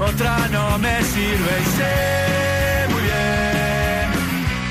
otra 0.00 0.48
no 0.50 0.78
me 0.78 1.02
sirve 1.02 1.52
y 1.60 1.66
sé 1.76 2.86
muy 2.90 3.02
bien 3.02 4.06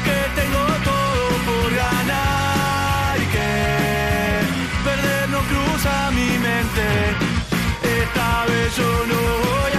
que 0.05 0.17
tengo 0.41 0.63
todo 0.90 1.23
por 1.48 1.70
ganar 1.76 3.16
y 3.17 3.26
que 3.35 3.52
perder 4.85 5.30
no 5.30 5.40
cruza 5.52 5.94
mi 6.12 6.31
mente. 6.48 6.85
Esta 8.02 8.30
vez 8.49 8.76
yo 8.76 8.91
no 9.12 9.21
voy 9.45 9.73
a 9.77 9.79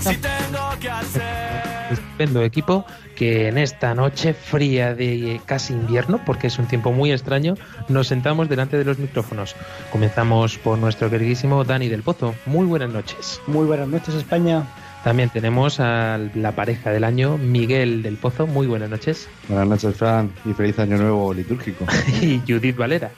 Si 0.00 0.16
tengo 0.16 0.70
que 0.80 0.90
hacer. 0.90 1.90
estupendo 1.90 2.42
equipo 2.42 2.86
que 3.16 3.48
en 3.48 3.58
esta 3.58 3.94
noche 3.94 4.32
fría 4.32 4.94
de 4.94 5.40
casi 5.44 5.74
invierno, 5.74 6.20
porque 6.24 6.46
es 6.46 6.58
un 6.58 6.66
tiempo 6.66 6.92
muy 6.92 7.12
extraño, 7.12 7.54
nos 7.88 8.06
sentamos 8.06 8.48
delante 8.48 8.78
de 8.78 8.84
los 8.84 8.98
micrófonos. 8.98 9.54
Comenzamos 9.92 10.56
por 10.56 10.78
nuestro 10.78 11.10
queridísimo 11.10 11.64
Dani 11.64 11.88
del 11.88 12.02
Pozo. 12.02 12.34
Muy 12.46 12.66
buenas 12.66 12.90
noches. 12.90 13.40
Muy 13.46 13.66
buenas 13.66 13.88
noches, 13.88 14.14
España. 14.14 14.64
También 15.04 15.28
tenemos 15.28 15.80
a 15.80 16.18
la 16.34 16.52
pareja 16.52 16.90
del 16.90 17.04
año, 17.04 17.36
Miguel 17.36 18.02
del 18.02 18.16
Pozo. 18.16 18.46
Muy 18.46 18.66
buenas 18.66 18.88
noches. 18.88 19.28
Buenas 19.48 19.68
noches, 19.68 19.96
Fran, 19.96 20.32
y 20.46 20.54
feliz 20.54 20.78
año 20.78 20.96
nuevo 20.96 21.34
litúrgico. 21.34 21.84
Y 22.22 22.40
Judith 22.46 22.76
Valera. 22.76 23.10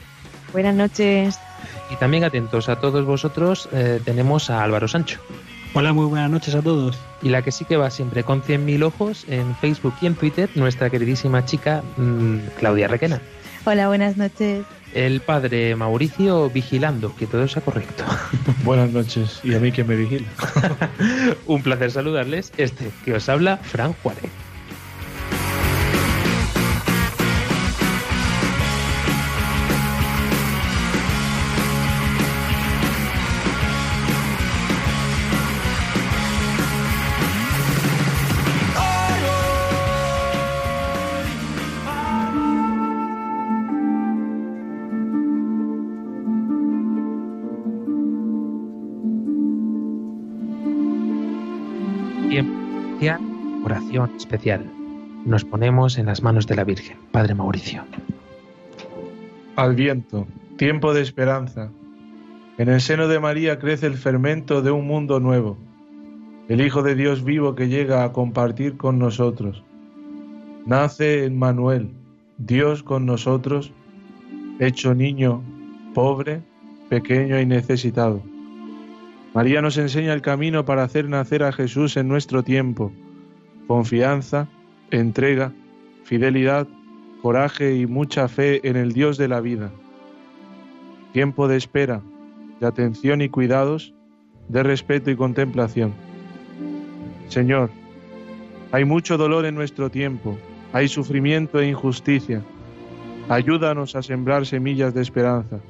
Buenas 0.52 0.74
noches. 0.74 1.38
Y 1.90 1.96
también 1.96 2.24
atentos 2.24 2.68
a 2.68 2.80
todos 2.80 3.04
vosotros, 3.04 3.68
eh, 3.72 4.00
tenemos 4.04 4.50
a 4.50 4.62
Álvaro 4.62 4.88
Sancho. 4.88 5.20
Hola, 5.74 5.94
muy 5.94 6.04
buenas 6.04 6.30
noches 6.30 6.54
a 6.54 6.60
todos. 6.60 6.98
Y 7.22 7.30
la 7.30 7.40
que 7.40 7.50
sí 7.50 7.64
que 7.64 7.78
va 7.78 7.90
siempre 7.90 8.24
con 8.24 8.42
100.000 8.42 8.82
ojos 8.82 9.24
en 9.28 9.56
Facebook 9.56 9.94
y 10.02 10.06
en 10.06 10.14
Twitter, 10.14 10.50
nuestra 10.54 10.90
queridísima 10.90 11.46
chica 11.46 11.82
mm, 11.96 12.38
Claudia 12.58 12.88
Requena. 12.88 13.22
Hola, 13.64 13.88
buenas 13.88 14.18
noches. 14.18 14.66
El 14.92 15.22
padre 15.22 15.74
Mauricio 15.74 16.50
vigilando 16.50 17.16
que 17.16 17.26
todo 17.26 17.48
sea 17.48 17.62
correcto. 17.62 18.04
Buenas 18.64 18.90
noches, 18.90 19.40
y 19.42 19.54
a 19.54 19.58
mí 19.58 19.72
que 19.72 19.84
me 19.84 19.96
vigila. 19.96 20.28
Un 21.46 21.62
placer 21.62 21.90
saludarles. 21.90 22.52
Este 22.58 22.90
que 23.06 23.14
os 23.14 23.26
habla, 23.30 23.56
Fran 23.56 23.94
Juárez. 24.02 24.30
Especial. 54.16 54.64
Nos 55.24 55.44
ponemos 55.44 55.98
en 55.98 56.06
las 56.06 56.22
manos 56.22 56.46
de 56.46 56.56
la 56.56 56.64
Virgen, 56.64 56.96
Padre 57.10 57.34
Mauricio. 57.34 57.84
Al 59.56 59.74
viento, 59.74 60.26
tiempo 60.56 60.94
de 60.94 61.02
esperanza. 61.02 61.70
En 62.58 62.68
el 62.68 62.80
seno 62.80 63.06
de 63.06 63.20
María 63.20 63.58
crece 63.58 63.86
el 63.86 63.94
fermento 63.94 64.62
de 64.62 64.70
un 64.70 64.86
mundo 64.86 65.20
nuevo. 65.20 65.58
El 66.48 66.60
Hijo 66.60 66.82
de 66.82 66.94
Dios 66.94 67.22
vivo 67.22 67.54
que 67.54 67.68
llega 67.68 68.04
a 68.04 68.12
compartir 68.12 68.76
con 68.76 68.98
nosotros. 68.98 69.62
Nace 70.64 71.24
en 71.24 71.38
Manuel, 71.38 71.90
Dios 72.38 72.82
con 72.82 73.04
nosotros, 73.04 73.72
hecho 74.58 74.94
niño, 74.94 75.42
pobre, 75.94 76.42
pequeño 76.88 77.38
y 77.40 77.46
necesitado. 77.46 78.22
María 79.34 79.62
nos 79.62 79.78
enseña 79.78 80.12
el 80.12 80.22
camino 80.22 80.64
para 80.64 80.82
hacer 80.82 81.08
nacer 81.08 81.42
a 81.42 81.52
Jesús 81.52 81.96
en 81.96 82.08
nuestro 82.08 82.42
tiempo. 82.42 82.92
Confianza, 83.72 84.48
entrega, 84.90 85.50
fidelidad, 86.04 86.68
coraje 87.22 87.74
y 87.74 87.86
mucha 87.86 88.28
fe 88.28 88.60
en 88.68 88.76
el 88.76 88.92
Dios 88.92 89.16
de 89.16 89.28
la 89.28 89.40
vida. 89.40 89.70
Tiempo 91.14 91.48
de 91.48 91.56
espera, 91.56 92.02
de 92.60 92.66
atención 92.66 93.22
y 93.22 93.30
cuidados, 93.30 93.94
de 94.50 94.62
respeto 94.62 95.10
y 95.10 95.16
contemplación. 95.16 95.94
Señor, 97.28 97.70
hay 98.72 98.84
mucho 98.84 99.16
dolor 99.16 99.46
en 99.46 99.54
nuestro 99.54 99.88
tiempo, 99.88 100.36
hay 100.74 100.86
sufrimiento 100.86 101.58
e 101.58 101.70
injusticia. 101.70 102.42
Ayúdanos 103.30 103.96
a 103.96 104.02
sembrar 104.02 104.44
semillas 104.44 104.92
de 104.92 105.00
esperanza. 105.00 105.60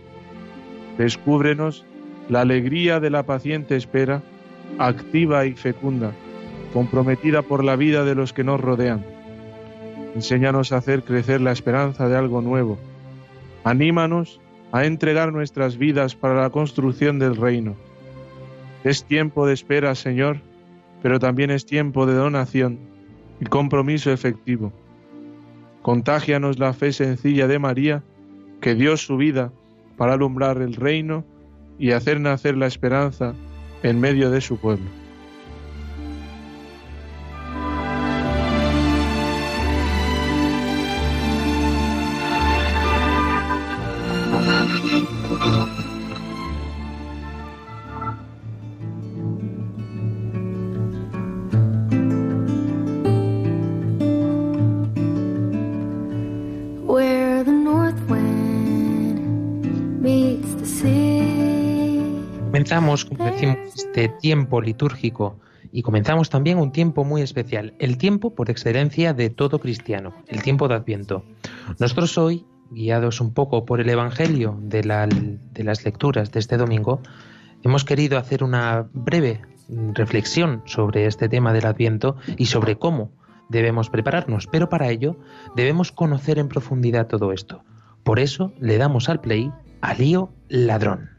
Descúbrenos 0.98 1.86
la 2.28 2.40
alegría 2.40 2.98
de 2.98 3.10
la 3.10 3.22
paciente 3.22 3.76
espera, 3.76 4.24
activa 4.80 5.46
y 5.46 5.52
fecunda, 5.52 6.12
comprometida 6.72 7.42
por 7.42 7.64
la 7.64 7.76
vida 7.76 8.04
de 8.04 8.14
los 8.14 8.32
que 8.32 8.44
nos 8.44 8.60
rodean. 8.60 9.04
Enséñanos 10.14 10.72
a 10.72 10.78
hacer 10.78 11.04
crecer 11.04 11.40
la 11.40 11.52
esperanza 11.52 12.08
de 12.08 12.16
algo 12.16 12.42
nuevo. 12.42 12.78
Anímanos 13.64 14.40
a 14.72 14.84
entregar 14.84 15.32
nuestras 15.32 15.76
vidas 15.76 16.14
para 16.14 16.40
la 16.40 16.50
construcción 16.50 17.18
del 17.18 17.36
reino. 17.36 17.76
Es 18.84 19.04
tiempo 19.04 19.46
de 19.46 19.54
espera, 19.54 19.94
Señor, 19.94 20.40
pero 21.02 21.18
también 21.18 21.50
es 21.50 21.66
tiempo 21.66 22.06
de 22.06 22.14
donación 22.14 22.78
y 23.40 23.44
compromiso 23.44 24.10
efectivo. 24.10 24.72
Contágianos 25.82 26.58
la 26.58 26.72
fe 26.72 26.92
sencilla 26.92 27.46
de 27.48 27.58
María, 27.58 28.02
que 28.60 28.74
dio 28.74 28.96
su 28.96 29.16
vida 29.16 29.52
para 29.96 30.14
alumbrar 30.14 30.58
el 30.62 30.74
reino 30.74 31.24
y 31.78 31.92
hacer 31.92 32.20
nacer 32.20 32.56
la 32.56 32.66
esperanza 32.66 33.34
en 33.82 34.00
medio 34.00 34.30
de 34.30 34.40
su 34.40 34.58
pueblo. 34.58 35.01
Tiempo 64.22 64.60
litúrgico 64.62 65.38
y 65.72 65.82
comenzamos 65.82 66.30
también 66.30 66.58
un 66.58 66.72
tiempo 66.72 67.04
muy 67.04 67.22
especial, 67.22 67.74
el 67.78 67.98
tiempo 67.98 68.34
por 68.34 68.48
excelencia 68.50 69.12
de 69.14 69.30
todo 69.30 69.58
cristiano, 69.58 70.14
el 70.28 70.42
tiempo 70.42 70.68
de 70.68 70.74
Adviento. 70.76 71.24
Nosotros 71.78 72.16
hoy, 72.18 72.46
guiados 72.70 73.20
un 73.20 73.34
poco 73.34 73.64
por 73.66 73.80
el 73.80 73.90
Evangelio 73.90 74.56
de, 74.62 74.84
la- 74.84 75.06
de 75.06 75.64
las 75.64 75.84
lecturas 75.84 76.30
de 76.32 76.40
este 76.40 76.56
domingo, 76.56 77.00
hemos 77.62 77.84
querido 77.84 78.16
hacer 78.16 78.42
una 78.44 78.86
breve 78.92 79.40
reflexión 79.94 80.62
sobre 80.66 81.06
este 81.06 81.28
tema 81.28 81.52
del 81.52 81.66
Adviento 81.66 82.16
y 82.36 82.46
sobre 82.46 82.76
cómo 82.76 83.10
debemos 83.48 83.90
prepararnos, 83.90 84.46
pero 84.46 84.68
para 84.68 84.88
ello 84.90 85.16
debemos 85.56 85.90
conocer 85.92 86.38
en 86.38 86.48
profundidad 86.48 87.06
todo 87.08 87.32
esto. 87.32 87.64
Por 88.04 88.18
eso 88.18 88.52
le 88.60 88.78
damos 88.78 89.08
al 89.08 89.20
play 89.20 89.50
a 89.80 89.94
Lío 89.94 90.30
Ladrón. 90.48 91.10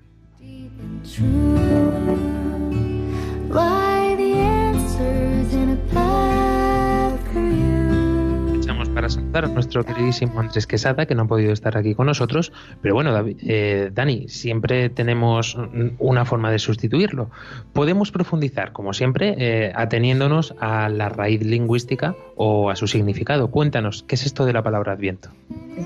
Para 8.93 9.09
saludar 9.09 9.45
a 9.45 9.47
nuestro 9.47 9.83
queridísimo 9.83 10.39
Andrés 10.39 10.67
Quesada, 10.67 11.05
que 11.05 11.15
no 11.15 11.23
ha 11.23 11.27
podido 11.27 11.51
estar 11.51 11.75
aquí 11.77 11.95
con 11.95 12.05
nosotros. 12.05 12.53
Pero 12.81 12.93
bueno, 12.93 13.11
David, 13.11 13.37
eh, 13.41 13.89
Dani, 13.93 14.27
siempre 14.29 14.89
tenemos 14.89 15.57
una 15.99 16.25
forma 16.25 16.51
de 16.51 16.59
sustituirlo. 16.59 17.29
Podemos 17.73 18.11
profundizar, 18.11 18.71
como 18.71 18.93
siempre, 18.93 19.35
eh, 19.37 19.73
ateniéndonos 19.75 20.55
a 20.59 20.89
la 20.89 21.09
raíz 21.09 21.43
lingüística 21.43 22.15
o 22.35 22.69
a 22.69 22.75
su 22.75 22.87
significado. 22.87 23.49
Cuéntanos, 23.49 24.03
¿qué 24.07 24.15
es 24.15 24.25
esto 24.25 24.45
de 24.45 24.53
la 24.53 24.63
palabra 24.63 24.93
adviento? 24.93 25.29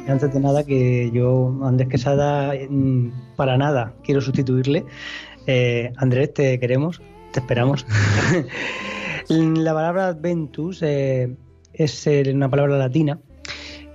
Antes 0.08 0.34
de 0.34 0.40
nada, 0.40 0.66
que 0.66 1.10
yo, 1.14 1.58
Andrés 1.64 1.88
Quesada, 1.88 2.54
mm, 2.70 3.36
para 3.36 3.58
nada 3.58 3.94
quiero 4.04 4.22
sustituirle. 4.22 4.86
Eh, 5.48 5.94
Andrés, 5.96 6.34
te 6.34 6.60
queremos, 6.60 7.02
te 7.32 7.40
esperamos. 7.40 7.86
la 9.30 9.74
palabra 9.74 10.08
adventus 10.08 10.82
eh, 10.82 11.36
es 11.74 12.08
eh, 12.08 12.24
una 12.34 12.50
palabra 12.50 12.78
latina 12.78 13.20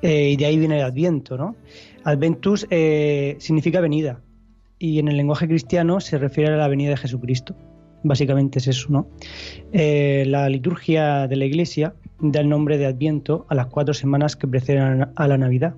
eh, 0.03 0.31
y 0.31 0.37
de 0.37 0.47
ahí 0.47 0.59
viene 0.59 0.79
el 0.79 0.85
adviento, 0.85 1.37
¿no? 1.37 1.57
Adventus 2.05 2.67
significa 3.39 3.81
venida 3.81 4.21
y 4.79 4.99
en 4.99 5.07
el 5.07 5.17
lenguaje 5.17 5.47
cristiano 5.47 6.01
se 6.01 6.19
refiere 6.19 6.53
a 6.53 6.57
la 6.57 6.67
venida 6.67 6.91
de 6.91 6.97
Jesucristo. 6.97 7.55
Básicamente 8.03 8.59
es 8.59 8.67
eso, 8.67 8.89
¿no? 8.91 9.07
La 9.73 10.49
liturgia 10.49 11.29
de 11.29 11.37
la 11.37 11.45
Iglesia 11.45 11.95
da 12.19 12.41
el 12.41 12.49
nombre 12.49 12.79
de 12.79 12.87
Adviento 12.87 13.47
a 13.49 13.55
las 13.55 13.69
cuatro 13.69 13.95
semanas 13.95 14.35
que 14.35 14.49
preceden 14.49 15.07
a 15.15 15.29
la 15.29 15.39
Navidad, 15.39 15.77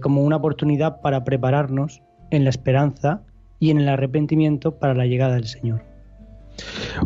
como 0.00 0.22
una 0.22 0.36
oportunidad 0.36 1.02
para 1.02 1.24
prepararnos 1.24 2.00
en 2.30 2.44
la 2.44 2.50
esperanza 2.50 3.22
y 3.58 3.70
en 3.70 3.80
el 3.80 3.88
arrepentimiento 3.90 4.78
para 4.78 4.94
la 4.94 5.04
llegada 5.04 5.34
del 5.34 5.46
Señor. 5.46 5.91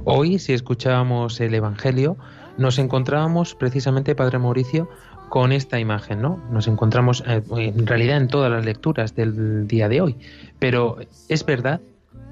Hoy, 0.04 0.38
si 0.38 0.52
escuchábamos 0.52 1.40
el 1.40 1.54
Evangelio, 1.54 2.16
nos 2.58 2.78
encontrábamos 2.78 3.54
precisamente, 3.54 4.14
Padre 4.14 4.38
Mauricio, 4.38 4.88
con 5.28 5.52
esta 5.52 5.80
imagen, 5.80 6.22
¿no? 6.22 6.40
Nos 6.50 6.68
encontramos 6.68 7.24
eh, 7.26 7.42
en 7.56 7.86
realidad 7.86 8.18
en 8.18 8.28
todas 8.28 8.50
las 8.50 8.64
lecturas 8.64 9.14
del 9.14 9.66
día 9.66 9.88
de 9.88 10.00
hoy, 10.00 10.16
pero 10.58 10.98
es 11.28 11.44
verdad 11.44 11.80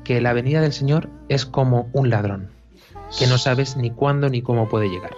que 0.04 0.20
la 0.20 0.32
venida 0.32 0.60
del 0.60 0.72
Señor 0.72 1.08
es 1.28 1.44
como 1.46 1.88
un 1.92 2.10
ladrón, 2.10 2.48
que 3.18 3.26
no 3.26 3.38
sabes 3.38 3.76
ni 3.76 3.90
cuándo 3.90 4.28
ni 4.28 4.42
cómo 4.42 4.68
puede 4.68 4.88
llegar. 4.88 5.12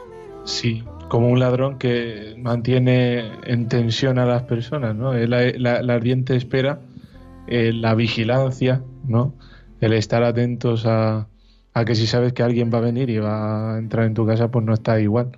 Sí, 0.44 0.84
como 1.08 1.28
un 1.28 1.40
ladrón 1.40 1.78
que 1.78 2.34
mantiene 2.38 3.32
en 3.44 3.69
tensión 3.69 4.19
a 4.19 4.25
las 4.25 4.44
personas, 4.44 4.94
¿no? 4.94 5.12
La 5.12 5.94
ardiente 5.94 6.37
espera, 6.37 6.81
eh, 7.48 7.72
la 7.72 7.94
vigilancia, 7.94 8.82
¿no? 9.06 9.34
El 9.81 9.93
estar 9.93 10.22
atentos 10.22 10.87
a, 10.87 11.26
a 11.76 11.84
que 11.84 11.94
si 11.94 12.06
sabes 12.06 12.32
que 12.32 12.43
alguien 12.43 12.70
va 12.73 12.78
a 12.78 12.81
venir 12.81 13.11
y 13.11 13.19
va 13.19 13.75
a 13.75 13.78
entrar 13.78 14.06
en 14.06 14.14
tu 14.14 14.25
casa, 14.25 14.50
pues 14.50 14.64
no 14.64 14.73
está 14.73 14.99
igual. 14.99 15.32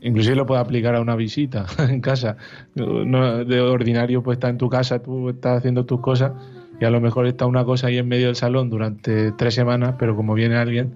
Inclusive 0.00 0.34
lo 0.34 0.44
puede 0.44 0.60
aplicar 0.60 0.96
a 0.96 1.00
una 1.00 1.14
visita 1.14 1.66
en 1.78 2.00
casa. 2.00 2.36
No, 2.74 3.44
de 3.44 3.60
ordinario, 3.60 4.24
pues 4.24 4.38
está 4.38 4.48
en 4.48 4.58
tu 4.58 4.68
casa, 4.68 5.00
tú 5.04 5.28
estás 5.28 5.58
haciendo 5.58 5.86
tus 5.86 6.00
cosas 6.00 6.32
y 6.80 6.84
a 6.84 6.90
lo 6.90 7.00
mejor 7.00 7.28
está 7.28 7.46
una 7.46 7.64
cosa 7.64 7.86
ahí 7.86 7.98
en 7.98 8.08
medio 8.08 8.26
del 8.26 8.34
salón 8.34 8.70
durante 8.70 9.30
tres 9.30 9.54
semanas, 9.54 9.94
pero 10.00 10.16
como 10.16 10.34
viene 10.34 10.56
alguien, 10.56 10.94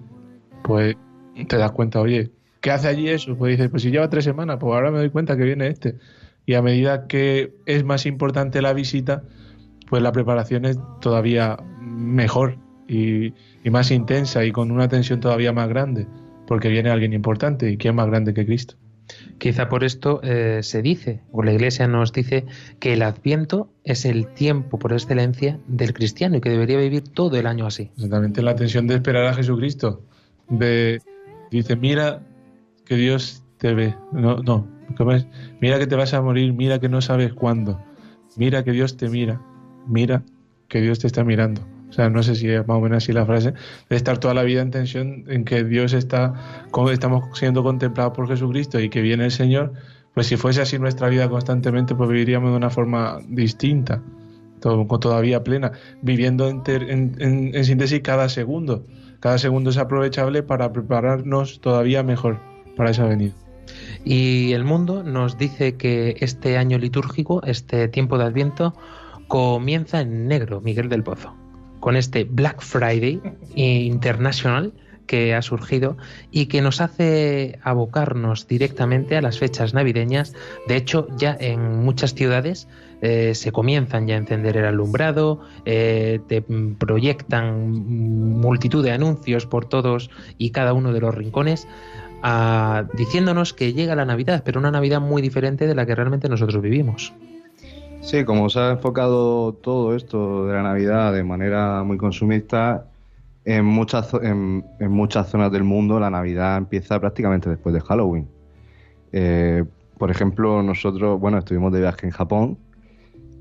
pues 0.65 0.97
te 1.47 1.55
das 1.55 1.71
cuenta, 1.71 2.01
oye, 2.01 2.31
¿qué 2.59 2.71
hace 2.71 2.89
allí 2.89 3.07
eso? 3.07 3.37
Pues 3.37 3.51
dices, 3.51 3.69
pues 3.69 3.83
si 3.83 3.91
lleva 3.91 4.09
tres 4.09 4.25
semanas, 4.25 4.57
pues 4.59 4.73
ahora 4.73 4.91
me 4.91 4.97
doy 4.97 5.11
cuenta 5.11 5.37
que 5.37 5.43
viene 5.43 5.67
este. 5.67 5.95
Y 6.45 6.55
a 6.55 6.61
medida 6.61 7.07
que 7.07 7.53
es 7.65 7.85
más 7.85 8.05
importante 8.05 8.61
la 8.61 8.73
visita, 8.73 9.23
pues 9.89 10.03
la 10.03 10.11
preparación 10.11 10.65
es 10.65 10.77
todavía 10.99 11.55
mejor 11.79 12.57
y, 12.85 13.33
y 13.67 13.69
más 13.69 13.91
intensa 13.91 14.45
y 14.45 14.53
con 14.53 14.71
una 14.71 14.87
tensión 14.87 15.19
todavía 15.19 15.51
más 15.51 15.67
grande, 15.67 16.07
porque 16.47 16.69
viene 16.69 16.89
alguien 16.89 17.11
importante 17.11 17.69
y 17.69 17.75
quién 17.75 17.95
más 17.95 18.07
grande 18.07 18.33
que 18.33 18.45
Cristo. 18.45 18.75
Quizá 19.39 19.67
por 19.67 19.83
esto 19.83 20.21
eh, 20.23 20.61
se 20.63 20.81
dice, 20.81 21.19
o 21.33 21.43
la 21.43 21.51
Iglesia 21.51 21.85
nos 21.85 22.13
dice, 22.13 22.45
que 22.79 22.93
el 22.93 23.01
Adviento 23.01 23.69
es 23.83 24.05
el 24.05 24.27
tiempo 24.27 24.79
por 24.79 24.93
excelencia 24.93 25.59
del 25.67 25.93
cristiano 25.93 26.37
y 26.37 26.41
que 26.41 26.49
debería 26.49 26.77
vivir 26.77 27.09
todo 27.09 27.35
el 27.35 27.45
año 27.45 27.65
así. 27.65 27.91
Exactamente 27.97 28.41
la 28.41 28.55
tensión 28.55 28.87
de 28.87 28.95
esperar 28.95 29.25
a 29.25 29.33
Jesucristo. 29.33 30.01
De, 30.47 31.01
dice, 31.51 31.75
mira 31.75 32.23
que 32.85 32.95
Dios 32.95 33.43
te 33.57 33.73
ve. 33.73 33.95
No, 34.13 34.37
no. 34.43 34.65
Mira 35.59 35.77
que 35.77 35.87
te 35.87 35.95
vas 35.97 36.13
a 36.13 36.21
morir, 36.21 36.53
mira 36.53 36.79
que 36.79 36.87
no 36.87 37.01
sabes 37.01 37.33
cuándo. 37.33 37.83
Mira 38.37 38.63
que 38.63 38.71
Dios 38.71 38.95
te 38.95 39.09
mira. 39.09 39.41
Mira 39.87 40.23
que 40.69 40.79
Dios 40.79 40.99
te 40.99 41.07
está 41.07 41.25
mirando. 41.25 41.67
Sea, 41.97 42.09
no 42.11 42.21
sé 42.21 42.35
si 42.35 42.47
es 42.47 42.67
más 42.67 42.77
o 42.77 42.81
menos 42.81 43.03
así 43.03 43.11
la 43.11 43.25
frase, 43.25 43.53
de 43.89 43.95
estar 43.95 44.19
toda 44.19 44.35
la 44.35 44.43
vida 44.43 44.61
en 44.61 44.69
tensión 44.69 45.23
en 45.27 45.43
que 45.45 45.63
Dios 45.63 45.93
está, 45.93 46.35
como 46.69 46.91
estamos 46.91 47.23
siendo 47.37 47.63
contemplados 47.63 48.13
por 48.13 48.27
Jesucristo 48.27 48.79
y 48.79 48.89
que 48.89 49.01
viene 49.01 49.25
el 49.25 49.31
Señor, 49.31 49.73
pues 50.13 50.27
si 50.27 50.37
fuese 50.37 50.61
así 50.61 50.77
nuestra 50.77 51.09
vida 51.09 51.27
constantemente, 51.27 51.95
pues 51.95 52.07
viviríamos 52.07 52.51
de 52.51 52.57
una 52.57 52.69
forma 52.69 53.17
distinta, 53.27 54.03
to- 54.59 54.85
todavía 54.99 55.43
plena, 55.43 55.71
viviendo 56.03 56.47
en- 56.49 56.61
en 57.55 57.65
síntesis 57.65 58.01
cada 58.01 58.29
segundo. 58.29 58.85
Cada 59.19 59.39
segundo 59.39 59.71
es 59.71 59.77
aprovechable 59.77 60.43
para 60.43 60.71
prepararnos 60.71 61.61
todavía 61.61 62.03
mejor 62.03 62.39
para 62.75 62.91
esa 62.91 63.05
venida. 63.05 63.33
Y 64.05 64.53
el 64.53 64.63
mundo 64.63 65.01
nos 65.01 65.39
dice 65.39 65.75
que 65.77 66.15
este 66.19 66.57
año 66.57 66.77
litúrgico, 66.77 67.41
este 67.43 67.87
tiempo 67.87 68.19
de 68.19 68.25
Adviento, 68.25 68.75
comienza 69.27 70.01
en 70.01 70.27
negro, 70.27 70.61
Miguel 70.61 70.89
del 70.89 71.01
Pozo, 71.03 71.35
con 71.79 71.95
este 71.95 72.23
Black 72.23 72.61
Friday 72.61 73.21
International 73.55 74.73
que 75.07 75.33
ha 75.33 75.41
surgido 75.41 75.97
y 76.31 76.45
que 76.45 76.61
nos 76.61 76.81
hace 76.81 77.59
abocarnos 77.63 78.47
directamente 78.47 79.17
a 79.17 79.21
las 79.21 79.39
fechas 79.39 79.73
navideñas. 79.73 80.33
De 80.67 80.75
hecho, 80.75 81.07
ya 81.17 81.35
en 81.39 81.77
muchas 81.83 82.13
ciudades 82.13 82.67
eh, 83.01 83.33
se 83.33 83.51
comienzan 83.51 84.05
ya 84.05 84.15
a 84.15 84.17
encender 84.17 84.57
el 84.57 84.65
alumbrado, 84.65 85.41
eh, 85.65 86.19
te 86.27 86.41
proyectan 86.41 87.71
multitud 87.71 88.83
de 88.83 88.91
anuncios 88.91 89.45
por 89.45 89.65
todos 89.65 90.11
y 90.37 90.51
cada 90.51 90.73
uno 90.73 90.93
de 90.93 90.99
los 90.99 91.15
rincones 91.15 91.67
ah, 92.21 92.85
diciéndonos 92.93 93.53
que 93.53 93.73
llega 93.73 93.95
la 93.95 94.05
Navidad, 94.05 94.43
pero 94.45 94.59
una 94.59 94.71
Navidad 94.71 94.99
muy 94.99 95.21
diferente 95.21 95.67
de 95.67 95.75
la 95.75 95.85
que 95.85 95.95
realmente 95.95 96.29
nosotros 96.29 96.61
vivimos. 96.61 97.13
Sí, 98.07 98.23
como 98.23 98.49
se 98.49 98.57
ha 98.61 98.71
enfocado 98.71 99.51
todo 99.51 99.93
esto 99.93 100.47
de 100.47 100.53
la 100.53 100.63
Navidad 100.63 101.11
de 101.11 101.25
manera 101.25 101.83
muy 101.83 101.97
consumista, 101.97 102.85
en 103.43 103.65
muchas, 103.65 104.13
en 104.13 104.63
muchas 104.79 105.27
zonas 105.27 105.51
del 105.51 105.65
mundo 105.65 105.99
la 105.99 106.09
Navidad 106.09 106.55
empieza 106.55 107.01
prácticamente 107.01 107.49
después 107.49 107.75
de 107.75 107.81
Halloween. 107.81 108.29
Eh, 109.11 109.65
por 109.97 110.09
ejemplo, 110.09 110.63
nosotros, 110.63 111.19
bueno, 111.19 111.37
estuvimos 111.37 111.73
de 111.73 111.81
viaje 111.81 112.05
en 112.05 112.13
Japón 112.13 112.57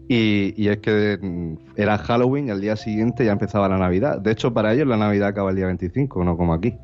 y, 0.08 0.52
y 0.60 0.66
es 0.66 0.78
que 0.78 1.16
mm, 1.22 1.54
era 1.76 1.96
Halloween 1.98 2.48
y 2.48 2.50
al 2.50 2.60
día 2.60 2.74
siguiente 2.74 3.24
ya 3.24 3.30
empezaba 3.30 3.68
la 3.68 3.78
Navidad. 3.78 4.18
De 4.18 4.32
hecho, 4.32 4.52
para 4.52 4.74
ellos 4.74 4.88
la 4.88 4.96
Navidad 4.96 5.28
acaba 5.28 5.50
el 5.50 5.56
día 5.56 5.66
25, 5.66 6.24
no 6.24 6.36
como 6.36 6.52
aquí. 6.52 6.74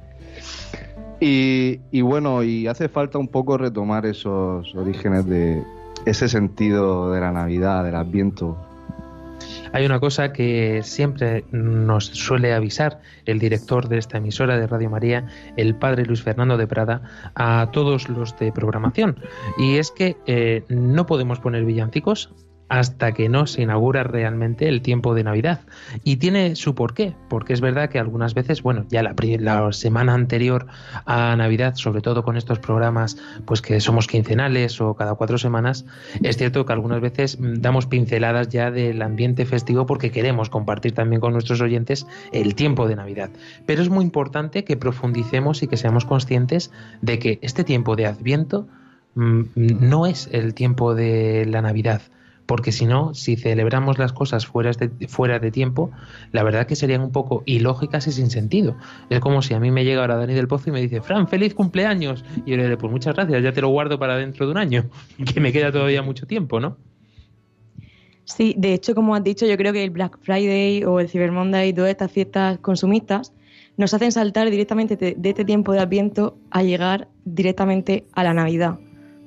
Y, 1.19 1.81
y 1.91 2.01
bueno, 2.03 2.45
y 2.45 2.69
hace 2.69 2.89
falta 2.89 3.19
un 3.19 3.27
poco 3.27 3.59
retomar 3.59 4.07
esos 4.07 4.73
orígenes 4.77 5.27
de 5.27 5.65
ese 6.07 6.29
sentido 6.29 7.13
de 7.13 7.21
la 7.21 7.33
Navidad, 7.33 7.85
del 7.85 7.95
Adviento. 7.95 8.57
Hay 9.73 9.87
una 9.87 10.01
cosa 10.01 10.33
que 10.33 10.83
siempre 10.83 11.45
nos 11.51 12.07
suele 12.07 12.53
avisar 12.53 13.01
el 13.25 13.39
director 13.39 13.89
de 13.89 13.99
esta 13.99 14.19
emisora 14.19 14.59
de 14.59 14.67
Radio 14.67 14.91
María, 14.91 15.27
el 15.57 15.75
padre 15.75 16.05
Luis 16.05 16.23
Fernando 16.23 16.57
de 16.59 16.67
Prada, 16.67 17.03
a 17.35 17.71
todos 17.73 18.09
los 18.09 18.39
de 18.39 18.53
programación, 18.53 19.17
y 19.59 19.77
es 19.77 19.91
que 19.91 20.17
eh, 20.27 20.65
no 20.69 21.07
podemos 21.07 21.41
poner 21.41 21.65
villancicos 21.65 22.31
hasta 22.69 23.13
que 23.13 23.29
no 23.29 23.47
se 23.47 23.63
inaugura 23.63 24.03
realmente 24.03 24.67
el 24.67 24.81
tiempo 24.81 25.15
de 25.15 25.25
Navidad. 25.25 25.61
Y 26.05 26.17
tiene 26.17 26.57
su 26.57 26.75
porqué, 26.75 27.15
porque 27.29 27.53
es 27.53 27.61
verdad 27.61 27.91
que 27.91 27.99
algunas 27.99 28.33
veces, 28.33 28.63
bueno, 28.63 28.87
ya 28.89 29.03
la, 29.03 29.73
semana 29.73 30.15
anterior 30.15 30.67
a 31.05 31.37
Navidad, 31.37 31.75
sobre 31.75 32.01
todo 32.01 32.23
con 32.23 32.37
estos 32.39 32.59
programas, 32.61 33.19
pues 33.45 33.61
que 33.61 33.79
somos 33.81 34.07
quincenales 34.07 34.81
o 34.81 34.95
cada 34.95 35.15
cuatro 35.15 35.37
semanas, 35.37 35.85
es 36.23 36.39
cierto 36.39 36.65
que 36.65 36.73
algunas 36.73 37.01
veces 37.01 37.39
mm, 37.39 37.61
damos 37.61 37.87
pinceladas 37.87 38.49
ya 38.49 38.71
del 38.71 39.03
ambiente 39.03 39.45
festivo 39.45 39.85
porque 39.85 40.11
queremos 40.11 40.49
compartir 40.49 40.93
también 40.93 41.21
con 41.21 41.35
nuestros 41.35 41.61
oyentes 41.61 42.07
el 42.33 42.55
tiempo 42.55 42.89
de 42.89 42.97
Navidad. 42.97 43.31
Pero 43.67 43.83
es 43.83 43.91
muy 43.91 44.05
importante 44.05 44.65
que 44.65 44.77
profundicemos 44.77 45.63
y 45.63 45.67
que 45.67 45.77
seamos 45.77 46.05
conscientes 46.05 46.71
de 47.03 47.19
que 47.19 47.39
este 47.43 47.65
tiempo 47.65 47.97
de 47.97 48.07
Adviento 48.07 48.67
mm, 49.15 49.43
no 49.55 50.07
es 50.07 50.29
el 50.33 50.55
tiempo 50.55 50.95
de 50.95 51.45
la 51.47 51.61
Navidad. 51.61 52.03
Porque 52.47 52.73
si 52.73 52.87
no, 52.87 53.15
si 53.15 53.37
celebramos 53.37 53.99
las 53.99 54.13
cosas 54.13 54.47
fuera 54.47 54.73
de, 54.73 55.09
fuera 55.09 55.39
de 55.39 55.51
tiempo, 55.51 55.91
la 56.33 56.43
verdad 56.43 56.67
que 56.67 56.77
serían 56.77 57.01
un 57.03 57.13
poco 57.13 57.43
ilógicas 57.47 58.07
y 58.07 58.13
sin 58.13 58.31
sentido. 58.31 58.77
Es 59.11 59.21
como 59.21 59.43
si 59.43 59.55
a 59.55 59.61
mí 59.61 59.71
me 59.71 59.85
llega 59.85 60.01
ahora 60.01 60.17
Dani 60.17 60.35
del 60.35 60.49
Pozo 60.49 60.71
y 60.71 60.73
me 60.73 60.81
dice, 60.81 61.01
Fran, 61.01 61.29
feliz 61.29 61.55
cumpleaños. 61.55 62.25
Y 62.45 62.51
yo 62.51 62.57
le 62.57 62.65
digo, 62.65 62.79
pues 62.79 62.93
muchas 62.93 63.15
gracias, 63.15 63.43
ya 63.43 63.53
te 63.53 63.61
lo 63.61 63.69
guardo 63.69 63.99
para 63.99 64.17
dentro 64.17 64.47
de 64.47 64.53
un 64.53 64.59
año, 64.59 64.91
que 65.33 65.41
me 65.41 65.53
queda 65.53 65.71
todavía 65.73 66.03
mucho 66.03 66.27
tiempo, 66.27 66.61
¿no? 66.61 66.77
Sí, 68.25 68.55
de 68.57 68.73
hecho, 68.73 68.95
como 68.95 69.15
has 69.15 69.25
dicho, 69.25 69.47
yo 69.47 69.57
creo 69.57 69.73
que 69.73 69.85
el 69.85 69.91
Black 69.91 70.19
Friday 70.23 70.85
o 70.85 71.01
el 71.01 71.09
Cyber 71.09 71.33
Monday 71.33 71.71
y 71.71 71.73
todas 71.73 71.91
estas 71.91 72.11
fiestas 72.11 72.59
consumistas 72.59 73.33
nos 73.77 73.93
hacen 73.95 74.13
saltar 74.13 74.51
directamente 74.51 74.97
de, 74.97 75.15
de 75.17 75.29
este 75.29 75.45
tiempo 75.45 75.73
de 75.73 75.81
Adviento 75.81 76.37
a 76.51 76.63
llegar 76.63 77.09
directamente 77.25 78.07
a 78.13 78.23
la 78.23 78.35
Navidad. 78.35 78.79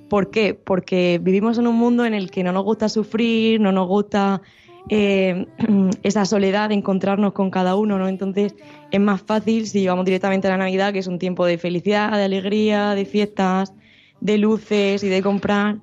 ¿Por 0.09 0.29
qué? 0.29 0.53
Porque 0.53 1.19
vivimos 1.21 1.57
en 1.57 1.67
un 1.67 1.75
mundo 1.75 2.05
en 2.05 2.13
el 2.13 2.29
que 2.29 2.43
no 2.43 2.51
nos 2.51 2.63
gusta 2.63 2.89
sufrir, 2.89 3.59
no 3.59 3.71
nos 3.71 3.87
gusta 3.87 4.41
eh, 4.89 5.47
esa 6.03 6.25
soledad 6.25 6.69
de 6.69 6.75
encontrarnos 6.75 7.33
con 7.33 7.49
cada 7.49 7.75
uno, 7.75 7.97
¿no? 7.97 8.07
Entonces 8.07 8.55
es 8.91 8.99
más 8.99 9.21
fácil 9.21 9.67
si 9.67 9.87
vamos 9.87 10.05
directamente 10.05 10.47
a 10.47 10.51
la 10.51 10.57
Navidad, 10.57 10.93
que 10.93 10.99
es 10.99 11.07
un 11.07 11.17
tiempo 11.17 11.45
de 11.45 11.57
felicidad, 11.57 12.11
de 12.11 12.23
alegría, 12.23 12.93
de 12.93 13.05
fiestas, 13.05 13.73
de 14.21 14.37
luces 14.37 15.03
y 15.03 15.09
de 15.09 15.21
comprar. 15.21 15.79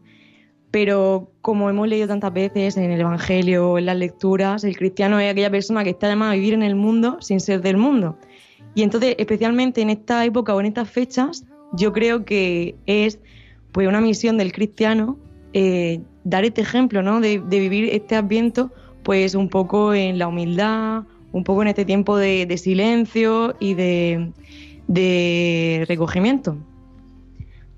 Pero 0.70 1.32
como 1.42 1.68
hemos 1.68 1.88
leído 1.88 2.08
tantas 2.08 2.32
veces 2.32 2.76
en 2.76 2.90
el 2.90 3.00
Evangelio, 3.00 3.76
en 3.76 3.86
las 3.86 3.96
lecturas, 3.96 4.64
el 4.64 4.76
cristiano 4.76 5.20
es 5.20 5.30
aquella 5.30 5.50
persona 5.50 5.84
que 5.84 5.90
está 5.90 6.08
llamada 6.08 6.32
a 6.32 6.34
vivir 6.34 6.54
en 6.54 6.62
el 6.62 6.76
mundo 6.76 7.18
sin 7.20 7.40
ser 7.40 7.60
del 7.60 7.76
mundo. 7.76 8.16
Y 8.74 8.82
entonces, 8.82 9.16
especialmente 9.18 9.82
en 9.82 9.90
esta 9.90 10.24
época 10.24 10.54
o 10.54 10.60
en 10.60 10.66
estas 10.66 10.88
fechas, 10.88 11.44
yo 11.74 11.92
creo 11.92 12.24
que 12.24 12.76
es 12.86 13.18
pues 13.72 13.88
una 13.88 14.00
misión 14.00 14.36
del 14.38 14.52
cristiano 14.52 15.18
eh, 15.54 16.00
dar 16.24 16.44
este 16.44 16.60
ejemplo, 16.60 17.02
¿no? 17.02 17.20
De, 17.20 17.38
vivir 17.38 17.88
este 17.92 18.16
adviento, 18.16 18.70
pues 19.02 19.34
un 19.34 19.48
poco 19.48 19.92
en 19.92 20.18
la 20.18 20.28
humildad, 20.28 21.02
un 21.32 21.44
poco 21.44 21.62
en 21.62 21.68
este 21.68 21.84
tiempo 21.84 22.16
de, 22.16 22.56
silencio 22.56 23.54
y 23.58 23.74
de, 23.74 24.32
recogimiento. 25.88 26.56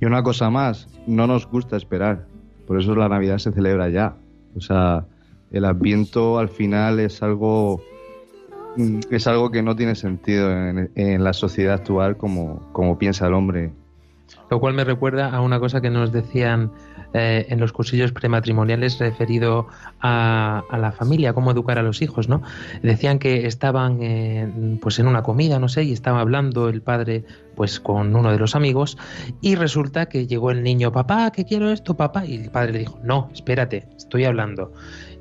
Y 0.00 0.04
una 0.04 0.22
cosa 0.22 0.50
más, 0.50 0.88
no 1.06 1.26
nos 1.26 1.48
gusta 1.48 1.76
esperar. 1.76 2.26
Por 2.66 2.80
eso 2.80 2.94
la 2.94 3.08
Navidad 3.08 3.38
se 3.38 3.52
celebra 3.52 3.88
ya. 3.88 4.16
O 4.56 4.60
sea, 4.60 5.06
el 5.50 5.64
Adviento 5.64 6.38
al 6.38 6.48
final 6.48 7.00
es 7.00 7.22
algo 7.22 7.80
mm, 8.76 9.00
es 9.10 9.26
algo 9.26 9.50
que 9.50 9.62
no 9.62 9.74
tiene 9.76 9.94
sentido 9.94 10.50
en, 10.50 11.24
la 11.24 11.32
sociedad 11.32 11.74
actual 11.74 12.16
como 12.16 12.98
piensa 12.98 13.26
el 13.26 13.34
hombre. 13.34 13.72
Lo 14.50 14.60
cual 14.60 14.74
me 14.74 14.84
recuerda 14.84 15.30
a 15.30 15.40
una 15.40 15.58
cosa 15.58 15.80
que 15.80 15.90
nos 15.90 16.12
decían 16.12 16.70
eh, 17.12 17.46
en 17.48 17.60
los 17.60 17.72
cursillos 17.72 18.12
prematrimoniales 18.12 18.98
referido 18.98 19.68
a, 20.00 20.62
la 20.70 20.92
familia, 20.92 21.32
cómo 21.32 21.50
educar 21.50 21.78
a 21.78 21.82
los 21.82 22.02
hijos, 22.02 22.28
¿no? 22.28 22.42
Decían 22.82 23.18
que 23.18 23.46
estaban 23.46 23.98
pues 24.80 24.98
en 24.98 25.06
una 25.06 25.22
comida, 25.22 25.58
no 25.58 25.68
sé, 25.68 25.84
y 25.84 25.92
estaba 25.92 26.20
hablando 26.20 26.68
el 26.68 26.82
padre 26.82 27.24
pues 27.54 27.80
con 27.80 28.14
uno 28.14 28.30
de 28.30 28.38
los 28.38 28.54
amigos 28.54 28.98
y 29.40 29.54
resulta 29.54 30.06
que 30.06 30.26
llegó 30.26 30.50
el 30.50 30.62
niño, 30.62 30.92
papá, 30.92 31.30
que 31.30 31.44
quiero 31.44 31.70
esto, 31.70 31.96
papá, 31.96 32.26
y 32.26 32.36
el 32.36 32.50
padre 32.50 32.72
le 32.72 32.78
dijo, 32.80 32.98
no, 33.02 33.30
espérate, 33.32 33.88
estoy 33.96 34.24
hablando. 34.24 34.72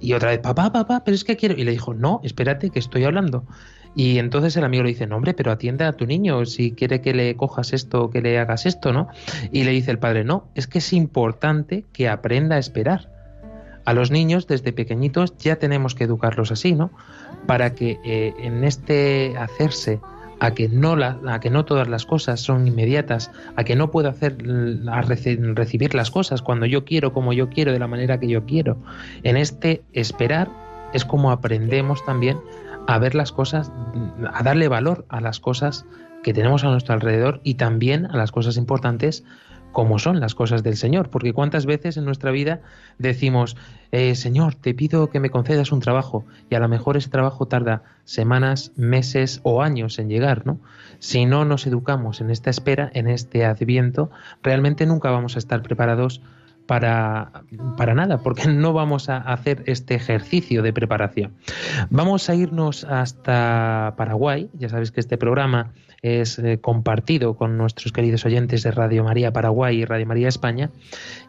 Y 0.01 0.13
otra 0.13 0.31
vez, 0.31 0.39
papá, 0.39 0.71
papá, 0.71 1.03
pero 1.03 1.15
es 1.15 1.23
que 1.23 1.37
quiero, 1.37 1.55
y 1.55 1.63
le 1.63 1.71
dijo, 1.71 1.93
no, 1.93 2.19
espérate, 2.23 2.69
que 2.69 2.79
estoy 2.79 3.03
hablando. 3.05 3.45
Y 3.95 4.17
entonces 4.17 4.55
el 4.57 4.63
amigo 4.63 4.83
le 4.83 4.89
dice, 4.89 5.05
no, 5.07 5.17
hombre, 5.17 5.33
pero 5.33 5.51
atiende 5.51 5.85
a 5.85 5.93
tu 5.93 6.05
niño 6.05 6.45
si 6.45 6.71
quiere 6.71 7.01
que 7.01 7.13
le 7.13 7.35
cojas 7.35 7.73
esto, 7.73 8.09
que 8.09 8.21
le 8.21 8.39
hagas 8.39 8.65
esto, 8.65 8.91
¿no? 8.91 9.07
Y 9.51 9.63
le 9.63 9.71
dice 9.71 9.91
el 9.91 9.99
padre, 9.99 10.23
no, 10.23 10.47
es 10.55 10.67
que 10.67 10.79
es 10.79 10.93
importante 10.93 11.85
que 11.93 12.09
aprenda 12.09 12.55
a 12.55 12.59
esperar. 12.59 13.09
A 13.85 13.93
los 13.93 14.11
niños 14.11 14.47
desde 14.47 14.71
pequeñitos 14.71 15.37
ya 15.37 15.57
tenemos 15.57 15.93
que 15.93 16.05
educarlos 16.05 16.51
así, 16.51 16.73
¿no? 16.73 16.91
Para 17.45 17.75
que 17.75 17.99
eh, 18.05 18.33
en 18.39 18.63
este 18.63 19.35
hacerse 19.37 19.99
a 20.39 20.53
que 20.53 20.67
no 20.67 20.95
la, 20.95 21.19
a 21.27 21.39
que 21.39 21.49
no 21.49 21.63
todas 21.63 21.87
las 21.87 22.05
cosas 22.05 22.39
son 22.39 22.67
inmediatas, 22.67 23.31
a 23.55 23.63
que 23.63 23.75
no 23.75 23.91
puedo 23.91 24.09
hacer 24.09 24.37
a 24.87 25.01
reci 25.01 25.35
recibir 25.35 25.95
las 25.95 26.11
cosas 26.11 26.41
cuando 26.41 26.65
yo 26.65 26.83
quiero, 26.83 27.13
como 27.13 27.33
yo 27.33 27.49
quiero, 27.49 27.71
de 27.71 27.79
la 27.79 27.87
manera 27.87 28.19
que 28.19 28.27
yo 28.27 28.45
quiero. 28.45 28.77
En 29.23 29.37
este 29.37 29.83
esperar 29.93 30.49
es 30.93 31.05
como 31.05 31.31
aprendemos 31.31 32.03
también 32.05 32.37
a 32.87 32.99
ver 32.99 33.15
las 33.15 33.31
cosas, 33.31 33.71
a 34.33 34.43
darle 34.43 34.67
valor 34.67 35.05
a 35.09 35.21
las 35.21 35.39
cosas 35.39 35.85
que 36.23 36.33
tenemos 36.33 36.63
a 36.63 36.69
nuestro 36.69 36.93
alrededor 36.93 37.41
y 37.43 37.55
también 37.55 38.05
a 38.05 38.17
las 38.17 38.31
cosas 38.31 38.57
importantes 38.57 39.23
como 39.73 39.99
son 39.99 40.19
las 40.19 40.35
cosas 40.35 40.63
del 40.63 40.77
Señor. 40.77 41.09
Porque 41.09 41.33
cuántas 41.33 41.65
veces 41.65 41.97
en 41.97 42.05
nuestra 42.05 42.31
vida 42.31 42.61
decimos, 42.99 43.57
eh, 43.91 44.15
Señor, 44.15 44.55
te 44.55 44.73
pido 44.73 45.09
que 45.09 45.19
me 45.19 45.31
concedas 45.31 45.71
un 45.71 45.81
trabajo 45.81 46.25
y 46.49 46.55
a 46.55 46.59
lo 46.59 46.69
mejor 46.69 46.95
ese 46.95 47.09
trabajo 47.09 47.47
tarda 47.47 47.83
semanas, 48.05 48.71
meses 48.77 49.41
o 49.43 49.61
años 49.61 49.99
en 49.99 50.09
llegar, 50.09 50.45
¿no? 50.45 50.59
Si 50.99 51.25
no 51.25 51.43
nos 51.43 51.67
educamos 51.67 52.21
en 52.21 52.29
esta 52.29 52.49
espera, 52.49 52.89
en 52.93 53.07
este 53.07 53.43
adviento, 53.43 54.11
realmente 54.41 54.85
nunca 54.85 55.11
vamos 55.11 55.35
a 55.35 55.39
estar 55.39 55.61
preparados 55.61 56.21
para, 56.65 57.43
para, 57.77 57.93
nada, 57.93 58.19
porque 58.19 58.47
no 58.47 58.73
vamos 58.73 59.09
a 59.09 59.17
hacer 59.17 59.63
este 59.65 59.95
ejercicio 59.95 60.61
de 60.61 60.73
preparación. 60.73 61.33
Vamos 61.89 62.29
a 62.29 62.35
irnos 62.35 62.83
hasta 62.83 63.93
Paraguay. 63.97 64.49
Ya 64.53 64.69
sabéis 64.69 64.91
que 64.91 64.99
este 64.99 65.17
programa 65.17 65.73
es 66.03 66.37
eh, 66.37 66.59
compartido 66.59 67.35
con 67.35 67.57
nuestros 67.57 67.93
queridos 67.93 68.25
oyentes 68.25 68.61
de 68.63 68.71
Radio 68.71 69.05
María 69.05 69.31
Paraguay 69.31 69.79
y 69.79 69.85
Radio 69.85 70.05
María 70.05 70.27
España. 70.27 70.69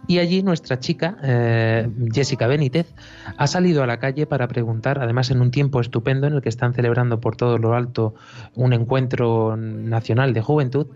Y 0.08 0.18
allí 0.18 0.42
nuestra 0.42 0.80
chica, 0.80 1.16
eh, 1.22 1.88
Jessica 2.12 2.48
Benítez, 2.48 2.92
ha 3.36 3.46
salido 3.46 3.84
a 3.84 3.86
la 3.86 3.98
calle 3.98 4.26
para 4.26 4.48
preguntar, 4.48 4.98
además 5.00 5.30
en 5.30 5.40
un 5.40 5.52
tiempo 5.52 5.80
estupendo 5.80 6.26
en 6.26 6.34
el 6.34 6.42
que 6.42 6.48
están 6.48 6.74
celebrando 6.74 7.20
por 7.20 7.36
todo 7.36 7.56
lo 7.56 7.74
alto 7.74 8.14
un 8.54 8.72
encuentro 8.72 9.56
nacional 9.56 10.34
de 10.34 10.42
juventud, 10.42 10.88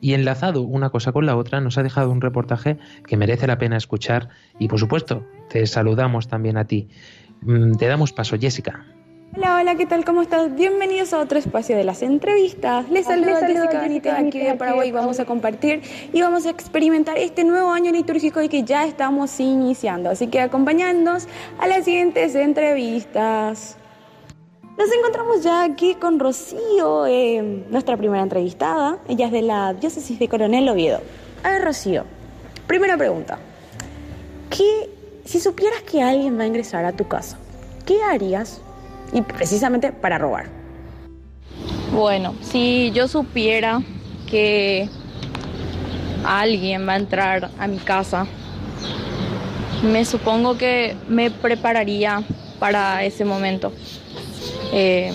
y 0.00 0.14
enlazado 0.14 0.62
una 0.62 0.90
cosa 0.90 1.12
con 1.12 1.26
la 1.26 1.36
otra, 1.36 1.60
nos 1.60 1.78
ha 1.78 1.82
dejado 1.82 2.10
un 2.10 2.20
reportaje 2.20 2.78
que 3.06 3.16
merece 3.16 3.46
la 3.46 3.58
pena 3.58 3.76
escuchar 3.76 4.28
y 4.58 4.68
por 4.68 4.78
supuesto 4.78 5.26
te 5.48 5.66
saludamos 5.66 6.28
también 6.28 6.56
a 6.56 6.64
ti. 6.64 6.88
Mm, 7.42 7.74
te 7.74 7.86
damos 7.86 8.12
paso, 8.12 8.36
Jessica. 8.38 8.84
Hola, 9.36 9.58
hola, 9.60 9.74
¿qué 9.76 9.86
tal? 9.86 10.04
¿Cómo 10.04 10.22
estás? 10.22 10.52
Bienvenidos 10.56 11.12
a 11.12 11.20
otro 11.20 11.38
espacio 11.38 11.76
de 11.76 11.84
las 11.84 12.02
entrevistas. 12.02 12.90
Les 12.90 13.06
saludo 13.06 13.36
a 13.36 13.46
Jessica 13.46 13.80
Benítez 13.80 14.12
aquí 14.12 14.40
de 14.40 14.54
Paraguay. 14.54 14.90
Vamos 14.90 15.20
a 15.20 15.24
compartir 15.24 15.82
y 16.12 16.20
vamos 16.20 16.46
a 16.46 16.50
experimentar 16.50 17.16
este 17.16 17.44
nuevo 17.44 17.70
año 17.70 17.92
litúrgico 17.92 18.42
y 18.42 18.48
que 18.48 18.64
ya 18.64 18.84
estamos 18.84 19.38
iniciando. 19.38 20.10
Así 20.10 20.26
que 20.26 20.40
acompañándonos 20.40 21.28
a 21.60 21.68
las 21.68 21.84
siguientes 21.84 22.34
entrevistas. 22.34 23.79
Nos 24.80 24.90
encontramos 24.92 25.42
ya 25.42 25.62
aquí 25.62 25.94
con 25.94 26.18
Rocío, 26.18 27.04
eh, 27.04 27.42
nuestra 27.68 27.98
primera 27.98 28.22
entrevistada. 28.22 28.96
Ella 29.08 29.26
es 29.26 29.32
de 29.32 29.42
la 29.42 29.74
diócesis 29.74 30.18
de 30.18 30.26
Coronel 30.26 30.66
Oviedo. 30.70 31.02
A 31.42 31.50
ver, 31.50 31.62
Rocío, 31.62 32.04
primera 32.66 32.96
pregunta. 32.96 33.38
¿Qué, 34.48 34.88
si 35.26 35.38
supieras 35.38 35.82
que 35.82 36.00
alguien 36.00 36.38
va 36.38 36.44
a 36.44 36.46
ingresar 36.46 36.86
a 36.86 36.92
tu 36.92 37.06
casa, 37.06 37.36
¿qué 37.84 38.02
harías? 38.02 38.62
Y 39.12 39.20
precisamente 39.20 39.92
para 39.92 40.16
robar. 40.16 40.46
Bueno, 41.92 42.34
si 42.40 42.90
yo 42.92 43.06
supiera 43.06 43.82
que 44.30 44.88
alguien 46.24 46.88
va 46.88 46.94
a 46.94 46.96
entrar 46.96 47.50
a 47.58 47.66
mi 47.66 47.76
casa, 47.76 48.26
me 49.82 50.06
supongo 50.06 50.56
que 50.56 50.96
me 51.06 51.30
prepararía 51.30 52.22
para 52.58 53.04
ese 53.04 53.26
momento. 53.26 53.72
Eh, 54.72 55.12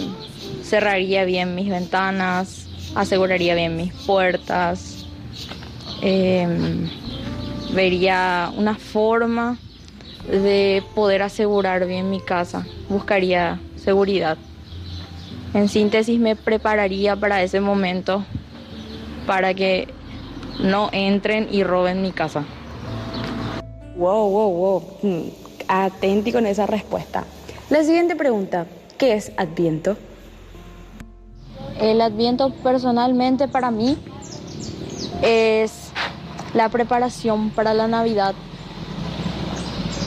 cerraría 0.63 1.25
bien 1.25 1.55
mis 1.55 1.69
ventanas, 1.69 2.67
aseguraría 2.95 3.55
bien 3.55 3.75
mis 3.75 3.93
puertas, 3.93 5.05
eh, 6.01 6.47
vería 7.74 8.51
una 8.55 8.75
forma 8.75 9.57
de 10.29 10.83
poder 10.95 11.21
asegurar 11.21 11.85
bien 11.85 12.09
mi 12.09 12.19
casa, 12.19 12.65
buscaría 12.89 13.62
seguridad. 13.75 14.38
En 15.53 15.69
síntesis 15.69 16.19
me 16.19 16.35
prepararía 16.35 17.15
para 17.15 17.41
ese 17.41 17.62
momento, 17.62 18.25
para 19.25 19.53
que 19.53 19.88
no 20.59 20.89
entren 20.91 21.47
y 21.51 21.63
roben 21.63 22.01
mi 22.01 22.12
casa. 22.12 22.43
Wow, 23.95 24.29
wow, 24.29 24.51
wow. 24.51 25.31
Aténtico 25.67 26.39
en 26.39 26.47
esa 26.47 26.65
respuesta. 26.65 27.24
La 27.69 27.83
siguiente 27.83 28.15
pregunta. 28.15 28.67
¿Qué 28.98 29.14
es 29.14 29.34
Adviento? 29.36 29.98
El 31.82 32.00
Adviento 32.00 32.54
personalmente 32.64 33.50
para 33.50 33.70
mí 33.70 33.98
es 35.22 35.90
la 36.54 36.70
preparación 36.70 37.50
para 37.50 37.74
la 37.74 37.90
Navidad, 37.90 38.36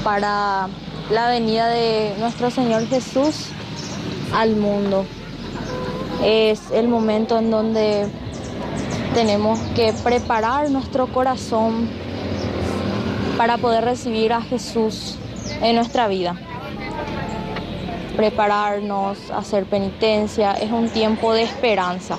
para 0.02 0.68
la 1.10 1.28
venida 1.28 1.68
de 1.68 2.14
nuestro 2.18 2.50
Señor 2.50 2.86
Jesús 2.86 3.48
al 4.32 4.56
mundo. 4.56 5.04
Es 6.24 6.70
el 6.70 6.88
momento 6.88 7.38
en 7.38 7.50
donde 7.50 8.08
tenemos 9.12 9.58
que 9.76 9.92
preparar 10.02 10.70
nuestro 10.70 11.08
corazón 11.08 11.90
para 13.36 13.58
poder 13.58 13.84
recibir 13.84 14.32
a 14.32 14.40
Jesús 14.40 15.18
en 15.60 15.76
nuestra 15.76 16.08
vida 16.08 16.40
prepararnos, 18.18 19.30
hacer 19.30 19.66
penitencia, 19.66 20.54
es 20.54 20.72
un 20.72 20.88
tiempo 20.88 21.32
de 21.32 21.44
esperanza. 21.44 22.18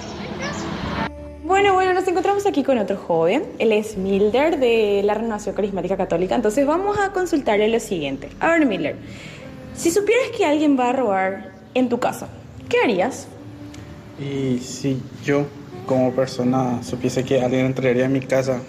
Bueno, 1.44 1.74
bueno, 1.74 1.94
nos 1.94 2.08
encontramos 2.08 2.46
aquí 2.46 2.64
con 2.64 2.78
otro 2.78 2.96
joven. 2.96 3.44
Él 3.60 3.74
es 3.74 3.98
Milder 3.98 4.60
de 4.60 5.02
la 5.04 5.16
Renovación 5.16 5.56
Carismática 5.56 5.98
Católica. 5.98 6.36
Entonces 6.36 6.66
vamos 6.66 6.98
a 6.98 7.12
consultarle 7.12 7.68
lo 7.68 7.82
siguiente. 7.82 8.30
A 8.40 8.48
ver, 8.48 8.66
Milder, 8.66 8.96
si 9.76 9.92
supieras 9.92 10.28
que 10.38 10.46
alguien 10.46 10.80
va 10.80 10.92
a 10.92 10.94
robar 10.94 11.52
en 11.74 11.90
tu 11.90 12.00
casa, 12.00 12.30
¿qué 12.70 12.78
harías? 12.82 13.28
Y 14.18 14.60
si 14.60 15.02
yo 15.26 15.48
como 15.86 16.14
persona 16.14 16.82
supiese 16.82 17.26
que 17.26 17.42
alguien 17.42 17.66
entraría 17.66 18.06
en 18.06 18.14
mi 18.14 18.22
casa, 18.22 18.62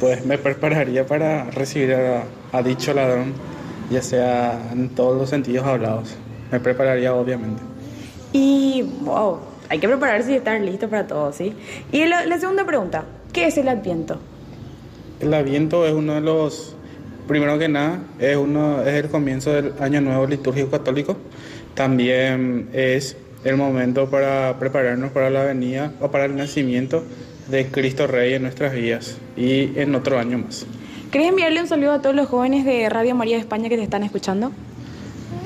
pues 0.00 0.24
me 0.24 0.38
prepararía 0.38 1.04
para 1.04 1.50
recibir 1.50 1.92
a, 1.92 2.24
a 2.50 2.62
dicho 2.62 2.94
ladrón, 2.94 3.34
ya 3.90 4.00
sea 4.00 4.70
en 4.72 4.88
todos 4.88 5.18
los 5.18 5.28
sentidos 5.28 5.66
hablados. 5.66 6.16
Me 6.50 6.60
prepararía 6.60 7.14
obviamente. 7.14 7.62
Y, 8.32 8.82
wow, 9.00 9.38
hay 9.68 9.78
que 9.78 9.88
prepararse 9.88 10.32
y 10.32 10.34
estar 10.36 10.60
listo 10.60 10.88
para 10.88 11.06
todo, 11.06 11.32
¿sí? 11.32 11.54
Y 11.92 12.04
la, 12.06 12.26
la 12.26 12.38
segunda 12.38 12.64
pregunta, 12.64 13.04
¿qué 13.32 13.46
es 13.46 13.56
el 13.58 13.68
Adviento? 13.68 14.18
El 15.20 15.32
Adviento 15.32 15.86
es 15.86 15.94
uno 15.94 16.14
de 16.14 16.20
los, 16.20 16.76
primero 17.26 17.58
que 17.58 17.68
nada, 17.68 18.00
es, 18.18 18.36
uno, 18.36 18.82
es 18.82 19.04
el 19.04 19.08
comienzo 19.08 19.52
del 19.52 19.72
Año 19.80 20.00
Nuevo 20.00 20.26
Litúrgico 20.26 20.70
Católico. 20.70 21.16
También 21.74 22.68
es 22.72 23.16
el 23.44 23.56
momento 23.56 24.10
para 24.10 24.58
prepararnos 24.58 25.12
para 25.12 25.30
la 25.30 25.44
venida 25.44 25.92
o 26.00 26.10
para 26.10 26.26
el 26.26 26.36
nacimiento 26.36 27.02
de 27.48 27.66
Cristo 27.66 28.06
Rey 28.06 28.34
en 28.34 28.42
nuestras 28.42 28.72
vidas 28.72 29.16
y 29.36 29.78
en 29.78 29.94
otro 29.94 30.18
año 30.18 30.38
más. 30.38 30.66
¿Querés 31.10 31.28
enviarle 31.28 31.60
un 31.60 31.68
saludo 31.68 31.92
a 31.92 32.02
todos 32.02 32.14
los 32.14 32.28
jóvenes 32.28 32.64
de 32.64 32.88
Radio 32.90 33.14
María 33.14 33.36
de 33.36 33.40
España 33.40 33.68
que 33.68 33.76
te 33.76 33.82
están 33.82 34.02
escuchando? 34.02 34.52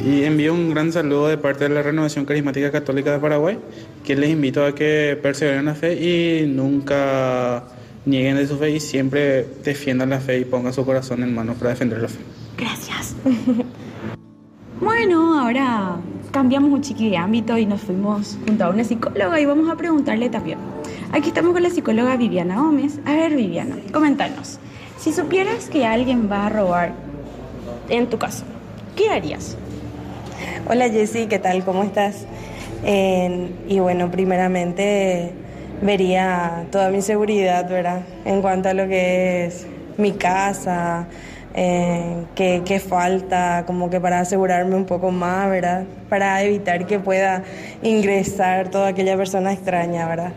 Y 0.04 0.24
envío 0.24 0.54
un 0.54 0.70
gran 0.70 0.92
saludo 0.92 1.28
de 1.28 1.36
parte 1.36 1.68
de 1.68 1.74
la 1.74 1.82
Renovación 1.82 2.24
Carismática 2.24 2.72
Católica 2.72 3.12
de 3.12 3.18
Paraguay, 3.18 3.58
que 4.02 4.16
les 4.16 4.30
invito 4.30 4.64
a 4.64 4.74
que 4.74 5.18
perseveren 5.22 5.60
en 5.60 5.66
la 5.66 5.74
fe 5.74 5.92
y 5.94 6.46
nunca 6.46 7.64
nieguen 8.06 8.36
de 8.36 8.46
su 8.46 8.56
fe 8.56 8.70
y 8.70 8.80
siempre 8.80 9.46
defiendan 9.62 10.08
la 10.10 10.18
fe 10.18 10.38
y 10.38 10.44
pongan 10.46 10.72
su 10.72 10.86
corazón 10.86 11.22
en 11.22 11.34
manos 11.34 11.56
para 11.58 11.70
defender 11.70 12.00
la 12.00 12.08
fe. 12.08 12.18
Gracias. 12.56 13.14
bueno, 14.80 15.38
ahora 15.38 15.96
cambiamos 16.30 16.72
un 16.72 16.80
chiqui 16.80 17.10
de 17.10 17.18
ámbito 17.18 17.58
y 17.58 17.66
nos 17.66 17.82
fuimos 17.82 18.38
junto 18.46 18.64
a 18.64 18.70
una 18.70 18.84
psicóloga 18.84 19.38
y 19.38 19.44
vamos 19.44 19.68
a 19.68 19.76
preguntarle 19.76 20.30
también. 20.30 20.58
Aquí 21.12 21.28
estamos 21.28 21.52
con 21.52 21.62
la 21.62 21.68
psicóloga 21.68 22.16
Viviana 22.16 22.56
Gómez. 22.56 22.98
A 23.04 23.12
ver, 23.12 23.36
Viviana, 23.36 23.76
coméntanos. 23.92 24.58
Si 24.98 25.12
supieras 25.12 25.68
que 25.68 25.84
alguien 25.84 26.30
va 26.30 26.46
a 26.46 26.48
robar 26.48 26.94
en 27.90 28.08
tu 28.08 28.16
casa, 28.16 28.44
¿qué 28.96 29.10
harías? 29.10 29.58
Hola 30.72 30.88
Jessy, 30.88 31.26
¿qué 31.26 31.40
tal? 31.40 31.64
¿Cómo 31.64 31.82
estás? 31.82 32.26
Y 33.66 33.80
bueno, 33.80 34.08
primeramente 34.08 35.32
vería 35.82 36.64
toda 36.70 36.90
mi 36.90 37.02
seguridad, 37.02 37.68
¿verdad? 37.68 38.02
En 38.24 38.40
cuanto 38.40 38.68
a 38.68 38.74
lo 38.74 38.86
que 38.86 39.46
es 39.46 39.66
mi 39.96 40.12
casa, 40.12 41.08
eh, 41.56 42.22
qué, 42.36 42.78
falta, 42.78 43.64
como 43.66 43.90
que 43.90 44.00
para 44.00 44.20
asegurarme 44.20 44.76
un 44.76 44.84
poco 44.84 45.10
más, 45.10 45.50
¿verdad? 45.50 45.86
Para 46.08 46.40
evitar 46.44 46.86
que 46.86 47.00
pueda 47.00 47.42
ingresar 47.82 48.68
toda 48.68 48.90
aquella 48.90 49.16
persona 49.16 49.52
extraña, 49.52 50.06
¿verdad? 50.06 50.32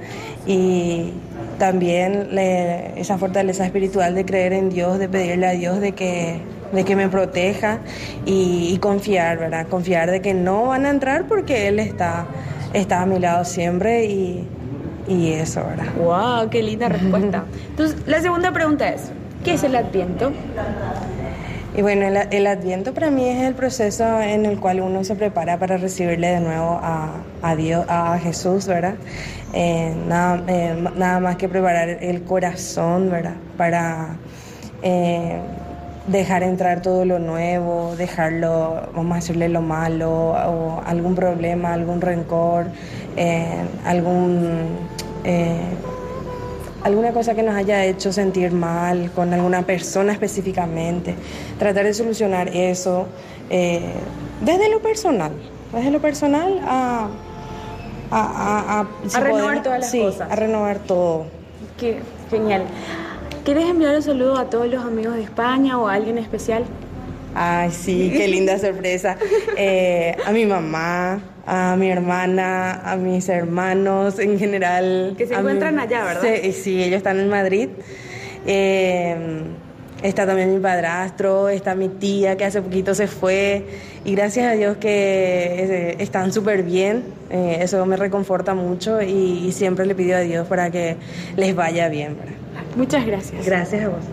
Y 0.48 1.12
también 1.60 2.30
esa 2.96 3.20
fortaleza 3.20 3.68
espiritual 3.68 4.16
de 4.16 4.25
creer 4.25 4.54
en 4.54 4.72
Dios, 4.72 4.98
de 4.98 5.08
pedirle 5.08 5.46
a 5.46 5.52
Dios 5.52 5.80
de 5.80 5.92
que, 5.92 6.40
de 6.74 6.84
que 6.84 6.96
me 6.96 7.08
proteja 7.08 7.80
y, 8.25 8.74
y 8.74 8.77
confiar, 8.80 9.38
¿verdad? 9.38 9.68
Confiar 9.68 10.12
de 10.12 10.22
que 10.22 10.34
no 10.34 10.65
van 10.65 10.86
a 10.86 10.89
entrar 10.89 11.25
porque 11.27 11.68
Él 11.68 11.80
está, 11.80 12.25
está 12.74 13.01
a 13.01 13.06
mi 13.06 13.20
lado 13.20 13.46
siempre 13.46 14.06
y, 14.06 14.48
y 15.08 15.32
eso, 15.34 15.63
¿verdad? 15.65 15.94
¡Wow! 15.98 16.50
¡Qué 16.50 16.63
linda 16.63 16.89
respuesta! 16.89 17.46
Entonces, 17.70 17.98
la 18.08 18.22
segunda 18.22 18.51
pregunta 18.51 18.89
es, 18.89 19.12
¿qué 19.44 19.53
es 19.53 19.63
el 19.63 19.75
Adviento? 19.75 20.32
Y 21.75 21.82
bueno, 21.82 22.06
el, 22.06 22.18
el 22.32 22.48
Adviento 22.48 22.94
para 22.94 23.10
mí 23.10 23.27
es 23.27 23.44
el 23.44 23.56
proceso 23.56 24.22
en 24.22 24.46
el 24.46 24.60
cual 24.60 24.82
uno 24.82 25.03
se 25.03 25.15
prepara 25.15 25.58
para 25.58 25.77
recibirle 25.77 26.27
de 26.27 26.39
nuevo 26.39 26.80
a, 26.82 27.13
a 27.42 27.56
Dios, 27.56 27.86
a 27.88 28.18
Jesús, 28.20 28.68
¿verdad? 28.68 28.96
Eh, 29.53 29.94
nada, 30.08 30.44
eh, 30.48 30.75
nada 30.96 31.20
más 31.20 31.36
que 31.38 31.50
preparar 31.50 31.89
el 31.89 32.24
corazón, 32.24 33.10
¿verdad? 33.10 33.36
Para 33.58 34.18
eh, 34.84 35.39
dejar 36.07 36.43
entrar 36.43 36.81
todo 36.81 37.05
lo 37.05 37.19
nuevo, 37.19 37.95
dejarlo, 37.98 38.81
vamos 38.93 39.12
a 39.13 39.15
decirle 39.15 39.50
lo 39.50 39.62
malo, 39.62 40.12
o 40.31 40.81
algún 40.85 41.16
problema, 41.16 41.74
algún 41.74 42.01
rencor, 42.01 42.66
eh, 43.16 43.63
algún... 43.85 44.68
eh, 45.24 45.61
alguna 46.83 47.13
cosa 47.13 47.33
que 47.33 47.44
nos 47.44 47.55
haya 47.55 47.85
hecho 47.85 48.11
sentir 48.11 48.51
mal 48.51 49.09
con 49.16 49.33
alguna 49.33 49.61
persona 49.61 50.11
específicamente, 50.11 51.16
tratar 51.57 51.85
de 51.85 51.94
solucionar 51.94 52.50
eso 52.50 53.07
eh, 53.50 53.94
desde 54.42 54.70
lo 54.70 54.81
personal, 54.81 55.31
desde 55.72 55.92
lo 55.92 56.01
personal 56.01 56.59
a, 56.66 57.07
a, 58.11 58.20
a- 58.22 58.81
a- 58.81 58.87
si 59.09 59.16
A 59.16 59.20
renovar 59.22 59.44
podemos- 59.44 59.63
todas 59.63 59.79
las 59.79 59.92
sí, 59.92 60.01
cosas. 60.01 60.29
a 60.29 60.35
renovar 60.35 60.79
todo. 60.79 61.24
Qué 61.79 62.00
genial. 62.29 62.63
¿Quieres 63.46 63.70
enviar 63.70 63.96
un 63.96 64.01
saludo 64.03 64.38
a 64.38 64.50
todos 64.50 64.68
los 64.68 64.84
amigos 64.84 65.16
de 65.16 65.24
España 65.24 65.77
o 65.77 65.88
a 65.88 65.94
alguien 65.94 66.18
especial? 66.18 66.64
Ay, 67.36 67.72
sí, 67.72 68.12
qué 68.16 68.27
linda 68.27 68.58
sorpresa. 68.60 69.18
Eh, 69.58 70.16
a 70.25 70.32
mi 70.32 70.46
mamá, 70.46 71.20
a 71.46 71.75
mi 71.75 71.90
hermana, 71.90 72.82
a 72.90 72.96
mis 72.96 73.27
hermanos 73.27 74.20
en 74.20 74.38
general. 74.40 75.16
Que 75.18 75.27
se 75.27 75.34
a 75.36 75.38
mi- 75.40 75.42
encuentran 75.42 75.79
allá, 75.79 76.06
¿verdad? 76.06 76.22
Sí, 76.42 76.51
sí, 76.53 76.84
ellos 76.84 76.98
están 76.98 77.20
en 77.20 77.27
Madrid. 77.29 77.70
Eh, 78.46 79.16
está 80.03 80.25
también 80.25 80.53
mi 80.53 80.60
padrastro, 80.60 81.50
está 81.50 81.75
mi 81.75 81.90
tía 81.90 82.38
que 82.38 82.46
hace 82.46 82.62
poquito 82.62 82.94
se 82.96 83.08
fue. 83.08 83.66
Y 84.06 84.14
gracias 84.16 84.48
a 84.48 84.51
Dios 84.56 84.77
que 84.77 84.90
eh, 84.90 85.96
están 86.00 86.32
súper 86.32 86.64
bien. 86.64 87.03
Eh, 87.29 87.58
eso 87.62 87.84
me 87.88 87.98
reconforta 87.98 88.53
mucho 88.53 89.01
y, 89.01 89.46
y 89.48 89.51
siempre 89.51 89.86
le 89.86 89.96
pido 89.96 90.16
a 90.18 90.22
Dios 90.22 90.48
para 90.48 90.70
que 90.72 90.96
les 91.36 91.53
vaya 91.56 91.90
bien. 91.90 92.16
¿verdad? 92.16 92.36
Muchas 92.75 93.05
gracias. 93.05 93.46
Gracias 93.46 93.83
a 93.83 93.90
vos. 93.90 94.03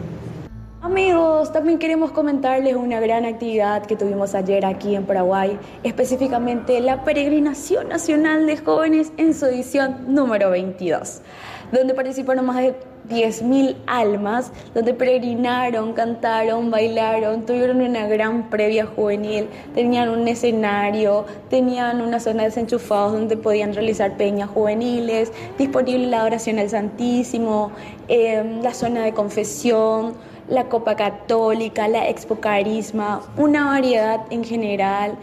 Amigos, 0.82 1.52
también 1.52 1.78
queremos 1.78 2.10
comentarles 2.10 2.74
una 2.74 3.00
gran 3.00 3.26
actividad 3.26 3.84
que 3.84 3.96
tuvimos 3.96 4.34
ayer 4.34 4.64
aquí 4.64 4.94
en 4.94 5.04
Paraguay, 5.04 5.58
específicamente 5.82 6.80
la 6.80 7.04
Peregrinación 7.04 7.88
Nacional 7.88 8.46
de 8.46 8.56
Jóvenes 8.56 9.12
en 9.18 9.34
su 9.34 9.44
edición 9.44 10.14
número 10.14 10.50
22, 10.50 11.20
donde 11.72 11.94
participaron 11.94 12.46
más 12.46 12.56
de 12.56 12.74
10.000 13.08 13.76
almas, 13.86 14.52
donde 14.74 14.94
peregrinaron, 14.94 15.92
cantaron, 15.94 16.70
bailaron, 16.70 17.44
tuvieron 17.44 17.80
una 17.80 18.06
gran 18.06 18.50
previa 18.50 18.86
juvenil, 18.86 19.48
tenían 19.74 20.08
un 20.10 20.28
escenario, 20.28 21.24
tenían 21.48 22.00
una 22.00 22.20
zona 22.20 22.42
de 22.42 22.48
desenchufados 22.50 23.12
donde 23.12 23.36
podían 23.36 23.74
realizar 23.74 24.16
peñas 24.16 24.48
juveniles, 24.50 25.32
disponible 25.58 26.06
la 26.06 26.24
oración 26.24 26.58
al 26.58 26.70
Santísimo, 26.70 27.72
eh, 28.08 28.58
la 28.62 28.74
zona 28.74 29.02
de 29.02 29.12
confesión, 29.12 30.14
la 30.48 30.64
Copa 30.64 30.96
Católica, 30.96 31.88
la 31.88 32.08
Expo 32.08 32.36
Carisma, 32.36 33.22
una 33.36 33.66
variedad 33.66 34.20
en 34.30 34.44
general 34.44 35.16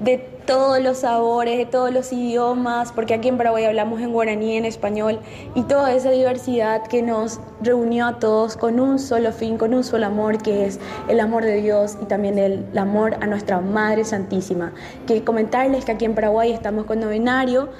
de 0.00 0.33
todos 0.46 0.80
los 0.80 0.98
sabores, 0.98 1.58
de 1.58 1.66
todos 1.66 1.92
los 1.92 2.12
idiomas, 2.12 2.92
porque 2.92 3.14
aquí 3.14 3.28
en 3.28 3.36
Paraguay 3.36 3.64
hablamos 3.64 4.00
en 4.00 4.12
guaraní, 4.12 4.56
en 4.56 4.64
español, 4.64 5.18
y 5.54 5.62
toda 5.62 5.94
esa 5.94 6.10
diversidad 6.10 6.86
que 6.86 7.02
nos 7.02 7.40
reunió 7.62 8.06
a 8.06 8.18
todos 8.18 8.56
con 8.56 8.80
un 8.80 8.98
solo 8.98 9.32
fin, 9.32 9.56
con 9.56 9.74
un 9.74 9.84
solo 9.84 10.06
amor, 10.06 10.38
que 10.38 10.66
es 10.66 10.78
el 11.08 11.20
amor 11.20 11.44
de 11.44 11.60
Dios 11.62 11.96
y 12.02 12.06
también 12.06 12.38
el, 12.38 12.66
amor 12.78 13.16
a 13.20 13.26
nuestra 13.26 13.60
Madre 13.60 14.04
Santísima. 14.04 14.72
Que 15.06 15.24
comentarles 15.24 15.84
que 15.84 15.92
aquí 15.92 16.04
en 16.04 16.14
Paraguay 16.14 16.52
estamos 16.52 16.84
con 16.84 17.00
novenario 17.00 17.70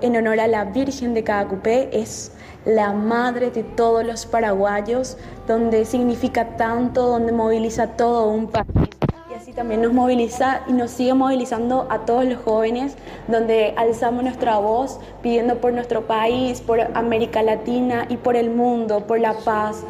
en 0.00 0.16
honor 0.16 0.40
a 0.40 0.46
la 0.46 0.64
Virgen 0.64 1.14
de 1.14 1.24
Cadacupé, 1.24 1.90
es 1.92 2.32
la 2.64 2.92
madre 2.92 3.50
de 3.50 3.62
todos 3.62 4.04
los 4.04 4.26
paraguayos, 4.26 5.16
donde 5.46 5.84
significa 5.84 6.56
tanto, 6.56 7.06
donde 7.06 7.32
moviliza 7.32 7.88
todo 7.96 8.28
un 8.28 8.48
país. 8.48 8.97
Y 9.38 9.40
así 9.40 9.52
también 9.52 9.82
nos 9.82 9.92
moviliza 9.92 10.62
y 10.66 10.72
nos 10.72 10.90
sigue 10.90 11.14
movilizando 11.14 11.86
a 11.90 12.00
todos 12.00 12.24
los 12.24 12.42
jóvenes, 12.42 12.96
donde 13.28 13.72
alzamos 13.76 14.24
nuestra 14.24 14.58
voz 14.58 14.98
pidiendo 15.22 15.60
por 15.60 15.72
nuestro 15.72 16.08
país, 16.08 16.60
por 16.60 16.80
América 16.80 17.40
Latina 17.44 18.04
y 18.08 18.16
por 18.16 18.34
el 18.34 18.50
mundo, 18.50 19.06
por 19.06 19.20
la 19.20 19.34
paz, 19.34 19.84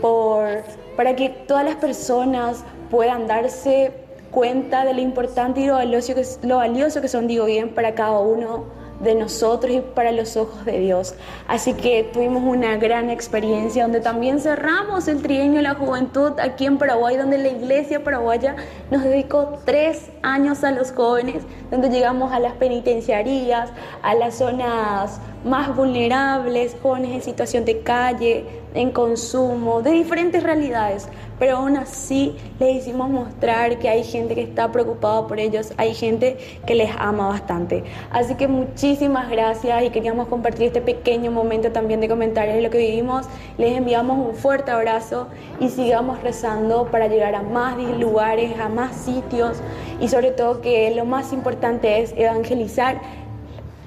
por, 0.00 0.62
para 0.96 1.16
que 1.16 1.30
todas 1.30 1.64
las 1.64 1.74
personas 1.74 2.62
puedan 2.92 3.26
darse 3.26 3.90
cuenta 4.30 4.84
de 4.84 4.94
lo 4.94 5.00
importante 5.00 5.62
y 5.62 5.66
lo 5.66 5.74
valioso 5.74 6.14
que, 6.14 6.24
lo 6.46 6.58
valioso 6.58 7.00
que 7.00 7.08
son, 7.08 7.26
digo 7.26 7.46
bien, 7.46 7.74
para 7.74 7.96
cada 7.96 8.20
uno 8.20 8.66
de 9.02 9.14
nosotros 9.14 9.72
y 9.72 9.80
para 9.80 10.12
los 10.12 10.36
ojos 10.36 10.64
de 10.64 10.78
Dios. 10.78 11.14
Así 11.48 11.74
que 11.74 12.04
tuvimos 12.04 12.42
una 12.42 12.76
gran 12.76 13.10
experiencia 13.10 13.82
donde 13.82 14.00
también 14.00 14.40
cerramos 14.40 15.08
el 15.08 15.22
trienio 15.22 15.56
de 15.56 15.62
la 15.62 15.74
juventud 15.74 16.32
aquí 16.38 16.66
en 16.66 16.78
Paraguay, 16.78 17.16
donde 17.16 17.38
la 17.38 17.48
iglesia 17.48 18.04
paraguaya 18.04 18.56
nos 18.90 19.02
dedicó 19.02 19.58
tres 19.64 20.10
años 20.22 20.62
a 20.64 20.70
los 20.70 20.92
jóvenes, 20.92 21.42
donde 21.70 21.88
llegamos 21.88 22.32
a 22.32 22.38
las 22.38 22.52
penitenciarías, 22.54 23.70
a 24.02 24.14
las 24.14 24.36
zonas 24.38 25.20
más 25.44 25.74
vulnerables, 25.74 26.76
jóvenes 26.82 27.10
en 27.12 27.22
situación 27.22 27.64
de 27.64 27.80
calle, 27.80 28.44
en 28.74 28.90
consumo, 28.90 29.82
de 29.82 29.90
diferentes 29.90 30.42
realidades, 30.42 31.08
pero 31.38 31.58
aún 31.58 31.76
así 31.76 32.36
les 32.58 32.76
hicimos 32.76 33.10
mostrar 33.10 33.78
que 33.78 33.88
hay 33.88 34.04
gente 34.04 34.34
que 34.34 34.42
está 34.42 34.70
preocupada 34.72 35.26
por 35.26 35.38
ellos, 35.40 35.72
hay 35.76 35.94
gente 35.94 36.38
que 36.66 36.74
les 36.74 36.90
ama 36.96 37.28
bastante. 37.28 37.84
Así 38.10 38.34
que 38.34 38.48
muchísimas 38.48 39.28
gracias 39.30 39.82
y 39.82 39.90
queríamos 39.90 40.28
compartir 40.28 40.68
este 40.68 40.80
pequeño 40.80 41.30
momento 41.30 41.70
también 41.72 42.00
de 42.00 42.08
comentarios 42.08 42.56
de 42.56 42.62
lo 42.62 42.70
que 42.70 42.78
vivimos. 42.78 43.26
Les 43.58 43.76
enviamos 43.76 44.26
un 44.26 44.34
fuerte 44.34 44.70
abrazo 44.70 45.28
y 45.60 45.68
sigamos 45.68 46.22
rezando 46.22 46.86
para 46.86 47.08
llegar 47.08 47.34
a 47.34 47.42
más 47.42 47.76
lugares, 47.98 48.58
a 48.58 48.68
más 48.68 48.96
sitios 48.96 49.58
y 50.00 50.08
sobre 50.08 50.30
todo 50.30 50.60
que 50.60 50.94
lo 50.94 51.04
más 51.04 51.32
importante 51.32 52.00
es 52.00 52.14
evangelizar 52.16 53.00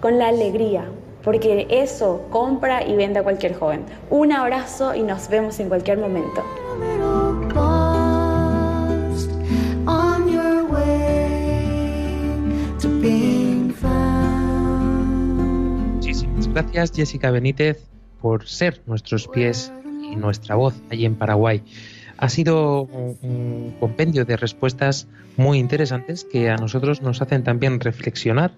con 0.02 0.20
la 0.20 0.28
alegría, 0.28 0.86
porque 1.26 1.66
eso 1.72 2.28
compra 2.30 2.88
y 2.88 2.96
vende 2.96 3.20
a 3.20 3.24
cualquier 3.24 3.56
joven. 3.56 3.84
Un 4.12 4.32
abrazo 4.32 4.94
y 4.94 5.02
nos 5.02 5.28
vemos 5.28 5.60
en 5.60 5.68
cualquier 5.70 5.98
momento. 5.98 6.44
Muchísimas 15.96 16.48
gracias, 16.48 16.92
Jessica 16.96 17.32
Benítez, 17.32 17.84
por 18.22 18.48
ser 18.48 18.82
nuestros 18.86 19.28
pies 19.28 19.74
y 20.04 20.16
nuestra 20.16 20.56
voz 20.56 20.76
allí 20.92 21.06
en 21.06 21.16
Paraguay. 21.16 21.64
Ha 22.18 22.30
sido 22.30 22.84
un 22.84 23.76
compendio 23.80 24.26
de 24.26 24.38
respuestas 24.38 25.08
muy 25.38 25.58
interesantes 25.58 26.24
que 26.24 26.52
a 26.52 26.56
nosotros 26.58 27.02
nos 27.02 27.22
hacen 27.22 27.44
también 27.44 27.80
reflexionar. 27.80 28.52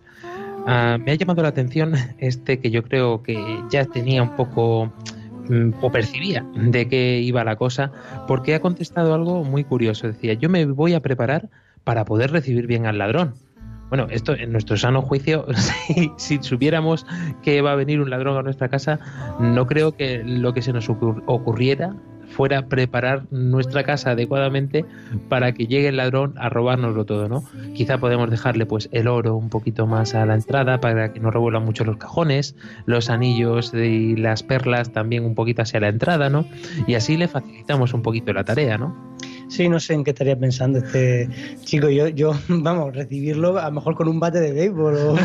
Ah, 0.70 0.98
me 1.04 1.14
ha 1.14 1.16
llamado 1.16 1.42
la 1.42 1.48
atención 1.48 1.94
este 2.20 2.60
que 2.60 2.70
yo 2.70 2.84
creo 2.84 3.24
que 3.24 3.64
ya 3.70 3.86
tenía 3.86 4.22
un 4.22 4.36
poco 4.36 4.92
mm, 5.48 5.72
o 5.82 5.90
percibía 5.92 6.46
de 6.56 6.90
qué 6.90 7.22
iba 7.22 7.44
la 7.46 7.56
cosa, 7.56 7.92
porque 8.28 8.54
ha 8.54 8.60
contestado 8.60 9.14
algo 9.14 9.46
muy 9.46 9.64
curioso. 9.64 10.08
Decía, 10.08 10.34
yo 10.34 10.50
me 10.50 10.66
voy 10.66 10.94
a 10.94 11.00
preparar 11.00 11.50
para 11.86 12.04
poder 12.04 12.32
recibir 12.32 12.68
bien 12.68 12.86
al 12.86 12.98
ladrón. 12.98 13.36
Bueno, 13.88 14.08
esto 14.12 14.36
en 14.36 14.52
nuestro 14.52 14.76
sano 14.76 15.02
juicio, 15.02 15.46
si, 15.56 16.12
si 16.18 16.44
supiéramos 16.44 17.06
que 17.42 17.62
va 17.62 17.72
a 17.72 17.76
venir 17.76 18.02
un 18.02 18.10
ladrón 18.10 18.38
a 18.38 18.42
nuestra 18.42 18.68
casa, 18.68 19.00
no 19.40 19.66
creo 19.68 19.96
que 19.96 20.22
lo 20.26 20.54
que 20.54 20.62
se 20.62 20.74
nos 20.74 20.90
ocur- 20.90 21.24
ocurriera 21.28 21.96
fuera 22.38 22.68
preparar 22.68 23.24
nuestra 23.32 23.84
casa 23.84 24.12
adecuadamente 24.12 24.86
para 25.28 25.54
que 25.54 25.66
llegue 25.66 25.88
el 25.88 25.98
ladrón 25.98 26.36
a 26.38 26.50
robárnoslo 26.50 27.04
todo, 27.04 27.28
¿no? 27.28 27.44
Quizá 27.74 27.98
podemos 27.98 28.30
dejarle 28.30 28.68
pues 28.68 28.90
el 28.92 29.08
oro 29.08 29.36
un 29.36 29.50
poquito 29.50 29.88
más 29.88 30.14
a 30.14 30.24
la 30.28 30.36
entrada 30.36 30.80
para 30.80 31.12
que 31.12 31.20
no 31.20 31.32
revuelvan 31.32 31.66
mucho 31.66 31.84
los 31.84 31.98
cajones, 31.98 32.56
los 32.86 33.10
anillos 33.10 33.74
y 33.74 34.16
las 34.16 34.44
perlas 34.44 34.94
también 34.94 35.26
un 35.26 35.34
poquito 35.34 35.64
hacia 35.64 35.80
la 35.80 35.88
entrada, 35.88 36.30
¿no? 36.30 36.46
Y 36.86 36.94
así 36.94 37.18
le 37.18 37.28
facilitamos 37.28 37.96
un 37.96 38.04
poquito 38.04 38.32
la 38.34 38.44
tarea, 38.44 38.78
¿no? 38.78 38.96
Sí, 39.48 39.68
no 39.68 39.80
sé 39.80 39.94
en 39.94 40.04
qué 40.04 40.12
estaría 40.12 40.38
pensando 40.38 40.78
este 40.78 41.30
chico. 41.64 41.90
Yo, 41.90 42.08
yo, 42.10 42.34
vamos, 42.50 42.96
recibirlo 42.96 43.58
a 43.58 43.66
lo 43.66 43.72
mejor 43.72 43.96
con 43.96 44.08
un 44.10 44.20
bate 44.20 44.40
de 44.40 44.52
béisbol 44.52 44.96
o 44.96 45.16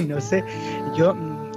no 0.08 0.20
sé. 0.20 0.44
Yo, 0.96 1.16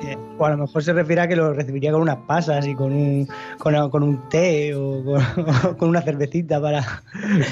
eh, 0.10 0.18
o 0.38 0.46
a 0.46 0.52
lo 0.52 0.58
mejor 0.58 0.84
se 0.84 0.94
refiere 0.94 1.22
a 1.22 1.28
que 1.28 1.36
lo 1.36 1.54
recibiría 1.54 1.92
con 1.92 2.02
unas 2.02 2.18
pasas 2.28 2.66
y 2.68 2.76
con 2.76 2.92
un, 2.92 3.28
con, 3.58 4.04
un 4.04 4.30
té 4.30 4.74
o 4.76 5.04
con, 5.78 5.90
una 5.90 6.02
cervecita 6.02 6.62
para. 6.62 7.02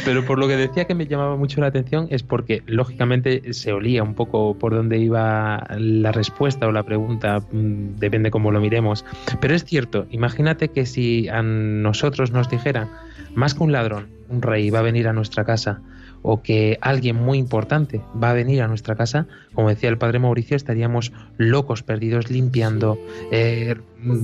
Pero 0.06 0.26
por 0.26 0.39
lo 0.39 0.48
que 0.48 0.58
decía 0.58 0.86
que 0.86 0.96
me 0.96 1.06
llamaba 1.06 1.36
mucho 1.36 1.62
la 1.62 1.67
atención 1.67 2.08
es 2.10 2.24
porque 2.24 2.63
lógicamente 2.65 3.54
se 3.54 3.74
olía 3.74 4.04
un 4.04 4.13
poco 4.13 4.56
por 4.58 4.74
dónde 4.74 4.98
iba 4.98 5.65
la 5.78 6.12
respuesta 6.12 6.67
o 6.67 6.72
la 6.72 6.84
pregunta, 6.84 7.39
mm, 7.52 7.98
depende 7.98 8.32
cómo 8.32 8.52
lo 8.52 8.60
miremos. 8.60 9.06
Pero 9.39 9.56
es 9.56 9.63
cierto, 9.63 10.08
imagínate 10.10 10.70
que 10.70 10.86
si 10.86 11.28
a 11.30 11.41
nosotros 11.41 12.32
nos 12.32 12.50
dijeran, 12.50 12.89
más 13.36 13.54
que 13.54 13.63
un 13.63 13.72
ladrón, 13.72 14.08
un 14.30 14.41
rey 14.41 14.70
va 14.70 14.80
a 14.80 14.84
venir 14.84 15.08
a 15.08 15.13
nuestra 15.13 15.46
casa, 15.46 15.82
o 16.22 16.42
que 16.42 16.78
alguien 16.82 17.16
muy 17.16 17.38
importante 17.38 18.02
va 18.22 18.32
a 18.32 18.34
venir 18.34 18.62
a 18.62 18.68
nuestra 18.68 18.96
casa, 18.96 19.28
como 19.54 19.70
decía 19.70 19.90
el 19.90 19.98
padre 19.98 20.20
Mauricio, 20.20 20.56
estaríamos 20.56 21.12
locos, 21.38 21.84
perdidos, 21.84 22.30
limpiando, 22.30 22.98
eh, 23.32 23.76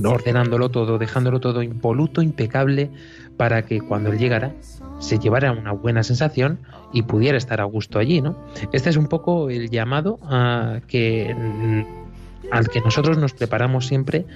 ordenándolo 0.04 0.70
todo, 0.70 0.98
dejándolo 0.98 1.40
todo 1.40 1.62
impoluto, 1.62 2.22
impecable, 2.22 2.90
para 3.36 3.64
que 3.64 3.80
cuando 3.80 4.10
él 4.12 4.18
llegara 4.18 4.52
se 4.98 5.18
llevara 5.18 5.52
una 5.52 5.72
buena 5.72 6.02
sensación 6.02 6.60
y 6.92 7.02
pudiera 7.02 7.36
estar 7.36 7.60
a 7.60 7.64
gusto 7.64 7.98
allí, 7.98 8.20
¿no? 8.20 8.38
Este 8.72 8.90
es 8.90 8.96
un 8.96 9.08
poco 9.08 9.50
el 9.50 9.70
llamado 9.70 10.18
a 10.22 10.80
que 10.86 11.34
mm, 11.34 12.04
al 12.50 12.68
que 12.68 12.80
nosotros 12.80 13.18
nos 13.18 13.32
preparamos 13.32 13.86
siempre 13.86 14.26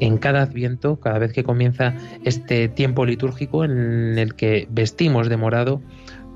en 0.00 0.18
cada 0.18 0.42
adviento, 0.42 0.96
cada 0.96 1.18
vez 1.18 1.32
que 1.32 1.44
comienza 1.44 1.94
este 2.24 2.68
tiempo 2.68 3.04
litúrgico 3.04 3.64
en 3.64 4.18
el 4.18 4.34
que 4.34 4.68
vestimos 4.70 5.28
de 5.28 5.36
morado 5.36 5.80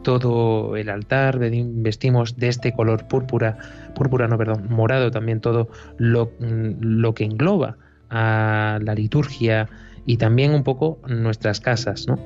todo 0.02 0.76
el 0.76 0.88
altar, 0.88 1.38
vestimos 1.38 2.36
de 2.36 2.48
este 2.48 2.72
color 2.72 3.06
púrpura, 3.06 3.58
púrpura 3.94 4.28
no, 4.28 4.38
perdón, 4.38 4.66
morado 4.68 5.10
también 5.10 5.40
todo 5.40 5.68
lo, 5.98 6.32
lo 6.38 7.14
que 7.14 7.24
engloba 7.24 7.76
a 8.08 8.78
la 8.82 8.94
liturgia 8.94 9.68
y 10.06 10.16
también 10.16 10.52
un 10.52 10.64
poco 10.64 10.98
nuestras 11.06 11.60
casas, 11.60 12.06
¿no? 12.08 12.18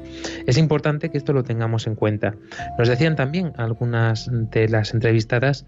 Es 0.46 0.56
importante 0.56 1.10
que 1.10 1.18
esto 1.18 1.32
lo 1.32 1.42
tengamos 1.42 1.86
en 1.86 1.96
cuenta. 1.96 2.34
Nos 2.78 2.88
decían 2.88 3.16
también 3.16 3.52
algunas 3.56 4.30
de 4.32 4.68
las 4.68 4.94
entrevistadas 4.94 5.66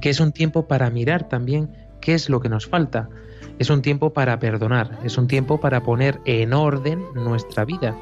que 0.00 0.10
es 0.10 0.20
un 0.20 0.32
tiempo 0.32 0.66
para 0.66 0.88
mirar 0.90 1.28
también 1.28 1.70
qué 2.00 2.14
es 2.14 2.28
lo 2.28 2.40
que 2.40 2.48
nos 2.48 2.66
falta. 2.66 3.08
Es 3.58 3.70
un 3.70 3.82
tiempo 3.82 4.12
para 4.12 4.38
perdonar, 4.38 4.98
es 5.04 5.18
un 5.18 5.28
tiempo 5.28 5.60
para 5.60 5.82
poner 5.82 6.20
en 6.26 6.52
orden 6.52 7.02
nuestra 7.14 7.64
vida. 7.64 7.96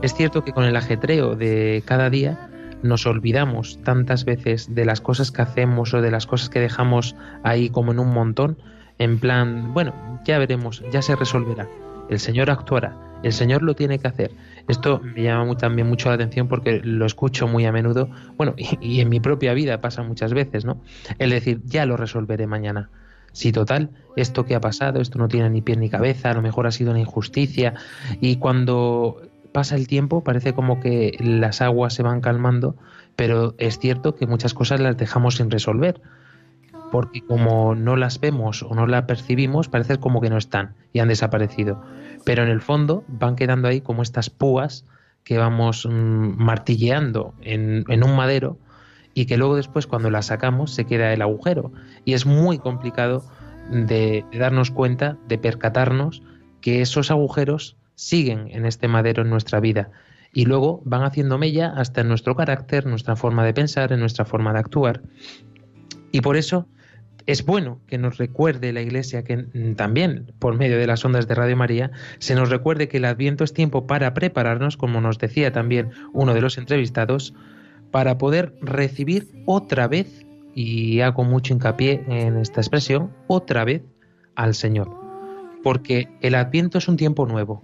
Es 0.00 0.14
cierto 0.14 0.44
que 0.44 0.52
con 0.52 0.64
el 0.64 0.76
ajetreo 0.76 1.34
de 1.36 1.82
cada 1.84 2.08
día 2.08 2.48
nos 2.82 3.06
olvidamos 3.06 3.78
tantas 3.84 4.24
veces 4.24 4.74
de 4.74 4.84
las 4.84 5.00
cosas 5.00 5.30
que 5.30 5.42
hacemos 5.42 5.94
o 5.94 6.00
de 6.00 6.10
las 6.10 6.26
cosas 6.26 6.48
que 6.48 6.60
dejamos 6.60 7.16
ahí 7.42 7.70
como 7.70 7.92
en 7.92 7.98
un 7.98 8.12
montón, 8.12 8.58
en 8.98 9.18
plan, 9.18 9.72
bueno, 9.72 10.20
ya 10.24 10.38
veremos, 10.38 10.82
ya 10.92 11.02
se 11.02 11.16
resolverá. 11.16 11.68
El 12.08 12.18
Señor 12.18 12.50
actuará, 12.50 12.96
el 13.22 13.32
Señor 13.32 13.62
lo 13.62 13.74
tiene 13.74 13.98
que 13.98 14.08
hacer. 14.08 14.32
Esto 14.68 15.00
me 15.00 15.22
llama 15.22 15.56
también 15.56 15.88
mucho 15.88 16.08
la 16.08 16.16
atención 16.16 16.48
porque 16.48 16.80
lo 16.84 17.06
escucho 17.06 17.48
muy 17.48 17.64
a 17.64 17.72
menudo, 17.72 18.10
bueno, 18.36 18.54
y, 18.56 18.78
y 18.80 19.00
en 19.00 19.08
mi 19.08 19.20
propia 19.20 19.54
vida 19.54 19.80
pasa 19.80 20.02
muchas 20.02 20.34
veces, 20.34 20.64
¿no? 20.64 20.80
El 21.18 21.30
decir, 21.30 21.62
ya 21.64 21.86
lo 21.86 21.96
resolveré 21.96 22.46
mañana. 22.46 22.90
Si 23.32 23.50
total, 23.50 23.90
esto 24.14 24.44
que 24.44 24.54
ha 24.54 24.60
pasado, 24.60 25.00
esto 25.00 25.18
no 25.18 25.26
tiene 25.26 25.48
ni 25.48 25.62
pie 25.62 25.76
ni 25.76 25.88
cabeza, 25.88 26.30
a 26.30 26.34
lo 26.34 26.42
mejor 26.42 26.66
ha 26.66 26.70
sido 26.70 26.90
una 26.90 27.00
injusticia, 27.00 27.74
y 28.20 28.36
cuando 28.36 29.22
pasa 29.52 29.76
el 29.76 29.86
tiempo 29.86 30.24
parece 30.24 30.52
como 30.54 30.80
que 30.80 31.16
las 31.20 31.60
aguas 31.60 31.94
se 31.94 32.02
van 32.02 32.20
calmando, 32.20 32.76
pero 33.16 33.54
es 33.58 33.78
cierto 33.78 34.14
que 34.14 34.26
muchas 34.26 34.54
cosas 34.54 34.80
las 34.80 34.96
dejamos 34.96 35.36
sin 35.36 35.50
resolver, 35.50 36.00
porque 36.90 37.22
como 37.22 37.74
no 37.74 37.96
las 37.96 38.20
vemos 38.20 38.62
o 38.62 38.74
no 38.74 38.86
las 38.86 39.04
percibimos, 39.04 39.68
parece 39.68 39.98
como 39.98 40.20
que 40.20 40.30
no 40.30 40.36
están 40.36 40.74
y 40.92 40.98
han 41.00 41.08
desaparecido. 41.08 41.82
Pero 42.24 42.42
en 42.42 42.48
el 42.48 42.60
fondo 42.60 43.04
van 43.08 43.36
quedando 43.36 43.68
ahí 43.68 43.80
como 43.80 44.02
estas 44.02 44.30
púas 44.30 44.84
que 45.24 45.38
vamos 45.38 45.86
mm, 45.86 46.42
martilleando 46.42 47.34
en, 47.40 47.84
en 47.88 48.04
un 48.04 48.16
madero 48.16 48.58
y 49.14 49.26
que 49.26 49.36
luego 49.36 49.56
después 49.56 49.86
cuando 49.86 50.10
las 50.10 50.26
sacamos 50.26 50.74
se 50.74 50.84
queda 50.84 51.12
el 51.12 51.22
agujero. 51.22 51.72
Y 52.04 52.14
es 52.14 52.26
muy 52.26 52.58
complicado 52.58 53.24
de, 53.70 54.24
de 54.30 54.38
darnos 54.38 54.70
cuenta, 54.70 55.16
de 55.28 55.38
percatarnos 55.38 56.22
que 56.60 56.80
esos 56.80 57.10
agujeros 57.10 57.76
siguen 58.02 58.48
en 58.50 58.66
este 58.66 58.88
madero 58.88 59.22
en 59.22 59.30
nuestra 59.30 59.60
vida 59.60 59.90
y 60.32 60.46
luego 60.46 60.82
van 60.84 61.04
haciendo 61.04 61.38
mella 61.38 61.72
hasta 61.76 62.00
en 62.00 62.08
nuestro 62.08 62.34
carácter, 62.34 62.86
nuestra 62.86 63.16
forma 63.16 63.44
de 63.44 63.54
pensar, 63.54 63.92
en 63.92 64.00
nuestra 64.00 64.24
forma 64.24 64.52
de 64.52 64.58
actuar. 64.58 65.02
Y 66.10 66.20
por 66.20 66.36
eso 66.36 66.66
es 67.26 67.44
bueno 67.44 67.80
que 67.86 67.98
nos 67.98 68.18
recuerde 68.18 68.72
la 68.72 68.80
Iglesia 68.80 69.22
que 69.22 69.36
también, 69.76 70.32
por 70.38 70.56
medio 70.56 70.78
de 70.78 70.86
las 70.86 71.04
ondas 71.04 71.28
de 71.28 71.34
Radio 71.34 71.56
María, 71.56 71.90
se 72.18 72.34
nos 72.34 72.50
recuerde 72.50 72.88
que 72.88 72.96
el 72.96 73.04
Adviento 73.04 73.44
es 73.44 73.52
tiempo 73.52 73.86
para 73.86 74.14
prepararnos, 74.14 74.76
como 74.76 75.00
nos 75.00 75.18
decía 75.18 75.52
también 75.52 75.90
uno 76.12 76.34
de 76.34 76.40
los 76.40 76.58
entrevistados, 76.58 77.34
para 77.90 78.18
poder 78.18 78.54
recibir 78.62 79.28
otra 79.46 79.86
vez, 79.86 80.26
y 80.54 81.00
hago 81.00 81.24
mucho 81.24 81.54
hincapié 81.54 82.04
en 82.08 82.36
esta 82.38 82.60
expresión, 82.60 83.10
otra 83.26 83.64
vez 83.64 83.82
al 84.34 84.54
Señor. 84.54 84.90
Porque 85.62 86.08
el 86.20 86.34
Adviento 86.34 86.78
es 86.78 86.88
un 86.88 86.96
tiempo 86.96 87.26
nuevo, 87.26 87.62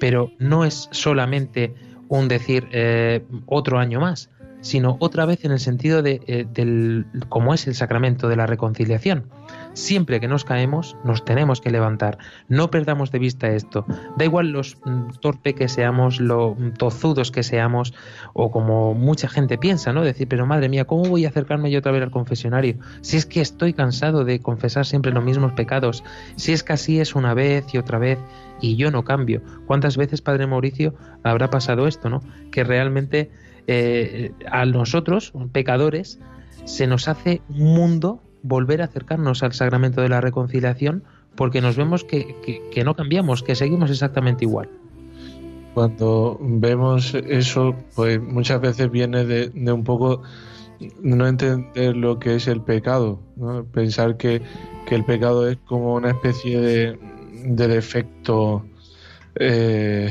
pero 0.00 0.30
no 0.38 0.64
es 0.64 0.88
solamente 0.92 1.74
un 2.08 2.28
decir 2.28 2.68
eh, 2.72 3.22
otro 3.46 3.78
año 3.78 4.00
más, 4.00 4.30
sino 4.60 4.96
otra 5.00 5.26
vez 5.26 5.44
en 5.44 5.52
el 5.52 5.60
sentido 5.60 6.02
de 6.02 6.20
eh, 6.26 6.46
del 6.52 7.06
cómo 7.28 7.54
es 7.54 7.66
el 7.66 7.74
sacramento 7.74 8.28
de 8.28 8.36
la 8.36 8.46
reconciliación. 8.46 9.26
Siempre 9.72 10.18
que 10.18 10.28
nos 10.28 10.44
caemos, 10.44 10.96
nos 11.04 11.24
tenemos 11.24 11.60
que 11.60 11.70
levantar. 11.70 12.18
No 12.48 12.70
perdamos 12.70 13.12
de 13.12 13.18
vista 13.20 13.48
esto. 13.48 13.86
Da 14.16 14.24
igual 14.24 14.50
los 14.50 14.76
mm, 14.84 15.10
torpe 15.20 15.54
que 15.54 15.68
seamos, 15.68 16.20
lo 16.20 16.56
mm, 16.58 16.72
tozudos 16.72 17.30
que 17.30 17.42
seamos, 17.42 17.94
o 18.32 18.50
como 18.50 18.94
mucha 18.94 19.28
gente 19.28 19.56
piensa, 19.56 19.92
¿no? 19.92 20.02
Decir, 20.02 20.26
pero 20.26 20.46
madre 20.46 20.68
mía, 20.68 20.84
¿cómo 20.84 21.04
voy 21.04 21.24
a 21.24 21.28
acercarme 21.28 21.70
yo 21.70 21.78
otra 21.78 21.92
vez 21.92 22.02
al 22.02 22.10
confesionario? 22.10 22.78
Si 23.02 23.16
es 23.16 23.26
que 23.26 23.40
estoy 23.40 23.72
cansado 23.72 24.24
de 24.24 24.40
confesar 24.40 24.84
siempre 24.84 25.12
los 25.12 25.24
mismos 25.24 25.52
pecados, 25.52 26.02
si 26.36 26.52
es 26.52 26.62
que 26.62 26.72
así 26.72 26.98
es 27.00 27.14
una 27.14 27.34
vez 27.34 27.72
y 27.72 27.78
otra 27.78 27.98
vez 27.98 28.18
y 28.60 28.76
yo 28.76 28.90
no 28.90 29.04
cambio. 29.04 29.42
¿Cuántas 29.66 29.96
veces, 29.96 30.22
Padre 30.22 30.46
Mauricio, 30.46 30.94
habrá 31.22 31.50
pasado 31.50 31.86
esto, 31.86 32.08
¿no? 32.08 32.22
Que 32.50 32.64
realmente 32.64 33.30
eh, 33.68 34.32
a 34.50 34.64
nosotros, 34.64 35.32
pecadores, 35.52 36.18
se 36.64 36.86
nos 36.86 37.06
hace 37.06 37.42
un 37.48 37.74
mundo 37.74 38.20
volver 38.42 38.82
a 38.82 38.86
acercarnos 38.86 39.42
al 39.42 39.52
sacramento 39.52 40.00
de 40.00 40.08
la 40.08 40.20
reconciliación 40.20 41.04
porque 41.36 41.60
nos 41.60 41.76
vemos 41.76 42.02
que, 42.02 42.34
que- 42.72 42.84
no 42.84 42.94
cambiamos, 42.94 43.42
que 43.42 43.54
seguimos 43.54 43.90
exactamente 43.90 44.44
igual. 44.44 44.68
Cuando 45.74 46.38
vemos 46.40 47.14
eso, 47.14 47.76
pues 47.94 48.20
muchas 48.20 48.60
veces 48.60 48.90
viene 48.90 49.24
de, 49.24 49.48
de 49.50 49.72
un 49.72 49.84
poco 49.84 50.22
no 51.02 51.26
entender 51.28 51.96
lo 51.96 52.18
que 52.18 52.36
es 52.36 52.48
el 52.48 52.62
pecado, 52.62 53.20
pensar 53.72 54.16
que, 54.16 54.40
que 54.86 54.94
el 54.94 55.04
pecado 55.04 55.48
es 55.48 55.58
como 55.66 55.94
una 55.94 56.10
especie 56.10 56.60
de, 56.60 56.98
de 57.44 57.68
defecto 57.68 58.64
eh, 59.36 60.10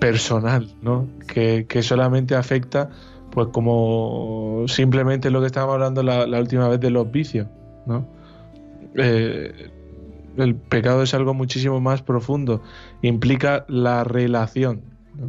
personal, 0.00 0.68
¿no? 0.82 1.06
que, 1.28 1.66
que 1.68 1.82
solamente 1.82 2.34
afecta 2.34 2.90
pues 3.30 3.48
como 3.52 4.64
simplemente 4.66 5.30
lo 5.30 5.40
que 5.40 5.46
estábamos 5.46 5.74
hablando 5.74 6.02
la, 6.02 6.40
última 6.40 6.68
vez 6.68 6.80
de 6.80 6.90
los 6.90 7.10
vicios, 7.10 7.46
¿no? 7.86 8.06
Eh, 8.96 9.70
el 10.36 10.54
pecado 10.56 11.02
es 11.02 11.14
algo 11.14 11.34
muchísimo 11.34 11.80
más 11.80 12.02
profundo, 12.02 12.62
implica 13.02 13.64
la 13.68 14.04
relación. 14.04 14.82
¿no? 15.14 15.28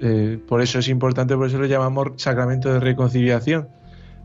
Eh, 0.00 0.38
por 0.46 0.60
eso 0.60 0.78
es 0.78 0.88
importante, 0.88 1.36
por 1.36 1.46
eso 1.46 1.58
lo 1.58 1.66
llamamos 1.66 2.10
sacramento 2.16 2.72
de 2.72 2.80
reconciliación, 2.80 3.68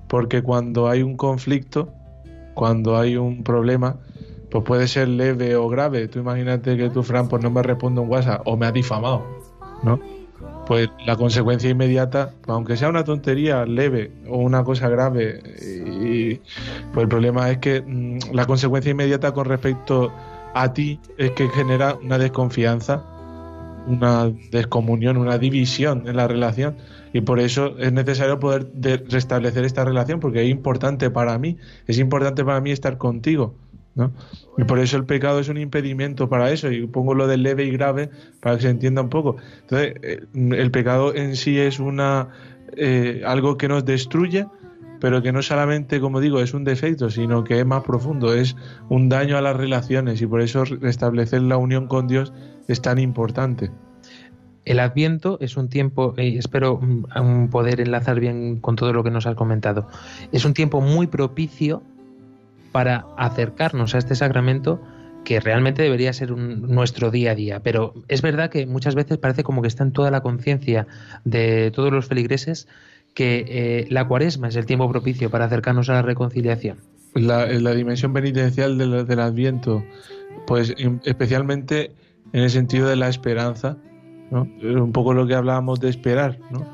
porque 0.08 0.44
cuando 0.44 0.90
hay 0.90 1.02
un 1.02 1.18
conflicto, 1.18 1.94
cuando 2.54 2.98
hay 2.98 3.16
un 3.16 3.44
problema, 3.44 3.98
pues 4.50 4.64
puede 4.64 4.88
ser 4.88 5.08
leve 5.08 5.56
o 5.56 5.70
grave. 5.70 6.08
Tú 6.08 6.20
imagínate 6.20 6.78
que 6.78 6.90
tu 6.90 7.04
Fran 7.04 7.30
pues 7.30 7.42
no 7.42 7.50
me 7.50 7.64
responde 7.64 8.02
un 8.02 8.10
WhatsApp 8.10 8.42
o 8.46 8.58
me 8.58 8.66
ha 8.66 8.72
difamado, 8.72 9.26
¿no? 9.84 10.00
Pues 10.66 10.90
la 11.06 11.16
consecuencia 11.18 11.70
inmediata, 11.70 12.34
aunque 12.48 12.78
sea 12.78 12.90
una 12.90 13.04
tontería 13.04 13.66
leve 13.66 14.12
o 14.28 14.38
una 14.38 14.64
cosa 14.64 14.90
grave, 14.90 15.42
y, 15.62 16.36
pues 16.94 17.04
el 17.04 17.10
problema 17.10 17.50
es 17.50 17.58
que 17.60 17.82
mm, 17.82 18.34
la 18.34 18.46
consecuencia 18.46 18.92
inmediata 18.92 19.34
con 19.34 19.46
respecto 19.46 20.12
a 20.54 20.74
ti 20.74 21.00
es 21.18 21.32
que 21.32 21.50
genera 21.50 21.96
una 21.96 22.18
desconfianza, 22.18 23.04
una 23.88 24.32
descomunión, 24.52 25.18
una 25.18 25.38
división 25.38 26.08
en 26.08 26.16
la 26.16 26.28
relación. 26.28 26.78
Y 27.14 27.22
por 27.22 27.40
eso 27.40 27.78
es 27.78 27.92
necesario 27.92 28.40
poder 28.40 28.68
de- 28.72 28.98
restablecer 28.98 29.66
esta 29.66 29.84
relación, 29.84 30.20
porque 30.20 30.44
es 30.44 30.50
importante 30.50 31.10
para 31.10 31.38
mí, 31.38 31.58
es 31.88 31.98
importante 32.00 32.46
para 32.46 32.62
mí 32.62 32.72
estar 32.72 32.98
contigo. 32.98 33.56
Y 34.58 34.64
por 34.64 34.80
eso 34.80 34.98
el 34.98 35.06
pecado 35.06 35.40
es 35.40 35.50
un 35.50 35.58
impedimento 35.58 36.30
para 36.30 36.52
eso, 36.52 36.72
y 36.72 36.88
pongo 36.88 37.14
lo 37.14 37.28
de 37.28 37.38
leve 37.38 37.66
y 37.66 37.72
grave 37.72 38.10
para 38.40 38.56
que 38.56 38.64
se 38.64 38.70
entienda 38.70 39.02
un 39.02 39.10
poco. 39.10 39.38
Entonces, 39.62 39.96
eh, 40.02 40.26
el 40.34 40.72
pecado 40.72 41.14
en 41.14 41.36
sí 41.36 41.60
es 41.60 41.80
una 41.80 42.30
eh, 42.78 43.22
algo 43.26 43.58
que 43.58 43.68
nos 43.68 43.84
destruye, 43.84 44.48
pero 45.00 45.22
que 45.22 45.32
no 45.32 45.42
solamente, 45.42 46.00
como 46.00 46.20
digo, 46.20 46.40
es 46.42 46.54
un 46.54 46.64
defecto, 46.64 47.10
sino 47.10 47.44
que 47.44 47.60
es 47.60 47.66
más 47.66 47.84
profundo, 47.84 48.34
es 48.34 48.56
un 48.88 49.10
daño 49.10 49.38
a 49.38 49.42
las 49.42 49.58
relaciones, 49.58 50.22
y 50.22 50.28
por 50.28 50.42
eso 50.42 50.64
restablecer 50.64 51.42
la 51.42 51.58
unión 51.58 51.88
con 51.88 52.08
Dios 52.08 52.32
es 52.68 52.82
tan 52.82 53.00
importante. 53.00 53.72
El 54.64 54.80
Adviento 54.80 55.38
es 55.42 55.58
un 55.58 55.70
tiempo, 55.70 56.14
espero 56.18 56.80
mm, 56.80 57.48
poder 57.48 57.82
enlazar 57.82 58.20
bien 58.20 58.60
con 58.60 58.76
todo 58.76 58.94
lo 58.94 59.04
que 59.04 59.10
nos 59.10 59.26
has 59.26 59.36
comentado, 59.36 59.88
es 60.32 60.46
un 60.46 60.54
tiempo 60.54 60.82
muy 60.82 61.08
propicio 61.08 61.82
para 62.72 63.06
acercarnos 63.18 63.96
a 63.96 63.98
este 63.98 64.16
sacramento 64.16 64.82
que 65.24 65.40
realmente 65.40 65.84
debería 65.84 66.14
ser 66.14 66.32
un- 66.34 66.62
nuestro 66.74 67.12
día 67.12 67.32
a 67.32 67.36
día. 67.36 67.60
Pero 67.62 67.94
es 68.08 68.22
verdad 68.22 68.50
que 68.50 68.66
muchas 68.66 68.96
veces 68.96 69.18
parece 69.18 69.44
como 69.44 69.62
que 69.62 69.68
está 69.68 69.84
en 69.84 69.92
toda 69.92 70.10
la 70.12 70.22
conciencia 70.22 70.88
de 71.26 71.72
todos 71.72 71.92
los 71.92 72.08
feligreses 72.08 72.68
que 73.14 73.46
eh, 73.48 73.88
la 73.90 74.08
cuaresma 74.08 74.48
es 74.48 74.56
el 74.56 74.66
tiempo 74.66 74.90
propicio 74.90 75.30
para 75.30 75.46
acercarnos 75.46 75.90
a 75.90 75.94
la 75.94 76.02
reconciliación. 76.02 76.78
la, 77.14 77.46
la 77.46 77.74
dimensión 77.74 78.14
penitencial 78.14 78.78
del, 78.78 79.20
Adviento, 79.20 79.84
pues 80.48 80.74
especialmente 81.04 81.92
en 82.34 82.44
el 82.44 82.50
sentido 82.50 82.88
de 82.88 82.96
la 82.96 83.10
esperanza. 83.10 83.78
Eh, 84.62 84.76
un 84.76 84.94
poco 84.94 85.14
lo 85.14 85.28
que 85.28 85.36
hablábamos 85.36 85.82
de 85.82 85.90
esperar, 85.90 86.40
¿no? 86.52 86.66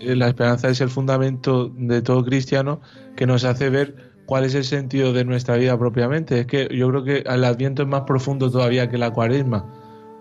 Eh, 0.00 0.16
La 0.16 0.26
esperanza 0.28 0.68
es 0.68 0.80
el 0.80 0.88
fundamento 0.90 1.68
de 1.76 2.02
todo 2.02 2.24
cristiano 2.24 2.80
que 3.14 3.26
nos 3.26 3.44
hace 3.44 3.70
ver 3.70 4.09
cuál 4.30 4.44
es 4.44 4.54
el 4.54 4.62
sentido 4.62 5.12
de 5.12 5.24
nuestra 5.24 5.56
vida 5.56 5.76
propiamente. 5.76 6.38
Es 6.38 6.46
que 6.46 6.68
yo 6.72 6.88
creo 6.90 7.02
que 7.02 7.24
el 7.26 7.42
Adviento 7.42 7.82
es 7.82 7.88
más 7.88 8.02
profundo 8.02 8.48
todavía 8.48 8.88
que 8.88 8.96
la 8.96 9.10
Cuaresma, 9.10 9.66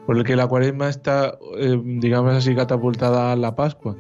porque 0.08 0.36
la 0.36 0.48
Cuaresma 0.48 0.89
está, 0.89 1.38
eh, 1.60 1.80
digamos 1.86 2.34
así, 2.34 2.56
catapultada 2.56 3.32
a 3.32 3.36
la 3.36 3.56
Pascua, 3.56 3.95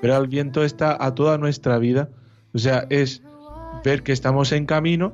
pero 0.00 0.16
el 0.16 0.24
Adviento 0.24 0.64
está 0.64 0.96
a 0.98 1.14
toda 1.14 1.38
nuestra 1.38 1.78
vida, 1.78 2.08
o 2.52 2.58
sea, 2.58 2.88
es 2.90 3.22
ver 3.84 4.02
que 4.02 4.10
estamos 4.10 4.50
en 4.50 4.66
camino 4.66 5.12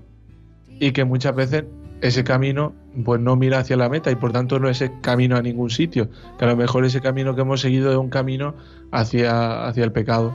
y 0.81 0.93
que 0.93 1.05
muchas 1.05 1.35
veces 1.35 1.65
ese 2.01 2.25
camino 2.25 2.73
pues 3.05 3.21
no 3.21 3.37
mira 3.37 3.59
hacia 3.59 3.77
la 3.77 3.91
meta 3.91 4.11
y 4.11 4.15
por 4.15 4.33
tanto 4.33 4.59
no 4.59 4.71
es 4.71 4.81
el 4.81 4.99
camino 5.03 5.37
a 5.37 5.43
ningún 5.43 5.69
sitio, 5.69 6.09
que 6.39 6.47
a 6.47 6.49
lo 6.49 6.57
mejor 6.57 6.87
ese 6.87 7.03
camino 7.03 7.35
que 7.35 7.43
hemos 7.43 7.61
seguido 7.61 7.91
es 7.91 7.99
un 7.99 8.09
camino 8.09 8.55
hacia, 8.93 9.67
hacia 9.67 9.85
el 9.85 9.93
pecado. 9.93 10.33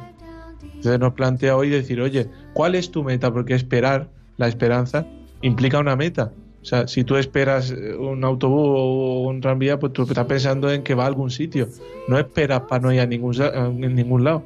Entonces 0.65 0.99
nos 0.99 1.13
plantea 1.13 1.55
hoy 1.55 1.69
decir, 1.69 2.01
oye, 2.01 2.27
¿cuál 2.53 2.75
es 2.75 2.91
tu 2.91 3.03
meta? 3.03 3.31
Porque 3.31 3.53
esperar, 3.53 4.09
la 4.37 4.47
esperanza, 4.47 5.05
implica 5.41 5.79
una 5.79 5.95
meta. 5.95 6.31
O 6.61 6.65
sea, 6.65 6.87
si 6.87 7.03
tú 7.03 7.17
esperas 7.17 7.71
eh, 7.71 7.93
un 7.93 8.23
autobús 8.23 8.67
o 8.69 9.21
un 9.27 9.41
tranvía, 9.41 9.79
pues 9.79 9.91
tú 9.93 10.03
estás 10.03 10.25
pensando 10.25 10.71
en 10.71 10.83
que 10.83 10.95
va 10.95 11.03
a 11.03 11.07
algún 11.07 11.29
sitio. 11.29 11.67
No 12.07 12.17
esperas 12.17 12.61
para 12.61 12.81
no 12.81 12.93
ir 12.93 13.01
a 13.01 13.05
ningún, 13.05 13.39
a 13.41 13.67
ningún 13.69 14.23
lado, 14.23 14.43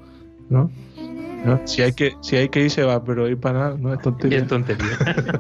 ¿no? 0.50 0.72
¿No? 1.46 1.62
Si 1.66 1.82
hay 1.82 1.94
que 1.94 2.16
si 2.22 2.36
hay 2.36 2.50
que 2.50 2.64
ir 2.64 2.72
se 2.72 2.84
va, 2.84 3.04
pero 3.04 3.28
ir 3.28 3.40
para 3.40 3.60
nada 3.60 3.78
no 3.80 3.94
es 3.94 4.02
tontería. 4.02 4.40
Es 4.40 4.48
tontería. 4.48 4.98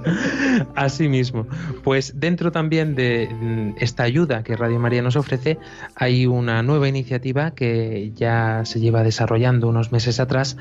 Así 0.75 1.09
mismo. 1.09 1.47
Pues 1.83 2.19
dentro 2.19 2.51
también 2.51 2.95
de 2.95 3.27
mm, 3.29 3.75
esta 3.79 4.03
ayuda 4.03 4.43
que 4.43 4.55
Radio 4.55 4.79
María 4.79 5.01
nos 5.01 5.15
ofrece, 5.15 5.57
hay 5.95 6.25
una 6.25 6.63
nueva 6.63 6.87
iniciativa 6.87 7.51
que 7.51 8.11
ya 8.15 8.61
se 8.65 8.79
lleva 8.79 9.03
desarrollando 9.03 9.67
unos 9.67 9.91
meses 9.91 10.19
atrás 10.19 10.57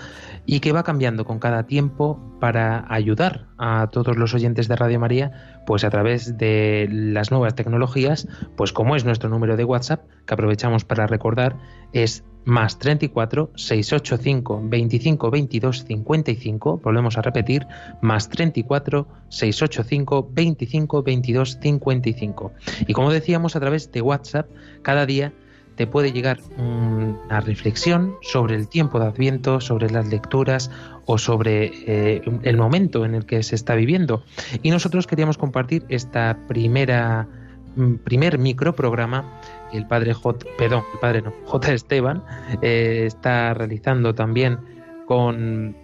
y 0.46 0.60
que 0.60 0.72
va 0.72 0.82
cambiando 0.82 1.24
con 1.24 1.38
cada 1.38 1.64
tiempo 1.66 2.18
para 2.40 2.84
ayudar 2.88 3.46
a 3.58 3.88
todos 3.90 4.16
los 4.16 4.34
oyentes 4.34 4.68
de 4.68 4.76
Radio 4.76 5.00
María, 5.00 5.62
pues 5.66 5.84
a 5.84 5.90
través 5.90 6.36
de 6.36 6.88
las 6.90 7.30
nuevas 7.30 7.54
tecnologías, 7.54 8.28
pues 8.56 8.72
como 8.72 8.96
es 8.96 9.04
nuestro 9.04 9.28
número 9.28 9.56
de 9.56 9.64
WhatsApp, 9.64 10.04
que 10.26 10.34
aprovechamos 10.34 10.84
para 10.84 11.06
recordar, 11.06 11.56
es 11.92 12.24
más 12.46 12.78
34 12.78 13.50
685 13.56 14.62
25 14.64 15.30
22 15.30 15.84
55, 15.84 16.80
volvemos 16.82 17.18
a 17.18 17.22
repetir, 17.22 17.66
más 18.00 18.30
34 18.30 19.06
685 19.28 20.30
25 20.32 21.02
22 21.02 21.58
55. 21.60 22.52
Y 22.86 22.92
como 22.94 23.12
decíamos, 23.12 23.56
a 23.56 23.60
través 23.60 23.90
de 23.92 24.00
WhatsApp, 24.00 24.48
cada 24.82 25.04
día 25.06 25.32
te 25.74 25.86
puede 25.86 26.12
llegar 26.12 26.40
mm, 26.56 27.26
una 27.26 27.40
reflexión 27.40 28.14
sobre 28.22 28.54
el 28.54 28.68
tiempo 28.68 29.00
de 29.00 29.06
Adviento, 29.06 29.60
sobre 29.60 29.90
las 29.90 30.06
lecturas 30.08 30.70
o 31.04 31.18
sobre 31.18 31.72
eh, 31.86 32.22
el 32.42 32.56
momento 32.56 33.04
en 33.04 33.14
el 33.14 33.26
que 33.26 33.42
se 33.42 33.56
está 33.56 33.74
viviendo. 33.74 34.22
Y 34.62 34.70
nosotros 34.70 35.06
queríamos 35.06 35.36
compartir 35.36 35.84
esta 35.88 36.38
primera 36.46 37.26
mm, 37.74 37.96
primer 37.96 38.38
microprograma 38.38 39.40
el 39.72 39.86
padre 39.86 40.14
perdón, 40.58 40.84
el 40.92 40.98
padre 41.00 41.22
no, 41.22 41.32
J. 41.44 41.72
Esteban 41.72 42.22
eh, 42.62 43.04
está 43.06 43.54
realizando 43.54 44.14
también 44.14 44.58
con 45.06 45.76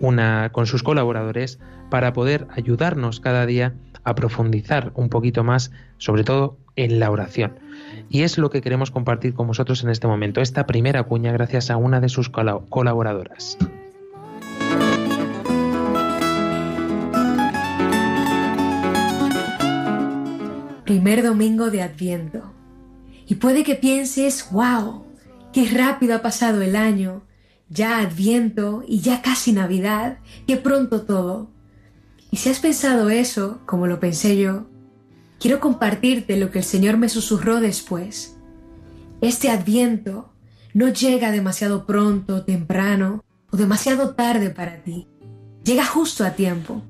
una 0.00 0.50
con 0.52 0.66
sus 0.66 0.82
colaboradores 0.82 1.58
para 1.90 2.12
poder 2.12 2.46
ayudarnos 2.50 3.20
cada 3.20 3.46
día 3.46 3.74
a 4.04 4.14
profundizar 4.14 4.92
un 4.94 5.08
poquito 5.08 5.44
más, 5.44 5.72
sobre 5.98 6.24
todo 6.24 6.56
en 6.76 7.00
la 7.00 7.10
oración. 7.10 7.58
Y 8.08 8.22
es 8.22 8.38
lo 8.38 8.48
que 8.50 8.62
queremos 8.62 8.90
compartir 8.90 9.34
con 9.34 9.46
vosotros 9.46 9.82
en 9.84 9.90
este 9.90 10.06
momento, 10.06 10.40
esta 10.40 10.66
primera 10.66 11.02
cuña 11.02 11.32
gracias 11.32 11.70
a 11.70 11.76
una 11.76 12.00
de 12.00 12.08
sus 12.08 12.30
cola- 12.30 12.60
colaboradoras. 12.68 13.58
Primer 20.84 21.22
domingo 21.22 21.70
de 21.70 21.82
Adviento. 21.82 22.59
Y 23.30 23.36
puede 23.36 23.62
que 23.62 23.76
pienses, 23.76 24.50
wow, 24.50 25.04
qué 25.52 25.64
rápido 25.66 26.16
ha 26.16 26.20
pasado 26.20 26.62
el 26.62 26.74
año, 26.74 27.22
ya 27.68 28.00
Adviento 28.00 28.82
y 28.88 28.98
ya 29.02 29.22
casi 29.22 29.52
Navidad, 29.52 30.18
que 30.48 30.56
pronto 30.56 31.02
todo. 31.02 31.48
Y 32.32 32.38
si 32.38 32.48
has 32.48 32.58
pensado 32.58 33.08
eso, 33.08 33.60
como 33.66 33.86
lo 33.86 34.00
pensé 34.00 34.36
yo, 34.36 34.66
quiero 35.38 35.60
compartirte 35.60 36.36
lo 36.38 36.50
que 36.50 36.58
el 36.58 36.64
Señor 36.64 36.96
me 36.96 37.08
susurró 37.08 37.60
después. 37.60 38.36
Este 39.20 39.48
Adviento 39.48 40.32
no 40.74 40.88
llega 40.88 41.30
demasiado 41.30 41.86
pronto, 41.86 42.44
temprano 42.44 43.24
o 43.52 43.56
demasiado 43.56 44.16
tarde 44.16 44.50
para 44.50 44.82
ti. 44.82 45.06
Llega 45.62 45.86
justo 45.86 46.24
a 46.24 46.32
tiempo, 46.32 46.82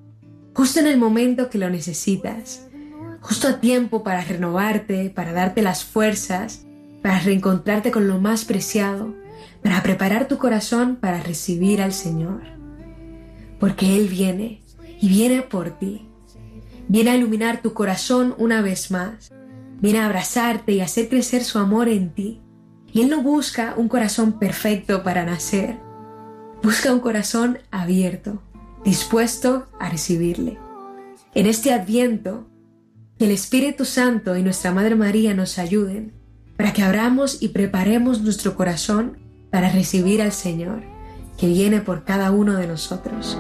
justo 0.55 0.81
en 0.81 0.87
el 0.87 0.97
momento 0.97 1.51
que 1.51 1.59
lo 1.59 1.69
necesitas, 1.69 2.67
justo 3.21 3.49
a 3.49 3.61
tiempo 3.61 4.03
para 4.03 4.23
renovarte, 4.23 5.11
para 5.11 5.33
darte 5.33 5.63
las 5.63 5.85
fuerzas, 5.85 6.67
para 7.03 7.21
reencontrarte 7.21 7.91
con 7.91 8.09
lo 8.09 8.21
más 8.21 8.45
preciado, 8.45 9.15
para 9.63 9.83
preparar 9.83 10.29
tu 10.29 10.39
corazón 10.39 10.97
para 10.97 11.23
recibir 11.23 11.83
al 11.83 11.93
Señor. 11.93 12.43
Porque 13.59 13.97
Él 13.97 14.09
viene 14.09 14.63
y 15.01 15.09
viene 15.09 15.43
por 15.43 15.79
ti. 15.79 16.09
Viene 16.89 17.11
a 17.11 17.17
iluminar 17.17 17.63
tu 17.63 17.73
corazón 17.73 18.35
una 18.39 18.63
vez 18.63 18.91
más. 18.91 19.33
Viene 19.81 20.01
a 20.01 20.07
abrazarte 20.07 20.73
y 20.73 20.81
hacer 20.81 21.09
crecer 21.09 21.45
su 21.45 21.59
amor 21.59 21.89
en 21.89 22.15
ti. 22.15 22.41
Y 22.93 23.03
Él 23.03 23.11
no 23.11 23.23
busca 23.23 23.75
un 23.77 23.89
corazón 23.89 24.39
perfecto 24.39 25.03
para 25.03 25.25
nacer. 25.25 25.79
Busca 26.63 26.93
un 26.93 27.01
corazón 27.01 27.59
abierto, 27.71 28.43
dispuesto 28.85 29.69
a 29.79 29.89
recibirle. 29.89 30.59
En 31.35 31.47
este 31.47 31.73
adviento, 31.73 32.50
que 33.21 33.27
el 33.27 33.33
Espíritu 33.33 33.85
Santo 33.85 34.35
y 34.35 34.43
nuestra 34.43 34.73
Madre 34.73 34.95
María 34.95 35.35
nos 35.35 35.59
ayuden 35.59 36.15
para 36.57 36.73
que 36.73 36.83
abramos 36.83 37.43
y 37.43 37.49
preparemos 37.49 38.23
nuestro 38.23 38.55
corazón 38.55 39.19
para 39.51 39.69
recibir 39.69 40.23
al 40.23 40.33
Señor, 40.33 40.81
que 41.37 41.47
viene 41.47 41.83
por 41.83 42.05
cada 42.05 42.31
uno 42.31 42.55
de 42.57 42.67
nosotros. 42.67 43.37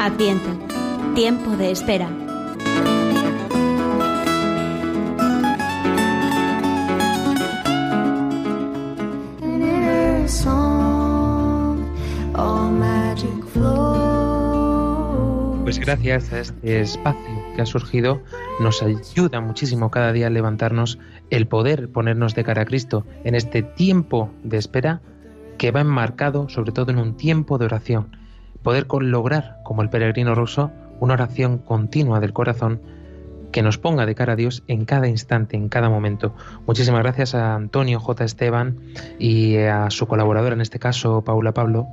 Adviento, 0.00 0.48
tiempo 1.14 1.56
de 1.56 1.70
espera. 1.70 2.25
Pues 15.62 15.78
gracias 15.78 16.32
a 16.32 16.40
este 16.40 16.80
espacio 16.80 17.42
que 17.54 17.62
ha 17.62 17.66
surgido, 17.66 18.20
nos 18.58 18.82
ayuda 18.82 19.40
muchísimo 19.40 19.92
cada 19.92 20.12
día 20.12 20.26
a 20.26 20.30
levantarnos 20.30 20.98
el 21.30 21.46
poder 21.46 21.92
ponernos 21.92 22.34
de 22.34 22.42
cara 22.42 22.62
a 22.62 22.64
Cristo 22.64 23.06
en 23.22 23.36
este 23.36 23.62
tiempo 23.62 24.30
de 24.42 24.56
espera 24.58 25.00
que 25.58 25.70
va 25.70 25.82
enmarcado 25.82 26.48
sobre 26.48 26.72
todo 26.72 26.90
en 26.90 26.98
un 26.98 27.16
tiempo 27.16 27.58
de 27.58 27.66
oración. 27.66 28.16
Poder 28.64 28.88
lograr, 29.00 29.58
como 29.62 29.82
el 29.82 29.90
peregrino 29.90 30.34
ruso, 30.34 30.72
una 30.98 31.14
oración 31.14 31.58
continua 31.58 32.18
del 32.18 32.32
corazón 32.32 32.80
que 33.52 33.62
nos 33.62 33.78
ponga 33.78 34.06
de 34.06 34.14
cara 34.14 34.34
a 34.34 34.36
Dios 34.36 34.62
en 34.68 34.84
cada 34.84 35.08
instante, 35.08 35.56
en 35.56 35.68
cada 35.68 35.88
momento. 35.88 36.34
Muchísimas 36.66 37.02
gracias 37.02 37.34
a 37.34 37.54
Antonio 37.54 38.00
J. 38.00 38.24
Esteban 38.24 38.78
y 39.18 39.56
a 39.56 39.90
su 39.90 40.06
colaboradora, 40.06 40.54
en 40.54 40.60
este 40.60 40.78
caso 40.78 41.22
Paula 41.22 41.52
Pablo, 41.52 41.86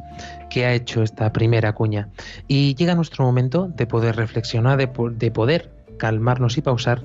que 0.49 0.65
ha 0.65 0.73
hecho 0.73 1.03
esta 1.03 1.31
primera 1.31 1.73
cuña. 1.73 2.09
Y 2.47 2.75
llega 2.75 2.95
nuestro 2.95 3.25
momento 3.25 3.67
de 3.67 3.87
poder 3.87 4.15
reflexionar, 4.15 4.77
de, 4.77 4.89
de 5.15 5.31
poder 5.31 5.71
calmarnos 5.97 6.57
y 6.57 6.61
pausar 6.61 7.03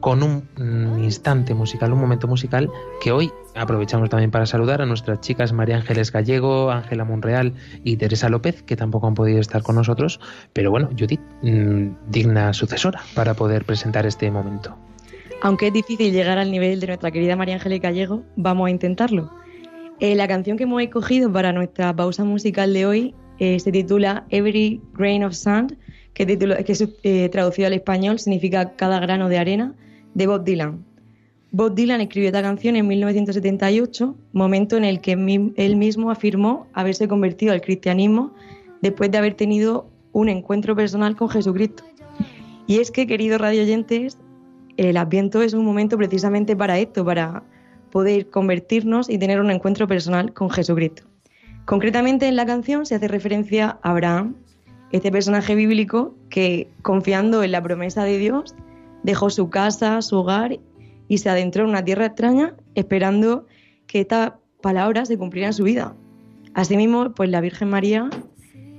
con 0.00 0.22
un 0.22 0.48
mm, 0.56 1.02
instante 1.02 1.54
musical, 1.54 1.92
un 1.92 2.00
momento 2.00 2.26
musical 2.28 2.70
que 3.02 3.12
hoy 3.12 3.30
aprovechamos 3.54 4.08
también 4.10 4.30
para 4.30 4.46
saludar 4.46 4.82
a 4.82 4.86
nuestras 4.86 5.20
chicas 5.20 5.52
María 5.52 5.76
Ángeles 5.76 6.12
Gallego, 6.12 6.70
Ángela 6.70 7.04
Monreal 7.04 7.54
y 7.84 7.96
Teresa 7.96 8.28
López, 8.28 8.62
que 8.62 8.76
tampoco 8.76 9.06
han 9.06 9.14
podido 9.14 9.40
estar 9.40 9.62
con 9.62 9.76
nosotros, 9.76 10.20
pero 10.52 10.70
bueno, 10.70 10.90
Judith, 10.98 11.20
mm, 11.42 11.88
digna 12.08 12.52
sucesora 12.52 13.00
para 13.14 13.34
poder 13.34 13.64
presentar 13.64 14.06
este 14.06 14.30
momento. 14.30 14.76
Aunque 15.42 15.68
es 15.68 15.72
difícil 15.72 16.12
llegar 16.12 16.38
al 16.38 16.50
nivel 16.50 16.80
de 16.80 16.86
nuestra 16.86 17.10
querida 17.10 17.36
María 17.36 17.56
Ángeles 17.56 17.80
Gallego, 17.80 18.22
vamos 18.36 18.66
a 18.68 18.70
intentarlo. 18.70 19.30
Eh, 20.00 20.14
la 20.14 20.28
canción 20.28 20.56
que 20.56 20.64
hemos 20.64 20.82
escogido 20.82 21.32
para 21.32 21.52
nuestra 21.52 21.94
pausa 21.94 22.24
musical 22.24 22.72
de 22.72 22.86
hoy 22.86 23.14
eh, 23.38 23.58
se 23.60 23.72
titula 23.72 24.24
Every 24.30 24.80
Grain 24.94 25.24
of 25.24 25.34
Sand, 25.34 25.76
que, 26.14 26.26
titulo- 26.26 26.56
que 26.64 26.74
eh, 27.02 27.28
traducido 27.28 27.66
al 27.66 27.74
español 27.74 28.18
significa 28.18 28.72
Cada 28.76 28.98
grano 28.98 29.28
de 29.28 29.38
arena, 29.38 29.74
de 30.16 30.26
Bob 30.26 30.44
Dylan. 30.44 30.82
Bob 31.52 31.74
Dylan 31.74 32.00
escribió 32.00 32.28
esta 32.28 32.40
canción 32.40 32.74
en 32.74 32.86
1978, 32.88 34.16
momento 34.32 34.78
en 34.78 34.84
el 34.84 35.00
que 35.02 35.12
él 35.12 35.76
mismo 35.76 36.10
afirmó 36.10 36.66
haberse 36.72 37.06
convertido 37.06 37.52
al 37.52 37.60
cristianismo 37.60 38.32
después 38.80 39.10
de 39.10 39.18
haber 39.18 39.34
tenido 39.34 39.90
un 40.12 40.30
encuentro 40.30 40.74
personal 40.74 41.16
con 41.16 41.28
Jesucristo. 41.28 41.84
Y 42.66 42.78
es 42.78 42.90
que, 42.90 43.06
queridos 43.06 43.42
radioyentes, 43.42 44.16
el 44.78 44.96
Adviento 44.96 45.42
es 45.42 45.52
un 45.52 45.66
momento 45.66 45.98
precisamente 45.98 46.56
para 46.56 46.78
esto, 46.78 47.04
para 47.04 47.42
poder 47.92 48.30
convertirnos 48.30 49.10
y 49.10 49.18
tener 49.18 49.38
un 49.38 49.50
encuentro 49.50 49.86
personal 49.86 50.32
con 50.32 50.48
Jesucristo. 50.48 51.02
Concretamente 51.66 52.26
en 52.26 52.36
la 52.36 52.46
canción 52.46 52.86
se 52.86 52.94
hace 52.94 53.06
referencia 53.06 53.78
a 53.82 53.90
Abraham, 53.90 54.34
este 54.92 55.12
personaje 55.12 55.54
bíblico 55.54 56.14
que, 56.30 56.68
confiando 56.80 57.42
en 57.42 57.52
la 57.52 57.62
promesa 57.62 58.04
de 58.04 58.16
Dios, 58.16 58.54
dejó 59.06 59.30
su 59.30 59.48
casa, 59.48 60.02
su 60.02 60.16
hogar 60.16 60.58
y 61.08 61.18
se 61.18 61.30
adentró 61.30 61.62
en 61.62 61.70
una 61.70 61.84
tierra 61.84 62.06
extraña 62.06 62.56
esperando 62.74 63.46
que 63.86 64.00
esta 64.00 64.40
palabra 64.60 65.06
se 65.06 65.16
cumpliera 65.16 65.46
en 65.46 65.54
su 65.54 65.62
vida. 65.62 65.94
Asimismo, 66.54 67.14
pues 67.14 67.30
la 67.30 67.40
Virgen 67.40 67.70
María, 67.70 68.10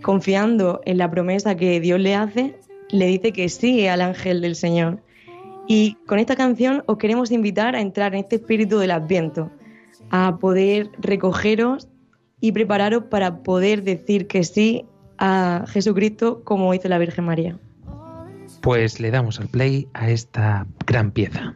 confiando 0.02 0.82
en 0.84 0.98
la 0.98 1.10
promesa 1.10 1.56
que 1.56 1.80
Dios 1.80 2.00
le 2.02 2.14
hace, 2.14 2.60
le 2.90 3.08
dice 3.08 3.32
que 3.32 3.48
sí 3.48 3.88
al 3.88 4.02
ángel 4.02 4.42
del 4.42 4.56
Señor. 4.56 5.02
Y 5.66 5.96
con 6.06 6.20
esta 6.20 6.36
canción 6.36 6.84
os 6.88 6.98
queremos 6.98 7.32
invitar 7.32 7.76
a 7.76 7.82
entrar 7.82 8.14
en 8.14 8.20
este 8.20 8.36
espíritu 8.36 8.80
del 8.80 8.92
Adviento, 8.92 9.50
a 10.10 10.38
poder 10.40 10.90
recogeros 11.00 11.88
y 12.42 12.52
prepararos 12.52 13.06
para 13.06 13.44
poder 13.44 13.84
decir 13.84 14.28
que 14.28 14.44
sí 14.44 14.86
a 15.18 15.64
Jesucristo 15.68 16.44
como 16.44 16.74
hizo 16.74 16.90
la 16.90 16.98
Virgen 16.98 17.26
María. 17.26 17.58
Pues 18.68 19.00
le 19.00 19.12
damos 19.12 19.40
al 19.40 19.48
play 19.48 19.88
a 19.94 20.10
esta 20.10 20.68
gran 20.86 21.12
pieza. 21.12 21.56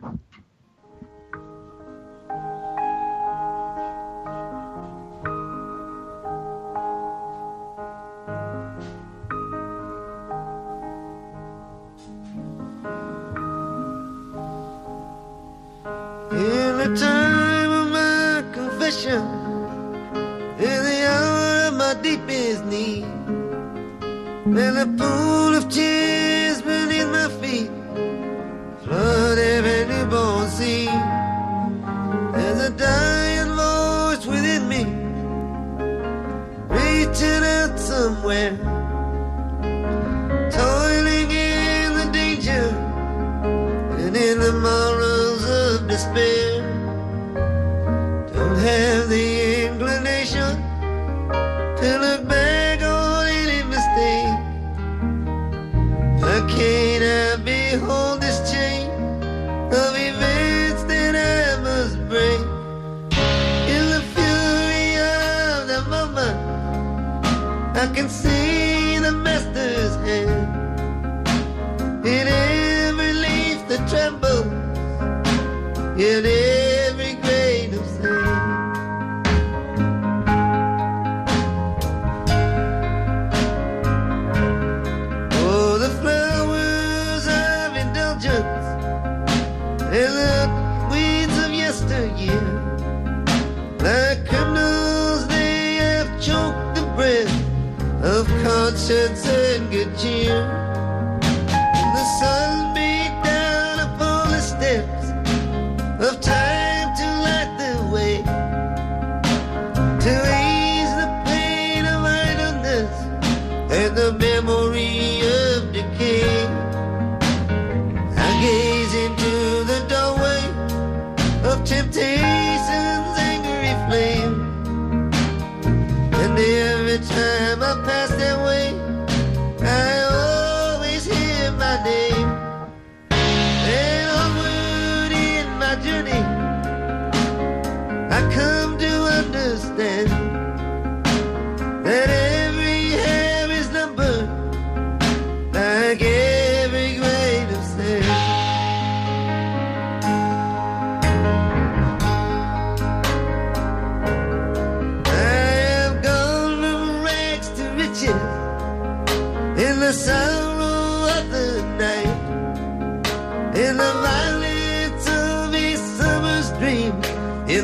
In 16.32 16.78
the 16.78 16.86
in 20.60 20.86
hour 21.06 21.68
of 21.68 21.74
my 21.74 21.94
deepest 22.02 22.64
need, 22.68 23.04
when 24.46 24.76
the 24.76 24.88
pool 24.98 25.58
of 25.58 25.68
tears 25.68 26.01
somewhere, 38.22 38.71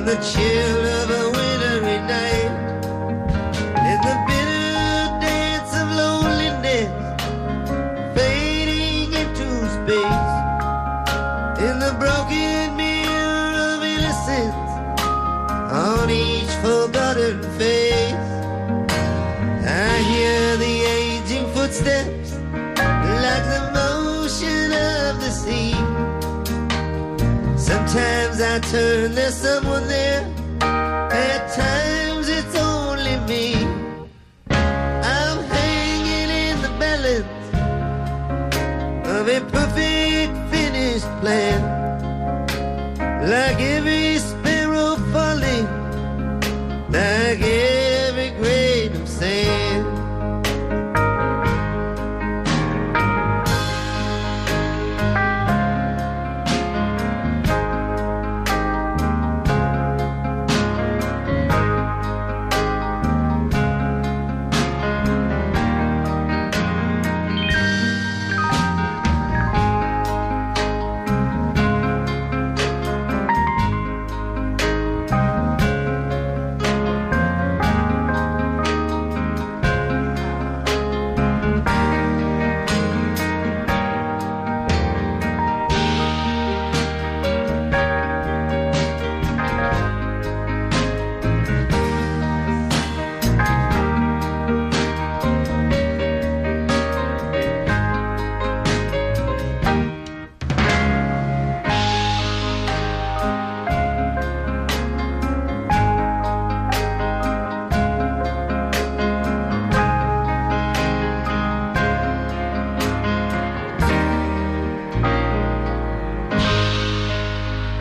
the 0.07 0.15
chill 0.21 0.76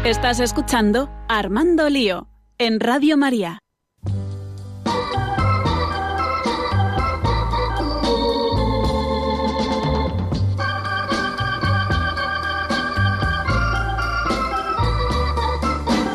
Estás 0.07 0.39
escuchando 0.39 1.11
Armando 1.29 1.91
Lío 1.91 2.29
en 2.59 2.79
Radio 2.79 3.17
María. 3.17 3.59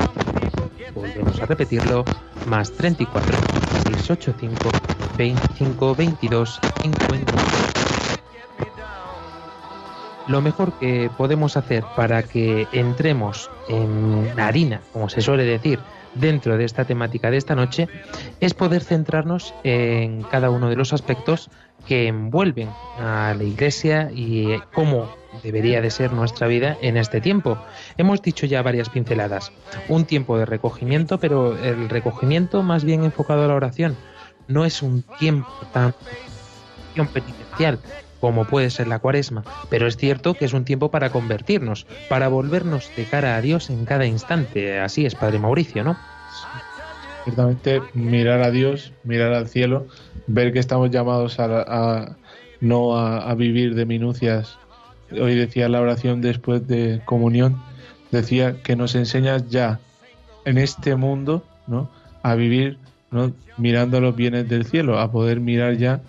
Volvemos 0.95 1.39
a 1.41 1.47
repetirlo, 1.47 2.05
más 2.47 2.73
34 2.73 3.37
685 3.85 4.71
25 5.19 5.95
22 5.97 6.61
50. 6.83 7.33
Lo 10.29 10.41
mejor 10.41 10.73
que 10.79 11.11
podemos 11.16 11.57
hacer 11.57 11.85
para 11.97 12.23
que 12.23 12.69
entremos 12.73 13.51
en 13.69 14.39
harina, 14.39 14.81
como 14.93 15.09
se 15.09 15.21
suele 15.21 15.45
decir, 15.45 15.81
dentro 16.14 16.57
de 16.57 16.64
esta 16.64 16.85
temática 16.85 17.31
de 17.31 17.39
esta 17.39 17.55
noche, 17.55 17.89
es 18.41 18.55
poder 18.55 18.85
centrarnos 18.85 19.55
en 19.64 20.23
cada 20.23 20.51
uno 20.51 20.69
de 20.69 20.77
los 20.77 20.93
aspectos 20.93 21.51
que 21.87 22.07
envuelven 22.07 22.69
a 22.99 23.35
la 23.37 23.43
Iglesia 23.43 24.11
y 24.14 24.59
cómo 24.73 25.09
debería 25.43 25.81
de 25.81 25.91
ser 25.91 26.12
nuestra 26.12 26.47
vida 26.47 26.77
en 26.81 26.97
este 26.97 27.21
tiempo. 27.21 27.59
Hemos 27.97 28.23
dicho 28.23 28.47
ya 28.47 28.62
varias 28.62 28.91
pinceladas. 28.91 29.53
Un 29.89 30.05
tiempo 30.05 30.39
de 30.39 30.47
recogimiento, 30.47 31.19
pero 31.19 31.57
el 31.59 31.89
recogimiento 31.89 32.62
más 32.62 32.85
bien 32.85 33.05
enfocado 33.05 33.45
a 33.45 33.49
la 33.49 33.55
oración. 33.55 33.97
No 34.49 34.65
es 34.65 34.83
un 34.83 35.05
tiempo 35.17 35.55
tan 35.73 35.97
penitencial 37.13 37.83
como 38.19 38.47
puede 38.47 38.71
ser 38.71 38.89
la 38.89 38.99
cuaresma, 38.99 39.45
pero 39.69 39.87
es 39.87 39.97
cierto 39.97 40.37
que 40.37 40.45
es 40.45 40.53
un 40.53 40.65
tiempo 40.65 40.91
para 40.91 41.11
convertirnos, 41.11 41.87
para 42.09 42.29
volvernos 42.29 42.93
de 42.95 43.07
cara 43.07 43.37
a 43.37 43.41
Dios 43.41 43.71
en 43.71 43.85
cada 43.85 44.07
instante. 44.07 44.79
Así 44.81 45.07
es, 45.07 45.15
Padre 45.17 45.39
Mauricio, 45.39 45.85
¿no? 45.85 46.03
Ciertamente, 47.25 47.91
mirar 47.93 48.41
a 48.43 48.51
Dios, 48.51 48.95
mirar 49.03 49.33
al 49.35 49.49
cielo, 49.49 49.87
ver 50.27 50.53
que 50.53 50.59
estamos 50.61 50.91
llamados 50.91 51.39
a, 51.41 51.63
a- 52.07 52.19
no 52.61 52.97
a, 52.97 53.31
a 53.31 53.35
vivir 53.35 53.75
de 53.75 53.87
minucias 53.87 54.61
hoy 55.11 55.35
decía 55.37 55.69
la 55.69 55.81
oración 55.81 56.21
después 56.21 56.67
de 56.67 57.03
comunión, 57.05 57.65
decía 58.11 58.61
que 58.63 58.77
nos 58.77 58.95
enseñas 58.95 59.49
ya 59.49 59.83
en 60.45 60.59
este 60.59 60.97
mundo, 60.97 61.51
¿no? 61.67 61.93
A 62.23 62.35
vivir, 62.37 62.81
¿no? 63.11 63.33
Mirando 63.57 64.01
los 64.01 64.15
bienes 64.15 64.49
del 64.49 64.65
cielo, 64.65 64.99
a 64.99 65.11
poder 65.11 65.41
mirar 65.41 65.77
ya 65.77 66.01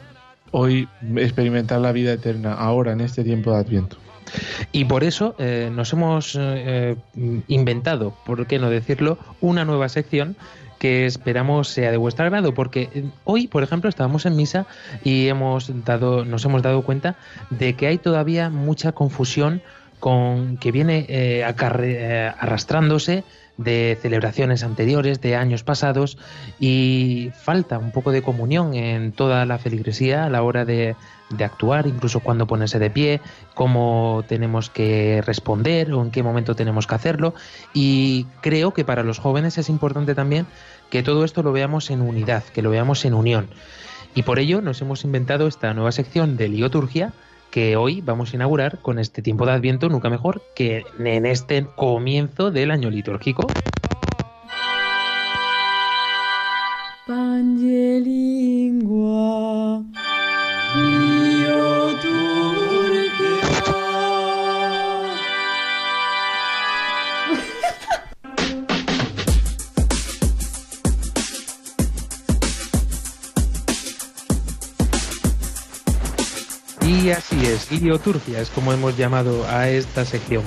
hoy, 0.52 0.88
experimentar 1.18 1.80
la 1.80 1.92
vida 1.92 2.14
eterna, 2.14 2.54
ahora, 2.54 2.94
en 2.94 3.02
este 3.02 3.24
tiempo 3.24 3.52
de 3.52 3.58
Adviento. 3.58 3.98
Y 4.72 4.86
por 4.86 5.04
eso 5.04 5.36
eh, 5.40 5.72
nos 5.74 5.92
hemos 5.94 6.38
eh, 6.40 6.96
inventado, 7.48 8.16
por 8.26 8.46
qué 8.46 8.60
no 8.60 8.70
decirlo, 8.70 9.18
una 9.42 9.66
nueva 9.66 9.90
sección 9.90 10.36
que 10.80 11.06
esperamos 11.06 11.68
sea 11.68 11.92
de 11.92 11.98
vuestro 11.98 12.26
agrado, 12.26 12.54
porque 12.54 12.90
eh, 12.94 13.04
hoy, 13.26 13.48
por 13.48 13.62
ejemplo, 13.62 13.90
estábamos 13.90 14.26
en 14.26 14.36
misa 14.36 14.66
y 15.04 15.28
hemos 15.28 15.72
dado, 15.86 16.26
nos 16.26 16.46
hemos 16.46 16.64
dado 16.64 16.82
cuenta 16.82 17.18
de 17.50 17.76
que 17.76 17.88
hay 17.88 17.98
todavía 17.98 18.50
mucha 18.50 18.94
confusión 18.94 19.62
con 20.00 20.58
que 20.58 20.72
viene 20.72 21.06
eh, 21.10 21.44
arrastrándose 21.44 23.26
de 23.60 23.98
celebraciones 24.02 24.64
anteriores, 24.64 25.20
de 25.20 25.36
años 25.36 25.64
pasados, 25.64 26.18
y 26.60 27.32
falta 27.36 27.78
un 27.78 27.92
poco 27.92 28.12
de 28.12 28.22
comunión 28.22 28.74
en 28.74 29.12
toda 29.12 29.46
la 29.46 29.58
feligresía 29.58 30.24
a 30.24 30.30
la 30.30 30.44
hora 30.44 30.64
de, 30.64 30.96
de 31.30 31.44
actuar, 31.44 31.86
incluso 31.86 32.22
cuando 32.22 32.48
ponerse 32.48 32.80
de 32.80 32.90
pie, 32.90 33.20
cómo 33.56 34.24
tenemos 34.30 34.70
que 34.70 35.22
responder 35.26 35.92
o 35.94 36.02
en 36.02 36.10
qué 36.10 36.24
momento 36.24 36.56
tenemos 36.56 36.88
que 36.88 36.96
hacerlo. 36.96 37.34
Y 37.74 38.28
creo 38.42 38.74
que 38.74 38.86
para 38.86 39.04
los 39.04 39.20
jóvenes 39.20 39.58
es 39.58 39.68
importante 39.68 40.16
también 40.16 40.48
que 40.90 41.04
todo 41.04 41.26
esto 41.26 41.44
lo 41.44 41.52
veamos 41.52 41.90
en 41.90 42.02
unidad, 42.02 42.44
que 42.46 42.62
lo 42.62 42.70
veamos 42.70 43.04
en 43.04 43.14
unión. 43.14 43.50
Y 44.16 44.24
por 44.24 44.40
ello 44.40 44.62
nos 44.62 44.82
hemos 44.82 45.04
inventado 45.04 45.48
esta 45.48 45.74
nueva 45.74 45.92
sección 45.92 46.38
de 46.38 46.48
Lioturgia 46.48 47.12
que 47.52 47.76
hoy 47.76 48.02
vamos 48.02 48.32
a 48.32 48.36
inaugurar 48.36 48.80
con 48.80 49.00
este 49.00 49.22
tiempo 49.22 49.46
de 49.46 49.54
Adviento, 49.54 49.90
nunca 49.90 50.10
mejor 50.10 50.42
que 50.56 50.84
en 51.00 51.26
este 51.26 51.66
comienzo 51.76 52.52
del 52.52 52.72
año 52.72 52.90
litúrgico. 52.90 53.48
Así 77.12 77.46
es, 77.46 77.72
Lioturgia 77.72 78.40
es 78.40 78.50
como 78.50 78.72
hemos 78.72 78.96
llamado 78.96 79.46
a 79.48 79.70
esta 79.70 80.06
sección. 80.06 80.44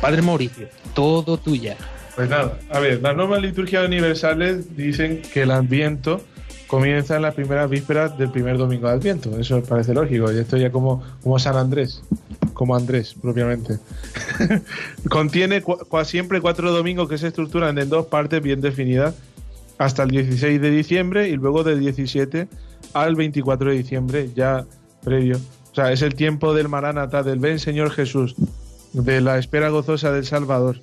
Padre 0.00 0.22
Mauricio, 0.22 0.68
todo 0.94 1.36
tuya. 1.36 1.76
Pues 2.16 2.28
nada, 2.28 2.58
a 2.70 2.80
ver, 2.80 3.00
las 3.00 3.16
normas 3.16 3.40
litúrgicas 3.40 3.86
universales 3.86 4.76
dicen 4.76 5.22
que 5.22 5.42
el 5.42 5.50
Adviento 5.52 6.20
comienza 6.66 7.16
en 7.16 7.22
las 7.22 7.34
primeras 7.34 7.70
vísperas 7.70 8.16
del 8.18 8.30
primer 8.30 8.58
domingo 8.58 8.88
de 8.88 8.94
Adviento. 8.94 9.38
Eso 9.38 9.62
parece 9.62 9.94
lógico. 9.94 10.32
Y 10.32 10.38
esto 10.38 10.56
ya 10.56 10.70
como, 10.70 11.02
como 11.22 11.38
San 11.38 11.56
Andrés, 11.56 12.02
como 12.54 12.74
Andrés 12.74 13.14
propiamente. 13.20 13.78
Contiene 15.08 15.62
siempre 16.04 16.40
cuatro 16.40 16.72
domingos 16.72 17.08
que 17.08 17.18
se 17.18 17.28
estructuran 17.28 17.78
en 17.78 17.88
dos 17.88 18.06
partes 18.06 18.42
bien 18.42 18.60
definidas 18.60 19.14
hasta 19.78 20.02
el 20.02 20.10
16 20.10 20.60
de 20.60 20.70
diciembre 20.70 21.28
y 21.28 21.36
luego 21.36 21.64
del 21.64 21.80
17 21.80 22.48
al 22.94 23.14
24 23.14 23.70
de 23.70 23.76
diciembre, 23.76 24.30
ya 24.34 24.66
previo. 25.02 25.38
O 25.72 25.74
sea, 25.74 25.92
es 25.92 26.02
el 26.02 26.14
tiempo 26.14 26.54
del 26.54 26.68
Maranatá, 26.68 27.22
del 27.22 27.38
Ven 27.38 27.58
Señor 27.58 27.90
Jesús, 27.90 28.34
de 28.92 29.20
la 29.20 29.38
espera 29.38 29.68
gozosa 29.68 30.12
del 30.12 30.24
Salvador. 30.24 30.80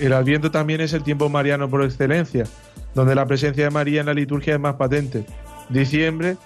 El 0.00 0.12
Adviento 0.12 0.50
también 0.50 0.80
es 0.80 0.92
el 0.92 1.02
tiempo 1.02 1.28
mariano 1.28 1.70
por 1.70 1.82
excelencia, 1.84 2.44
donde 2.94 3.14
la 3.14 3.26
presencia 3.26 3.64
de 3.64 3.70
María 3.70 4.00
en 4.00 4.06
la 4.06 4.14
liturgia 4.14 4.54
es 4.54 4.60
más 4.60 4.74
patente. 4.74 5.24
Diciembre 5.68 6.36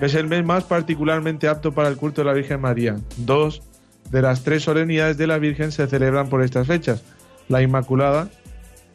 es 0.00 0.14
el 0.14 0.26
mes 0.26 0.44
más 0.44 0.64
particularmente 0.64 1.48
apto 1.48 1.72
para 1.72 1.88
el 1.88 1.96
culto 1.96 2.20
de 2.20 2.26
la 2.26 2.34
Virgen 2.34 2.60
María. 2.60 2.96
Dos 3.18 3.62
de 4.10 4.22
las 4.22 4.42
tres 4.42 4.64
solemnidades 4.64 5.16
de 5.16 5.26
la 5.26 5.38
Virgen 5.38 5.72
se 5.72 5.86
celebran 5.86 6.28
por 6.28 6.42
estas 6.42 6.66
fechas, 6.66 7.02
la 7.48 7.62
Inmaculada 7.62 8.28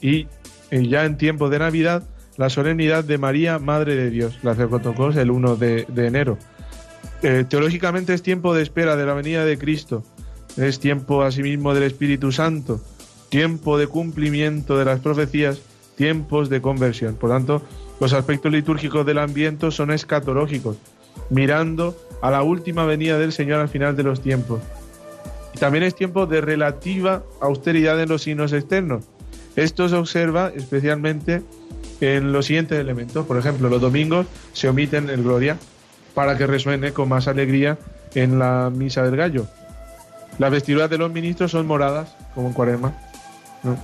y, 0.02 0.28
eh, 0.72 0.88
ya 0.88 1.06
en 1.06 1.18
tiempo 1.18 1.50
de 1.50 1.60
Navidad, 1.60 2.04
la 2.38 2.50
solemnidad 2.50 3.04
de 3.04 3.18
María, 3.18 3.60
Madre 3.60 3.96
de 3.96 4.10
Dios, 4.10 4.40
la 4.44 4.56
Theotokos, 4.56 5.16
el 5.16 5.32
1 5.32 5.56
de, 5.56 5.86
de 5.88 6.08
enero. 6.08 6.38
Eh, 7.22 7.46
teológicamente 7.48 8.14
es 8.14 8.22
tiempo 8.22 8.54
de 8.54 8.64
espera 8.64 8.96
de 8.96 9.06
la 9.06 9.14
venida 9.14 9.44
de 9.44 9.58
Cristo, 9.58 10.04
es 10.56 10.80
tiempo 10.80 11.24
asimismo 11.24 11.74
del 11.74 11.84
Espíritu 11.84 12.32
Santo, 12.32 12.80
tiempo 13.28 13.78
de 13.78 13.88
cumplimiento 13.88 14.78
de 14.78 14.86
las 14.86 15.02
profecías, 15.02 15.62
tiempos 15.96 16.50
de 16.50 16.62
conversión. 16.62 17.16
Por 17.16 17.32
tanto, 17.32 17.62
los 18.00 18.14
aspectos 18.14 18.54
litúrgicos 18.54 19.06
del 19.06 19.18
ambiente 19.18 19.70
son 19.72 19.92
escatológicos, 19.92 20.78
mirando 21.30 21.94
a 22.22 22.32
la 22.32 22.42
última 22.42 22.86
venida 22.86 23.20
del 23.20 23.34
Señor 23.34 23.60
al 23.60 23.70
final 23.70 23.98
de 23.98 24.04
los 24.04 24.22
tiempos. 24.22 24.62
Y 25.54 25.60
también 25.60 25.84
es 25.84 25.96
tiempo 25.96 26.26
de 26.26 26.40
relativa 26.40 27.24
austeridad 27.42 28.02
en 28.02 28.08
los 28.08 28.22
signos 28.22 28.54
externos. 28.54 29.04
Esto 29.58 29.90
se 29.90 29.96
observa 29.96 30.54
especialmente 30.56 31.42
en 32.00 32.32
los 32.32 32.46
siguientes 32.46 32.80
elementos. 32.80 33.26
Por 33.26 33.38
ejemplo, 33.38 33.68
los 33.68 33.82
domingos 33.82 34.26
se 34.54 34.70
omiten 34.70 35.10
el 35.10 35.24
Gloria 35.24 35.58
para 36.14 36.38
que 36.38 36.48
resuene 36.48 36.92
con 36.92 37.10
más 37.10 37.28
alegría 37.28 37.78
en 38.16 38.40
la 38.40 38.72
misa 38.74 39.04
del 39.04 39.16
gallo. 39.16 39.48
Las 40.38 40.52
vestiduras 40.52 40.90
de 40.90 40.98
los 40.98 41.12
ministros 41.12 41.52
son 41.52 41.68
moradas, 41.68 42.16
como 42.34 42.48
en 42.48 42.54
Cuaresma. 42.54 42.94
¿no? 43.64 43.78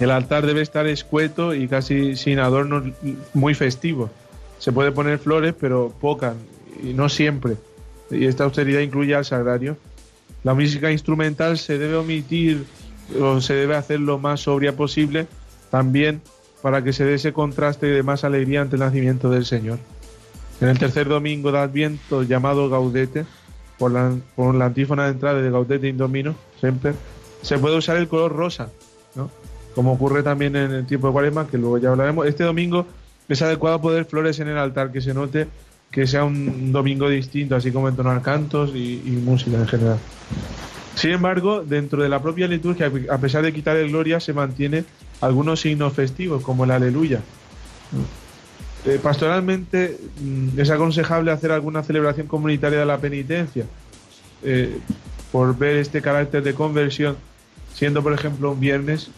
El 0.00 0.10
altar 0.10 0.46
debe 0.46 0.62
estar 0.62 0.86
escueto 0.86 1.54
y 1.54 1.68
casi 1.68 2.16
sin 2.16 2.38
adornos 2.38 2.84
muy 3.34 3.54
festivos. 3.54 4.10
Se 4.58 4.72
puede 4.72 4.92
poner 4.92 5.18
flores, 5.18 5.54
pero 5.58 5.92
pocas 6.00 6.34
y 6.82 6.94
no 6.94 7.08
siempre. 7.08 7.56
Y 8.10 8.26
esta 8.26 8.44
austeridad 8.44 8.80
incluye 8.80 9.14
al 9.14 9.24
sagrario. 9.24 9.76
La 10.44 10.54
música 10.54 10.90
instrumental 10.90 11.58
se 11.58 11.78
debe 11.78 11.96
omitir 11.96 12.64
o 13.20 13.40
se 13.40 13.54
debe 13.54 13.76
hacer 13.76 14.00
lo 14.00 14.18
más 14.18 14.40
sobria 14.40 14.74
posible, 14.74 15.26
también 15.70 16.20
para 16.62 16.82
que 16.82 16.92
se 16.92 17.04
dé 17.04 17.14
ese 17.14 17.32
contraste 17.32 17.86
de 17.86 18.02
más 18.02 18.24
alegría 18.24 18.62
ante 18.62 18.76
el 18.76 18.80
nacimiento 18.80 19.30
del 19.30 19.44
Señor. 19.44 19.78
En 20.62 20.68
el 20.68 20.78
tercer 20.78 21.08
domingo 21.08 21.50
de 21.50 21.58
Adviento, 21.58 22.22
llamado 22.22 22.70
Gaudete, 22.70 23.26
por 23.78 23.90
la, 23.90 24.14
la 24.36 24.64
antífona 24.64 25.06
de 25.06 25.10
entrada 25.10 25.42
de 25.42 25.50
Gaudete 25.50 25.88
in 25.88 25.96
Domino, 25.96 26.36
siempre, 26.60 26.92
se 27.42 27.58
puede 27.58 27.76
usar 27.76 27.96
el 27.96 28.06
color 28.06 28.30
rosa, 28.30 28.70
¿no? 29.16 29.28
como 29.74 29.92
ocurre 29.92 30.22
también 30.22 30.54
en 30.54 30.70
el 30.70 30.86
tiempo 30.86 31.08
de 31.08 31.14
Cuaresma, 31.14 31.48
que 31.48 31.58
luego 31.58 31.78
ya 31.78 31.90
hablaremos. 31.90 32.28
Este 32.28 32.44
domingo 32.44 32.86
es 33.28 33.42
adecuado 33.42 33.80
poner 33.80 34.04
flores 34.04 34.38
en 34.38 34.46
el 34.46 34.56
altar, 34.56 34.92
que 34.92 35.00
se 35.00 35.12
note 35.12 35.48
que 35.90 36.06
sea 36.06 36.22
un 36.22 36.70
domingo 36.70 37.08
distinto, 37.08 37.56
así 37.56 37.72
como 37.72 37.88
entonar 37.88 38.22
cantos 38.22 38.70
y, 38.72 39.20
música 39.20 39.56
en 39.56 39.66
general. 39.66 39.98
Sin 40.94 41.10
embargo, 41.10 41.64
dentro 41.64 42.04
de 42.04 42.08
la 42.08 42.22
propia 42.22 42.46
liturgia, 42.46 42.88
a 43.10 43.18
pesar 43.18 43.42
de 43.42 43.52
quitar 43.52 43.76
el 43.76 43.88
gloria, 43.88 44.20
se 44.20 44.32
mantiene 44.32 44.84
algunos 45.20 45.58
signos 45.58 45.92
festivos, 45.92 46.44
como 46.44 46.62
el 46.62 46.70
aleluya. 46.70 47.20
Eh, 48.84 48.98
pastoralmente 49.00 49.96
mm, 50.20 50.58
es 50.58 50.70
aconsejable 50.70 51.30
hacer 51.30 51.52
alguna 51.52 51.84
celebración 51.84 52.26
comunitaria 52.26 52.80
de 52.80 52.86
la 52.86 52.98
penitencia, 52.98 53.64
eh, 54.42 54.78
por 55.30 55.56
ver 55.56 55.76
este 55.76 56.02
carácter 56.02 56.42
de 56.42 56.52
conversión, 56.52 57.16
siendo 57.74 58.02
por 58.02 58.12
ejemplo 58.12 58.50
un 58.50 58.60
viernes 58.60 59.10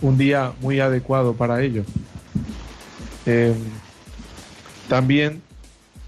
un 0.00 0.18
día 0.18 0.52
muy 0.60 0.80
adecuado 0.80 1.34
para 1.34 1.62
ello. 1.62 1.84
Eh, 3.26 3.54
también 4.88 5.40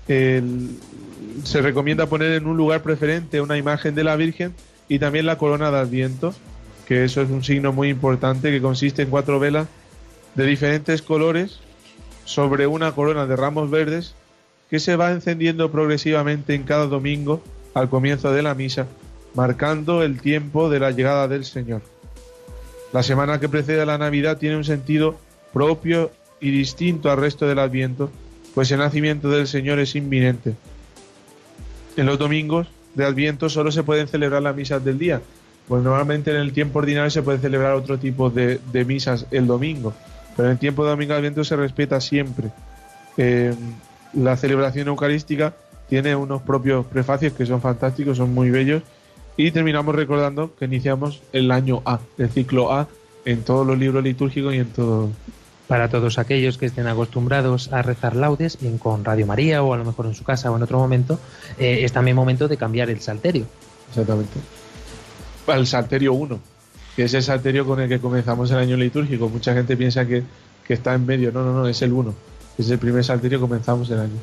se 0.06 1.62
recomienda 1.62 2.06
poner 2.06 2.32
en 2.32 2.46
un 2.46 2.56
lugar 2.56 2.82
preferente 2.82 3.40
una 3.40 3.56
imagen 3.56 3.94
de 3.94 4.04
la 4.04 4.16
Virgen 4.16 4.52
y 4.88 4.98
también 4.98 5.24
la 5.24 5.38
corona 5.38 5.70
de 5.70 5.78
Adviento, 5.78 6.34
que 6.86 7.04
eso 7.04 7.22
es 7.22 7.30
un 7.30 7.42
signo 7.42 7.72
muy 7.72 7.88
importante 7.88 8.50
que 8.50 8.60
consiste 8.60 9.02
en 9.02 9.08
cuatro 9.08 9.40
velas 9.40 9.66
de 10.34 10.44
diferentes 10.44 11.00
colores 11.00 11.60
sobre 12.24 12.66
una 12.66 12.92
corona 12.92 13.26
de 13.26 13.36
ramos 13.36 13.70
verdes 13.70 14.14
que 14.70 14.80
se 14.80 14.96
va 14.96 15.12
encendiendo 15.12 15.70
progresivamente 15.70 16.54
en 16.54 16.64
cada 16.64 16.86
domingo 16.86 17.42
al 17.74 17.88
comienzo 17.88 18.32
de 18.32 18.42
la 18.42 18.54
misa, 18.54 18.86
marcando 19.34 20.02
el 20.02 20.20
tiempo 20.20 20.70
de 20.70 20.80
la 20.80 20.90
llegada 20.90 21.28
del 21.28 21.44
Señor. 21.44 21.82
La 22.92 23.02
semana 23.02 23.40
que 23.40 23.48
precede 23.48 23.82
a 23.82 23.86
la 23.86 23.98
Navidad 23.98 24.38
tiene 24.38 24.56
un 24.56 24.64
sentido 24.64 25.16
propio 25.52 26.10
y 26.40 26.50
distinto 26.50 27.10
al 27.10 27.18
resto 27.18 27.46
del 27.46 27.58
Adviento, 27.58 28.10
pues 28.54 28.70
el 28.70 28.78
nacimiento 28.78 29.28
del 29.30 29.46
Señor 29.46 29.78
es 29.78 29.96
inminente. 29.96 30.54
En 31.96 32.06
los 32.06 32.18
domingos 32.18 32.68
de 32.94 33.04
Adviento 33.04 33.48
solo 33.48 33.72
se 33.72 33.82
pueden 33.82 34.08
celebrar 34.08 34.42
las 34.42 34.54
misas 34.54 34.84
del 34.84 34.98
día, 34.98 35.20
pues 35.68 35.82
normalmente 35.82 36.30
en 36.30 36.36
el 36.36 36.52
tiempo 36.52 36.78
ordinario 36.78 37.10
se 37.10 37.22
puede 37.22 37.38
celebrar 37.38 37.72
otro 37.74 37.98
tipo 37.98 38.30
de, 38.30 38.60
de 38.72 38.84
misas 38.84 39.26
el 39.30 39.46
domingo, 39.46 39.94
pero 40.36 40.48
en 40.48 40.52
el 40.52 40.58
tiempo 40.58 40.84
de 40.84 40.90
domingo 40.90 41.12
de 41.12 41.18
Adviento 41.18 41.44
se 41.44 41.56
respeta 41.56 42.00
siempre. 42.00 42.50
Eh, 43.16 43.54
la 44.12 44.36
celebración 44.36 44.88
eucarística 44.88 45.54
tiene 45.88 46.16
unos 46.16 46.42
propios 46.42 46.86
prefacios 46.86 47.32
que 47.32 47.46
son 47.46 47.60
fantásticos, 47.60 48.16
son 48.16 48.32
muy 48.32 48.50
bellos 48.50 48.82
Y 49.36 49.50
terminamos 49.50 49.94
recordando 49.94 50.54
que 50.56 50.64
iniciamos 50.64 51.22
el 51.32 51.50
año 51.50 51.82
A, 51.84 52.00
el 52.18 52.30
ciclo 52.30 52.72
A, 52.72 52.88
en 53.24 53.42
todos 53.42 53.66
los 53.66 53.78
libros 53.78 54.02
litúrgicos 54.02 54.54
y 54.54 54.58
en 54.58 54.68
todo. 54.68 55.10
Para 55.66 55.88
todos 55.88 56.18
aquellos 56.18 56.58
que 56.58 56.66
estén 56.66 56.86
acostumbrados 56.86 57.72
a 57.72 57.80
rezar 57.80 58.16
laudes, 58.16 58.58
bien 58.60 58.76
con 58.76 59.02
Radio 59.02 59.26
María 59.26 59.62
o 59.62 59.72
a 59.72 59.78
lo 59.78 59.84
mejor 59.84 60.06
en 60.06 60.14
su 60.14 60.22
casa 60.22 60.50
o 60.50 60.56
en 60.56 60.62
otro 60.62 60.78
momento, 60.78 61.18
eh, 61.58 61.80
es 61.82 61.92
también 61.92 62.16
momento 62.16 62.48
de 62.48 62.58
cambiar 62.58 62.90
el 62.90 63.00
salterio. 63.00 63.46
Exactamente. 63.88 64.38
El 65.46 65.66
Salterio 65.66 66.12
1, 66.12 66.38
que 66.96 67.04
es 67.04 67.14
el 67.14 67.22
Salterio 67.22 67.66
con 67.66 67.80
el 67.80 67.88
que 67.88 67.98
comenzamos 67.98 68.50
el 68.50 68.58
año 68.58 68.76
litúrgico. 68.76 69.28
Mucha 69.28 69.54
gente 69.54 69.76
piensa 69.76 70.06
que, 70.06 70.22
que 70.66 70.74
está 70.74 70.94
en 70.94 71.06
medio. 71.06 71.32
No, 71.32 71.44
no, 71.44 71.52
no, 71.52 71.68
es 71.68 71.82
el 71.82 71.92
1. 71.92 72.14
Es 72.58 72.70
el 72.70 72.78
primer 72.78 73.04
Salterio 73.04 73.38
que 73.38 73.42
comenzamos 73.42 73.90
el 73.90 74.00
año. 74.00 74.18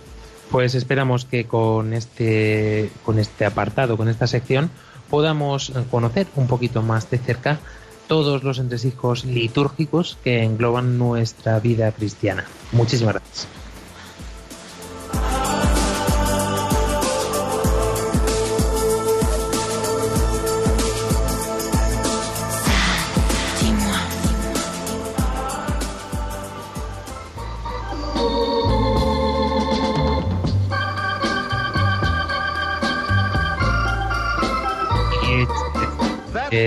Pues 0.49 0.75
esperamos 0.75 1.25
que 1.25 1.45
con 1.45 1.93
este, 1.93 2.89
con 3.05 3.19
este 3.19 3.45
apartado, 3.45 3.97
con 3.97 4.09
esta 4.09 4.27
sección, 4.27 4.69
podamos 5.09 5.71
conocer 5.89 6.27
un 6.35 6.47
poquito 6.47 6.81
más 6.81 7.09
de 7.09 7.17
cerca 7.17 7.59
todos 8.07 8.43
los 8.43 8.59
entresijos 8.59 9.23
litúrgicos 9.23 10.17
que 10.23 10.43
engloban 10.43 10.97
nuestra 10.97 11.59
vida 11.59 11.91
cristiana. 11.93 12.45
Muchísimas 12.73 13.15
gracias. 13.15 13.60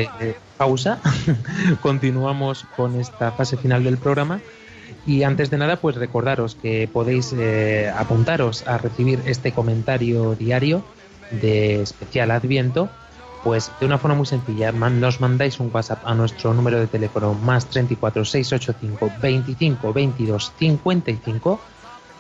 Eh, 0.03 0.37
pausa. 0.57 0.99
Continuamos 1.83 2.65
con 2.77 3.01
esta 3.01 3.31
fase 3.33 3.57
final 3.57 3.85
del 3.85 3.99
programa. 3.99 4.41
Y 5.07 5.23
antes 5.23 5.51
de 5.51 5.59
nada, 5.59 5.77
pues 5.77 5.97
recordaros 5.97 6.57
que 6.57 6.89
podéis 6.93 7.33
eh, 7.37 7.93
apuntaros 7.95 8.67
a 8.67 8.79
recibir 8.79 9.21
este 9.27 9.53
comentario 9.53 10.35
diario 10.35 10.85
de 11.31 11.83
especial 11.83 12.31
Adviento, 12.31 12.89
pues 13.45 13.71
de 13.79 13.87
una 13.87 13.99
forma 13.99 14.17
muy 14.17 14.27
sencilla, 14.27 14.73
nos 14.73 15.21
mandáis 15.21 15.61
un 15.61 15.71
WhatsApp 15.73 16.03
a 16.05 16.15
nuestro 16.15 16.55
número 16.55 16.81
de 16.81 16.87
teléfono 16.87 17.35
más 17.35 17.67
34 17.67 18.25
685 18.25 19.13
25 19.21 19.93
22 19.93 20.53
55 20.59 21.61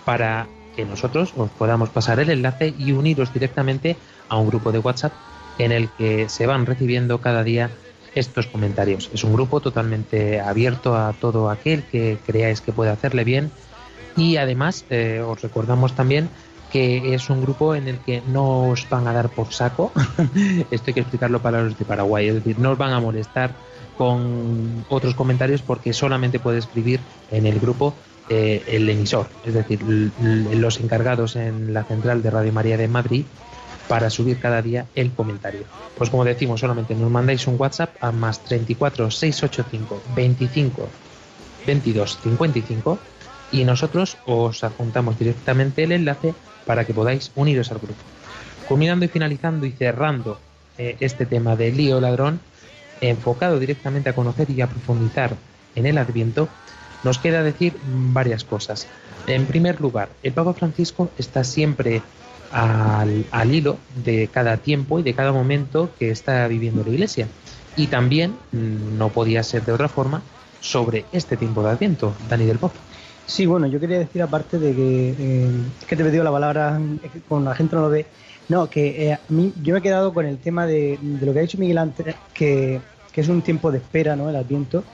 para 0.04 0.46
que 0.76 0.84
nosotros 0.84 1.32
os 1.36 1.50
podamos 1.50 1.88
pasar 1.88 2.20
el 2.20 2.30
enlace 2.30 2.74
y 2.78 2.92
uniros 2.92 3.32
directamente 3.32 3.96
a 4.28 4.36
un 4.36 4.48
grupo 4.48 4.70
de 4.72 4.80
WhatsApp 4.80 5.12
en 5.58 5.72
el 5.72 5.88
que 5.90 6.28
se 6.28 6.46
van 6.46 6.66
recibiendo 6.66 7.20
cada 7.20 7.44
día 7.44 7.70
estos 8.14 8.46
comentarios. 8.46 9.10
Es 9.12 9.24
un 9.24 9.32
grupo 9.32 9.60
totalmente 9.60 10.40
abierto 10.40 10.96
a 10.96 11.12
todo 11.12 11.50
aquel 11.50 11.82
que 11.82 12.18
creáis 12.26 12.60
que 12.60 12.72
puede 12.72 12.90
hacerle 12.90 13.24
bien 13.24 13.50
y 14.16 14.36
además 14.36 14.84
eh, 14.90 15.22
os 15.26 15.42
recordamos 15.42 15.94
también 15.94 16.28
que 16.70 17.14
es 17.14 17.30
un 17.30 17.40
grupo 17.42 17.74
en 17.74 17.86
el 17.86 17.98
que 17.98 18.20
no 18.26 18.70
os 18.70 18.88
van 18.88 19.06
a 19.06 19.12
dar 19.12 19.28
por 19.28 19.52
saco, 19.52 19.92
esto 20.72 20.84
hay 20.88 20.94
que 20.94 21.00
explicarlo 21.00 21.40
para 21.40 21.62
los 21.62 21.78
de 21.78 21.84
Paraguay, 21.84 22.28
es 22.28 22.34
decir, 22.34 22.58
no 22.58 22.72
os 22.72 22.78
van 22.78 22.92
a 22.92 22.98
molestar 22.98 23.52
con 23.96 24.84
otros 24.88 25.14
comentarios 25.14 25.62
porque 25.62 25.92
solamente 25.92 26.40
puede 26.40 26.58
escribir 26.58 26.98
en 27.30 27.46
el 27.46 27.60
grupo 27.60 27.94
eh, 28.28 28.64
el 28.66 28.88
emisor, 28.88 29.28
es 29.44 29.54
decir, 29.54 29.84
los 29.84 30.80
encargados 30.80 31.36
en 31.36 31.72
la 31.72 31.84
central 31.84 32.22
de 32.22 32.30
Radio 32.30 32.52
María 32.52 32.76
de 32.76 32.88
Madrid 32.88 33.24
para 33.88 34.10
subir 34.10 34.38
cada 34.38 34.62
día 34.62 34.86
el 34.94 35.12
comentario. 35.12 35.64
Pues 35.96 36.10
como 36.10 36.24
decimos, 36.24 36.60
solamente 36.60 36.94
nos 36.94 37.10
mandáis 37.10 37.46
un 37.46 37.56
WhatsApp 37.58 37.96
a 38.00 38.12
más 38.12 38.42
34 38.44 39.10
685 39.10 40.02
25 40.14 40.88
22 41.66 42.18
55 42.22 42.98
y 43.52 43.64
nosotros 43.64 44.16
os 44.26 44.64
adjuntamos 44.64 45.18
directamente 45.18 45.84
el 45.84 45.92
enlace 45.92 46.34
para 46.66 46.84
que 46.84 46.94
podáis 46.94 47.30
uniros 47.34 47.70
al 47.70 47.78
grupo. 47.78 48.00
Culminando 48.68 49.04
y 49.04 49.08
finalizando 49.08 49.66
y 49.66 49.72
cerrando 49.72 50.38
eh, 50.78 50.96
este 51.00 51.26
tema 51.26 51.54
de 51.56 51.70
lío 51.70 52.00
ladrón, 52.00 52.40
enfocado 53.00 53.58
directamente 53.58 54.08
a 54.08 54.14
conocer 54.14 54.50
y 54.50 54.60
a 54.60 54.66
profundizar 54.66 55.36
en 55.74 55.86
el 55.86 55.98
Adviento, 55.98 56.48
nos 57.02 57.18
queda 57.18 57.42
decir 57.42 57.76
varias 57.86 58.44
cosas. 58.44 58.86
En 59.26 59.46
primer 59.46 59.80
lugar, 59.80 60.08
el 60.22 60.32
Papa 60.32 60.54
Francisco 60.54 61.10
está 61.18 61.44
siempre 61.44 62.02
al, 62.54 63.24
al 63.30 63.54
hilo 63.54 63.76
de 64.04 64.28
cada 64.32 64.56
tiempo 64.56 64.98
y 64.98 65.02
de 65.02 65.12
cada 65.12 65.32
momento 65.32 65.90
que 65.98 66.10
está 66.10 66.46
viviendo 66.48 66.82
la 66.84 66.90
Iglesia. 66.90 67.26
Y 67.76 67.88
también, 67.88 68.32
mm, 68.52 68.96
no 68.98 69.08
podía 69.10 69.42
ser 69.42 69.64
de 69.64 69.72
otra 69.72 69.88
forma, 69.88 70.22
sobre 70.60 71.04
este 71.12 71.36
tiempo 71.36 71.62
de 71.62 71.70
Adviento, 71.70 72.14
Dani 72.30 72.46
del 72.46 72.58
Pop. 72.58 72.72
Sí, 73.26 73.46
bueno, 73.46 73.66
yo 73.66 73.80
quería 73.80 73.98
decir 73.98 74.22
aparte 74.22 74.58
de 74.58 74.74
que 74.74 75.14
eh, 75.18 75.48
que 75.86 75.96
te 75.96 76.02
he 76.02 76.06
pedido 76.06 76.24
la 76.24 76.30
palabra, 76.30 76.80
que 77.12 77.20
con 77.28 77.44
la 77.44 77.54
gente 77.54 77.74
no 77.76 77.82
lo 77.82 77.90
ve. 77.90 78.06
No, 78.48 78.68
que 78.68 79.08
eh, 79.08 79.12
a 79.14 79.20
mí 79.28 79.52
yo 79.62 79.72
me 79.72 79.78
he 79.80 79.82
quedado 79.82 80.12
con 80.12 80.26
el 80.26 80.38
tema 80.38 80.66
de, 80.66 80.98
de 81.00 81.26
lo 81.26 81.32
que 81.32 81.38
ha 81.38 81.42
dicho 81.42 81.58
Miguel 81.58 81.78
antes, 81.78 82.14
que, 82.34 82.80
que 83.12 83.20
es 83.22 83.28
un 83.28 83.42
tiempo 83.42 83.72
de 83.72 83.78
espera, 83.78 84.16
¿no? 84.16 84.28
El 84.28 84.36
Adviento, 84.36 84.84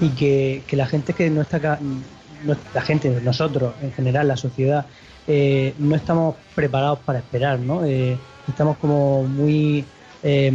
y 0.00 0.10
que, 0.10 0.64
que 0.66 0.76
la 0.76 0.86
gente 0.86 1.14
que 1.14 1.30
no 1.30 1.40
está 1.42 1.58
acá, 1.58 1.78
no- 1.80 2.56
la 2.74 2.82
gente, 2.82 3.20
nosotros 3.22 3.74
en 3.80 3.92
general, 3.92 4.28
la 4.28 4.36
sociedad, 4.36 4.86
eh, 5.26 5.74
no 5.78 5.96
estamos 5.96 6.36
preparados 6.54 7.00
para 7.04 7.20
esperar, 7.20 7.60
¿no? 7.60 7.84
Eh, 7.84 8.26
estamos 8.46 8.78
como 8.78 9.26
muy 9.28 9.92
eh, 10.22 10.52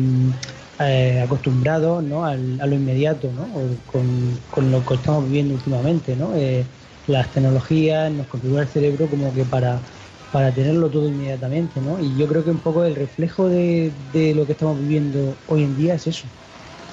eh, 0.79 1.19
acostumbrados 1.21 2.03
¿no? 2.03 2.25
Al- 2.25 2.59
a 2.59 2.65
lo 2.65 2.75
inmediato, 2.75 3.31
¿no? 3.33 3.81
Con, 3.85 4.45
con 4.49 4.71
lo 4.71 4.83
que 4.85 4.95
estamos 4.95 5.25
viviendo 5.25 5.53
últimamente, 5.53 6.15
¿no? 6.15 6.35
Eh, 6.35 6.71
las 7.05 7.31
tecnologías 7.31 8.11
nos 8.11 8.27
configuran 8.27 8.65
el 8.67 8.69
cerebro 8.71 9.09
como 9.09 9.33
que 9.33 9.45
para, 9.45 9.87
para 10.29 10.53
tenerlo 10.53 10.89
todo 10.89 11.07
inmediatamente, 11.07 11.81
¿no? 11.81 11.99
Y 11.99 12.15
yo 12.15 12.27
creo 12.27 12.43
que 12.43 12.51
un 12.51 12.61
poco 12.61 12.83
el 12.85 12.95
reflejo 12.95 13.49
de, 13.49 13.93
de 14.11 14.33
lo 14.35 14.45
que 14.45 14.53
estamos 14.53 14.79
viviendo 14.79 15.41
hoy 15.45 15.63
en 15.63 15.75
día 15.75 15.95
es 15.95 16.07
eso. 16.07 16.29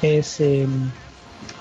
Es 0.00 0.40
eh, 0.40 0.68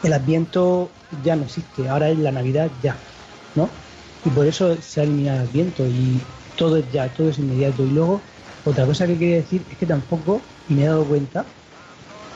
el 0.02 0.14
Adviento 0.14 1.00
ya 1.12 1.36
no 1.36 1.46
existe, 1.46 1.88
ahora 1.90 2.10
es 2.10 2.18
la 2.20 2.32
Navidad 2.32 2.74
ya, 2.80 3.08
¿no? 3.54 3.87
Y 4.28 4.30
por 4.30 4.46
eso 4.46 4.76
se 4.82 5.02
eliminado 5.04 5.42
el 5.42 5.48
Adviento 5.48 5.88
y 5.88 6.20
todo 6.58 6.76
es 6.76 6.92
ya, 6.92 7.08
todo 7.08 7.30
es 7.30 7.40
inmediato. 7.40 7.84
Y 7.84 7.92
luego, 7.92 8.20
otra 8.66 8.86
cosa 8.86 9.08
que 9.08 9.18
quería 9.18 9.38
decir 9.38 9.62
es 9.72 9.78
que 9.78 9.86
tampoco, 9.86 10.42
y 10.68 10.74
me 10.74 10.84
he 10.84 10.88
dado 10.88 11.06
cuenta, 11.06 11.46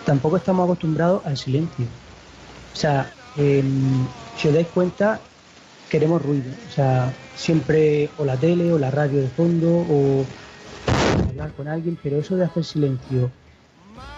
tampoco 0.06 0.38
estamos 0.38 0.64
acostumbrados 0.64 1.22
al 1.26 1.36
silencio. 1.36 1.86
O 2.74 2.76
sea, 2.78 3.12
em, 3.36 4.08
si 4.38 4.48
os 4.48 4.54
dais 4.54 4.68
cuenta, 4.68 5.20
queremos 5.90 6.22
ruido. 6.22 6.50
O 6.70 6.72
sea, 6.72 7.12
siempre 7.36 8.10
o 8.18 8.24
la 8.24 8.38
tele 8.38 8.72
o 8.72 8.80
la 8.80 8.90
radio 8.90 9.22
de 9.22 9.28
fondo 9.28 9.68
o 9.70 10.26
hablar 11.28 11.52
con 11.58 11.68
alguien, 11.68 12.00
pero 12.02 12.20
eso 12.20 12.38
de 12.38 12.46
hacer 12.46 12.64
silencio, 12.64 13.30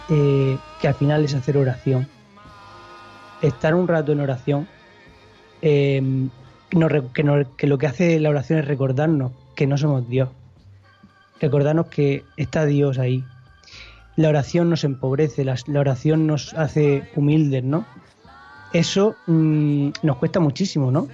eh, 0.09 0.59
que 0.79 0.87
al 0.87 0.93
final 0.93 1.25
es 1.25 1.33
hacer 1.33 1.57
oración, 1.57 2.07
estar 3.41 3.73
un 3.73 3.87
rato 3.87 4.11
en 4.11 4.19
oración, 4.19 4.67
em, 5.63 6.29
que, 7.13 7.67
lo 7.67 7.77
que 7.77 7.87
hace 7.87 8.19
la 8.19 8.29
oración 8.29 8.59
es 8.59 8.65
recordarnos 8.65 9.31
que 9.55 9.67
no 9.67 9.77
somos 9.77 10.07
Dios, 10.09 10.29
recordarnos 11.39 11.87
que 11.87 12.23
está 12.37 12.65
Dios 12.65 12.99
ahí. 12.99 13.23
La 14.15 14.29
oración 14.29 14.69
nos 14.69 14.83
empobrece, 14.83 15.43
la, 15.43 15.55
la 15.67 15.79
oración 15.79 16.27
nos 16.27 16.53
hace 16.53 17.03
humildes, 17.15 17.63
¿no? 17.63 17.85
Eso 18.73 19.15
mm, 19.27 19.89
nos 20.01 20.17
cuesta 20.17 20.39
muchísimo, 20.39 20.91
¿no? 20.91 21.07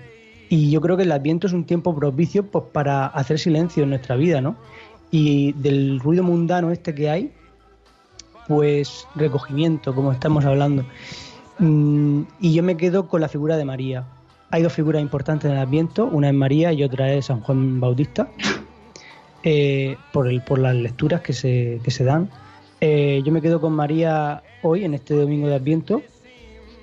Y 0.50 0.72
yo 0.72 0.82
creo 0.82 0.98
que 0.98 1.04
el 1.04 1.12
Adviento 1.12 1.48
es 1.48 1.54
un 1.54 1.66
tiempo 1.66 1.96
propicio 1.96 2.44
pues, 2.44 2.66
para 2.72 3.06
hacer 3.06 3.38
silencio 3.38 3.84
en 3.84 3.90
nuestra 3.90 4.16
vida, 4.16 4.42
¿no? 4.42 4.56
Y 5.12 5.54
del 5.54 6.00
ruido 6.00 6.24
mundano 6.24 6.72
este 6.72 6.96
que 6.96 7.10
hay, 7.10 7.32
pues 8.48 9.08
recogimiento, 9.16 9.94
como 9.94 10.12
estamos 10.12 10.46
hablando. 10.46 10.86
Mm, 11.60 12.24
y 12.40 12.54
yo 12.54 12.64
me 12.64 12.78
quedo 12.78 13.08
con 13.08 13.22
la 13.22 13.28
figura 13.28 13.58
de 13.58 13.66
María. 13.66 14.06
Hay 14.52 14.64
dos 14.64 14.74
figuras 14.74 15.02
importantes 15.02 15.50
en 15.50 15.58
el 15.58 15.62
Adviento, 15.64 16.06
una 16.06 16.28
es 16.30 16.34
María 16.34 16.74
y 16.74 16.84
otra 16.84 17.14
es 17.14 17.26
San 17.28 17.42
Juan 17.42 17.80
Bautista, 17.80 18.30
eh, 19.44 19.96
por, 20.12 20.28
el, 20.28 20.42
por 20.42 20.60
las 20.60 20.76
lecturas 20.76 21.22
que 21.22 21.34
se, 21.34 21.80
que 21.84 21.92
se 21.92 22.04
dan. 22.04 22.30
Eh, 22.82 23.22
yo 23.24 23.32
me 23.32 23.42
quedo 23.42 23.62
con 23.62 23.74
María 23.74 24.42
hoy, 24.64 24.86
en 24.86 24.94
este 24.94 25.14
domingo 25.14 25.48
de 25.48 25.56
Adviento, 25.56 26.02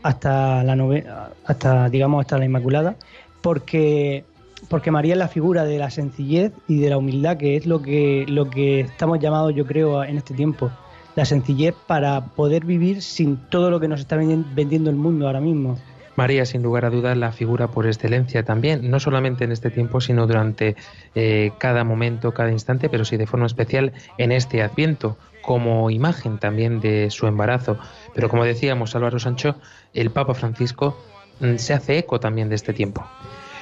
hasta 0.03 0.62
la 0.62 0.77
nove- 0.77 1.05
hasta 1.45 1.89
digamos 1.89 2.21
hasta 2.21 2.39
la 2.39 2.45
Inmaculada, 2.45 2.97
porque 3.43 4.25
porque 4.69 4.91
María 4.91 5.12
es 5.14 5.19
la 5.19 5.29
figura 5.29 5.64
de 5.64 5.79
la 5.79 5.91
sencillez 5.91 6.53
y 6.67 6.79
de 6.79 6.91
la 6.91 6.97
humildad, 6.99 7.37
que 7.37 7.57
es 7.57 7.67
lo 7.67 7.83
que 7.83 8.25
lo 8.29 8.49
que 8.49 8.81
estamos 8.81 9.19
llamados, 9.19 9.55
yo 9.55 9.67
creo, 9.67 10.05
en 10.05 10.17
este 10.17 10.35
tiempo, 10.35 10.71
la 11.17 11.25
sencillez 11.25 11.75
para 11.87 12.25
poder 12.27 12.64
vivir 12.64 13.03
sin 13.03 13.37
todo 13.51 13.71
lo 13.71 13.81
que 13.81 13.89
nos 13.89 14.01
está 14.01 14.17
vendi- 14.17 14.45
vendiendo 14.55 14.89
el 14.91 14.97
mundo 14.97 15.27
ahora 15.27 15.41
mismo, 15.41 15.77
María, 16.17 16.47
sin 16.47 16.62
lugar 16.62 16.85
a 16.85 16.91
dudas, 16.91 17.17
la 17.17 17.33
figura 17.33 17.69
por 17.69 17.87
excelencia 17.87 18.43
también, 18.45 18.91
no 18.91 18.99
solamente 19.01 19.45
en 19.45 19.53
este 19.53 19.71
tiempo, 19.71 20.01
sino 20.01 20.27
durante 20.27 20.77
eh, 21.14 21.53
cada 21.59 21.85
momento, 21.85 22.33
cada 22.33 22.51
instante, 22.51 22.89
pero 22.89 23.05
sí 23.05 23.17
de 23.17 23.27
forma 23.27 23.47
especial 23.47 23.93
en 24.19 24.33
este 24.33 24.62
Adviento, 24.62 25.17
como 25.43 25.91
imagen 25.91 26.39
también 26.39 26.81
de 26.81 27.11
su 27.11 27.27
embarazo. 27.27 27.79
Pero 28.14 28.29
como 28.29 28.45
decíamos, 28.45 28.97
Álvaro 28.97 29.19
Sancho, 29.19 29.57
el 29.95 30.11
Papa 30.11 30.35
Francisco 30.35 30.99
mm, 31.41 31.57
se 31.57 31.75
hace 31.75 31.99
eco 31.99 32.19
también 32.19 32.49
de 32.49 32.57
este 32.57 32.73
tiempo. 32.73 33.07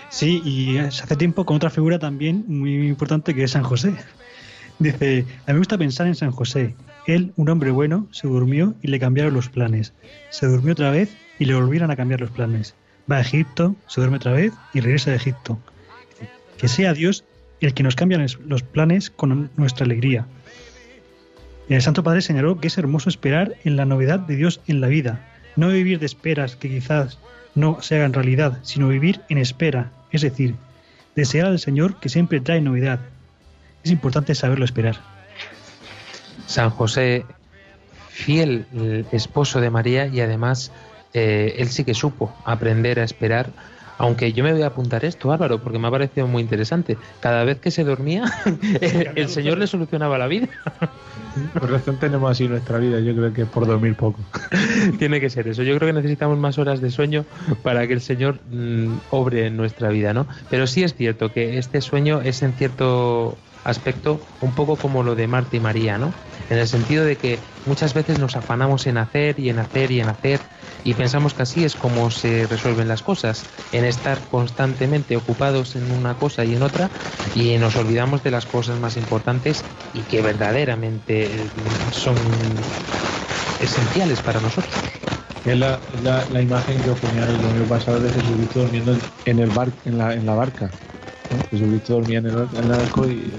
Sí, 0.09 0.41
y 0.45 0.75
se 0.91 1.03
hace 1.03 1.17
tiempo 1.17 1.45
con 1.45 1.57
otra 1.57 1.71
figura 1.71 1.99
también 1.99 2.45
muy 2.47 2.87
importante 2.87 3.35
que 3.35 3.45
es 3.45 3.51
San 3.51 3.65
José. 3.65 3.95
Dice, 4.79 5.25
a 5.47 5.51
mí 5.51 5.55
me 5.55 5.59
gusta 5.59 5.79
pensar 5.79 6.07
en 6.07 6.15
San 6.15 6.31
José. 6.31 6.75
Él, 7.07 7.33
un 7.37 7.49
hombre 7.49 7.71
bueno, 7.71 8.07
se 8.13 8.29
durmió 8.29 8.75
y 8.83 8.89
le 8.89 8.99
cambiaron 8.99 9.35
los 9.35 9.49
planes. 9.49 9.93
Se 10.31 10.47
durmió 10.47 10.73
otra 10.73 10.91
vez 10.91 11.17
y 11.39 11.45
le 11.45 11.55
volvieron 11.55 11.91
a 11.91 11.97
cambiar 11.97 12.21
los 12.21 12.31
planes. 12.31 12.75
Va 13.11 13.17
a 13.17 13.21
Egipto, 13.21 13.77
se 13.87 14.01
duerme 14.01 14.17
otra 14.17 14.33
vez 14.33 14.53
y 14.73 14.81
regresa 14.81 15.11
de 15.11 15.17
Egipto. 15.17 15.59
Que 16.59 16.69
sea 16.69 16.95
Dios 16.95 17.25
el 17.61 17.75
que 17.75 17.83
nos 17.83 17.97
cambie 17.97 18.19
los 18.47 18.63
planes 18.63 19.11
con 19.11 19.51
nuestra 19.57 19.85
alegría. 19.85 20.27
El 21.69 21.81
Santo 21.83 22.03
Padre 22.03 22.23
señaló 22.23 22.61
que 22.61 22.69
es 22.69 22.79
hermoso 22.79 23.09
esperar 23.09 23.55
en 23.65 23.77
la 23.77 23.87
novedad 23.87 24.21
de 24.21 24.37
Dios 24.37 24.61
en 24.67 24.81
la 24.81 24.89
vida, 24.89 25.21
no 25.57 25.69
vivir 25.69 25.99
de 25.99 26.07
esperas 26.07 26.57
que 26.57 26.69
quizás 26.69 27.19
no 27.55 27.81
se 27.81 27.97
hagan 27.97 28.13
realidad, 28.13 28.59
sino 28.63 28.89
vivir 28.89 29.21
en 29.29 29.39
espera, 29.39 29.91
es 30.11 30.23
decir, 30.23 30.57
desear 31.15 31.47
al 31.47 31.59
Señor 31.59 32.01
que 32.01 32.09
siempre 32.09 32.41
trae 32.41 32.61
novedad. 32.61 33.01
Es 33.83 33.91
importante 33.91 34.35
saberlo 34.35 34.65
esperar. 34.65 34.97
San 36.47 36.71
José, 36.71 37.25
fiel 38.09 38.67
eh, 38.75 39.05
esposo 39.13 39.61
de 39.61 39.71
María 39.71 40.07
y 40.07 40.21
además 40.21 40.71
eh, 41.15 41.55
él 41.59 41.69
sí 41.69 41.85
que 41.85 41.95
supo 41.95 42.35
aprender 42.45 43.01
a 43.01 43.05
esperar. 43.05 43.51
Aunque 43.97 44.33
yo 44.33 44.43
me 44.43 44.53
voy 44.53 44.63
a 44.63 44.67
apuntar 44.67 45.05
esto, 45.05 45.31
Álvaro, 45.31 45.61
porque 45.61 45.79
me 45.79 45.87
ha 45.87 45.91
parecido 45.91 46.27
muy 46.27 46.43
interesante. 46.43 46.99
Cada 47.21 47.45
vez 47.45 47.61
que 47.61 47.71
se 47.71 47.85
dormía, 47.85 48.25
el, 48.81 49.11
el 49.15 49.29
Señor 49.29 49.59
le 49.59 49.69
solucionaba 49.69 50.19
la 50.19 50.27
vida. 50.27 50.49
Por 51.53 51.71
razón 51.71 51.99
tenemos 51.99 52.31
así 52.31 52.47
nuestra 52.47 52.79
vida, 52.79 53.01
yo 53.01 53.15
creo 53.15 53.33
que 53.33 53.43
es 53.43 53.49
por 53.49 53.67
dormir 53.67 53.97
poco. 53.97 54.21
Tiene 54.99 55.21
que 55.21 55.31
ser 55.31 55.49
eso. 55.49 55.63
Yo 55.63 55.77
creo 55.77 55.89
que 55.89 55.93
necesitamos 55.93 56.39
más 56.39 56.59
horas 56.59 56.81
de 56.81 56.91
sueño 56.91 57.25
para 57.63 57.87
que 57.87 57.93
el 57.93 58.01
Señor 58.01 58.39
mm, 58.51 58.99
obre 59.11 59.47
en 59.47 59.57
nuestra 59.57 59.89
vida, 59.89 60.13
¿no? 60.13 60.27
Pero 60.49 60.67
sí 60.67 60.85
es 60.85 60.95
cierto 60.95 61.33
que 61.33 61.59
este 61.59 61.81
sueño 61.81 62.21
es 62.21 62.43
en 62.43 62.53
cierto 62.53 63.37
aspecto 63.65 64.21
un 64.43 64.55
poco 64.55 64.77
como 64.77 65.03
lo 65.03 65.15
de 65.17 65.27
Marta 65.27 65.57
y 65.57 65.61
María, 65.61 65.99
¿no? 65.99 66.13
En 66.51 66.59
el 66.59 66.69
sentido 66.69 67.05
de 67.05 67.17
que 67.17 67.39
muchas 67.67 67.95
veces 67.95 68.19
nos 68.19 68.37
afanamos 68.37 68.87
en 68.87 68.99
hacer 68.99 69.41
y 69.41 69.49
en 69.49 69.59
hacer 69.59 69.91
y 69.91 70.01
en 70.01 70.09
hacer 70.09 70.41
y 70.85 70.95
pensamos 70.95 71.35
que 71.35 71.43
así 71.43 71.65
es 71.65 71.75
como 71.75 72.11
se 72.11 72.47
resuelven 72.47 72.89
las 72.89 73.03
cosas, 73.03 73.45
en 73.73 73.85
estar 73.85 74.21
constantemente 74.31 75.17
ocupados 75.17 75.77
en 75.77 75.91
una 75.91 76.15
cosa 76.15 76.45
y 76.45 76.55
en 76.55 76.63
otra 76.63 76.91
y 77.35 77.57
nos 77.57 77.75
olvidamos 77.77 78.23
de 78.23 78.31
las 78.31 78.45
cosas 78.47 78.79
más 78.79 78.97
importantes 78.97 79.65
y 79.95 80.01
que 80.01 80.21
verdaderamente 80.21 81.31
son 81.91 82.15
esenciales 83.61 84.21
para 84.21 84.41
nosotros. 84.41 84.75
Es 85.47 85.59
la, 85.59 85.79
la, 86.03 86.25
la 86.33 86.41
imagen 86.41 86.81
que 86.81 86.91
os 86.91 86.99
ponía 86.99 87.27
el 87.27 87.41
domingo 87.41 87.67
pasado 87.67 88.01
de 88.01 88.11
Jesucristo 88.11 88.61
durmiendo 88.61 88.97
en, 89.27 89.39
el 89.39 89.51
bar, 89.51 89.69
en, 89.85 89.99
la, 89.99 90.15
en 90.15 90.25
la 90.25 90.35
barca. 90.35 90.71
¿no? 91.31 91.39
Jesucristo 91.51 91.95
dormía 91.95 92.19
en 92.19 92.27
el, 92.27 92.35
en 92.35 92.59
el 92.59 92.69
barco 92.69 93.07
y 93.07 93.33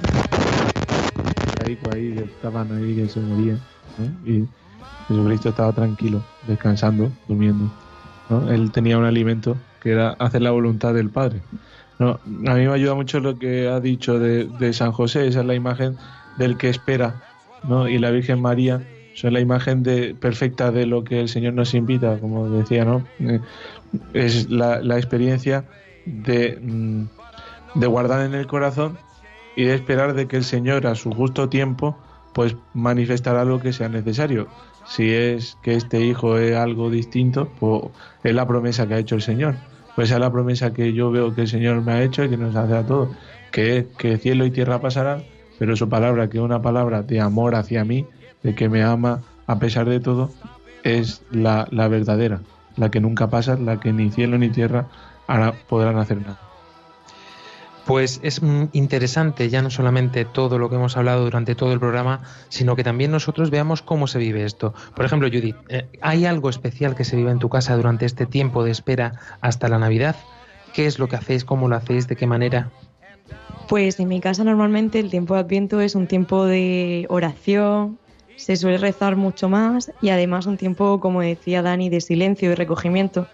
ahí, 1.66 1.78
ahí, 1.92 2.24
estaban 2.24 2.72
ahí 2.78 2.96
que 2.96 3.10
se 3.10 3.20
morían. 3.20 3.60
Jesucristo 5.08 5.50
estaba 5.50 5.72
tranquilo, 5.72 6.22
descansando, 6.48 7.12
durmiendo. 7.28 7.70
Él 8.50 8.72
tenía 8.72 8.98
un 8.98 9.06
alimento 9.06 9.56
que 9.82 9.92
era 9.92 10.12
hacer 10.14 10.42
la 10.42 10.52
voluntad 10.52 10.94
del 10.94 11.10
Padre. 11.10 11.42
A 12.00 12.18
mí 12.28 12.66
me 12.68 12.74
ayuda 12.74 12.96
mucho 12.96 13.20
lo 13.20 13.38
que 13.38 13.68
ha 13.68 13.80
dicho 13.80 14.20
de, 14.20 14.74
San 14.74 14.92
José, 14.92 15.28
esa 15.28 15.42
es 15.42 15.46
la 15.46 15.56
imagen 15.56 15.98
del 16.38 16.58
que 16.58 16.70
espera, 16.70 17.22
¿no? 17.64 17.88
Y 17.88 18.00
la 18.00 18.12
Virgen 18.12 18.42
María 18.42 18.82
son 19.14 19.34
la 19.34 19.40
imagen 19.40 19.84
perfecta 20.20 20.72
de 20.72 20.86
lo 20.86 21.04
que 21.04 21.22
el 21.22 21.30
Señor 21.30 21.54
nos 21.54 21.74
invita, 21.74 22.20
como 22.20 22.50
decía, 22.50 22.84
¿no? 22.84 23.06
Eh, 23.20 23.40
es 24.14 24.50
la, 24.50 24.82
la 24.82 24.98
experiencia 24.98 25.66
de, 26.06 26.60
mm, 26.62 27.04
de 27.76 27.88
guardar 27.88 28.26
en 28.26 28.34
el 28.34 28.48
corazón 28.48 28.98
y 29.56 29.64
de 29.64 29.76
esperar 29.76 30.16
de 30.16 30.28
que 30.28 30.36
el 30.36 30.44
Señor 30.44 30.86
a 30.88 30.96
su 30.96 31.12
justo 31.12 31.48
tiempo 31.48 31.98
pues 32.34 32.58
manifestará 32.74 33.46
lo 33.46 33.62
que 33.62 33.72
sea 33.72 33.88
necesario. 33.88 34.48
Si 34.88 35.12
es 35.12 35.58
que 35.62 35.76
este 35.76 36.02
hijo 36.02 36.38
es 36.38 36.56
algo 36.56 36.90
distinto, 36.90 37.50
pues 37.60 37.84
es 38.24 38.36
la 38.36 38.48
promesa 38.48 38.88
que 38.88 38.94
ha 38.94 39.00
hecho 39.00 39.16
el 39.16 39.22
Señor. 39.22 39.56
Pues 39.96 40.10
esa 40.10 40.16
es 40.16 40.22
la 40.22 40.32
promesa 40.32 40.74
que 40.74 40.94
yo 40.94 41.10
veo 41.12 41.34
que 41.34 41.42
el 41.42 41.48
Señor 41.48 41.82
me 41.82 41.94
ha 41.94 42.04
hecho 42.04 42.24
y 42.24 42.30
que 42.30 42.38
nos 42.38 42.56
hace 42.56 42.76
a 42.76 42.86
todos, 42.86 43.10
que 43.52 43.78
es 43.78 43.86
que 43.98 44.18
cielo 44.18 44.46
y 44.46 44.52
tierra 44.52 44.82
pasarán, 44.82 45.24
pero 45.58 45.76
su 45.76 45.88
palabra, 45.88 46.30
que 46.30 46.38
es 46.38 46.44
una 46.44 46.62
palabra 46.62 47.02
de 47.02 47.22
amor 47.22 47.56
hacia 47.56 47.86
mí, 47.86 48.06
de 48.44 48.54
que 48.56 48.68
me 48.68 48.84
ama 48.84 49.22
a 49.48 49.58
pesar 49.58 49.88
de 49.88 50.00
todo, 50.00 50.32
es 50.84 51.24
la, 51.32 51.68
la 51.72 51.88
verdadera, 51.88 52.42
la 52.76 52.92
que 52.92 53.00
nunca 53.00 53.30
pasa, 53.30 53.56
la 53.56 53.80
que 53.80 53.94
ni 53.94 54.12
cielo 54.12 54.38
ni 54.38 54.50
tierra 54.50 54.88
podrán 55.68 55.98
hacer 55.98 56.18
nada. 56.22 56.45
Pues 57.86 58.20
es 58.24 58.42
mm, 58.42 58.66
interesante 58.74 59.50
ya 59.50 59.62
no 59.62 59.70
solamente 59.70 60.26
todo 60.26 60.58
lo 60.58 60.70
que 60.70 60.76
hemos 60.76 60.98
hablado 60.98 61.24
durante 61.24 61.56
todo 61.56 61.72
el 61.72 61.80
programa, 61.80 62.22
sino 62.50 62.76
que 62.76 62.84
también 62.84 63.12
nosotros 63.12 63.52
veamos 63.52 63.82
cómo 63.82 64.08
se 64.08 64.20
vive 64.20 64.44
esto. 64.44 64.74
Por 64.96 65.06
ejemplo, 65.06 65.28
Judith, 65.28 65.56
eh, 65.70 65.88
¿hay 66.02 66.26
algo 66.26 66.50
especial 66.50 66.96
que 66.96 67.04
se 67.04 67.16
vive 67.16 67.32
en 67.32 67.40
tu 67.40 67.50
casa 67.50 67.76
durante 67.76 68.06
este 68.06 68.26
tiempo 68.26 68.64
de 68.64 68.72
espera 68.72 69.14
hasta 69.42 69.70
la 69.70 69.78
Navidad? 69.78 70.16
¿Qué 70.74 70.88
es 70.88 71.00
lo 71.00 71.08
que 71.08 71.16
hacéis? 71.16 71.46
¿Cómo 71.46 71.70
lo 71.70 71.76
hacéis? 71.76 72.08
¿De 72.08 72.16
qué 72.16 72.28
manera? 72.28 72.72
Pues 73.68 74.00
en 74.00 74.08
mi 74.08 74.20
casa 74.20 74.44
normalmente 74.44 75.00
el 75.00 75.10
tiempo 75.10 75.34
de 75.34 75.42
Adviento 75.42 75.82
es 75.82 75.96
un 75.96 76.08
tiempo 76.08 76.46
de 76.46 77.06
oración, 77.10 77.98
se 78.36 78.58
suele 78.58 78.78
rezar 78.78 79.16
mucho 79.16 79.50
más 79.50 79.92
y 80.02 80.10
además 80.10 80.46
un 80.46 80.58
tiempo, 80.58 81.00
como 81.00 81.22
decía 81.22 81.62
Dani, 81.62 81.90
de 81.90 82.02
silencio 82.02 82.52
y 82.52 82.56
recogimiento, 82.56 83.28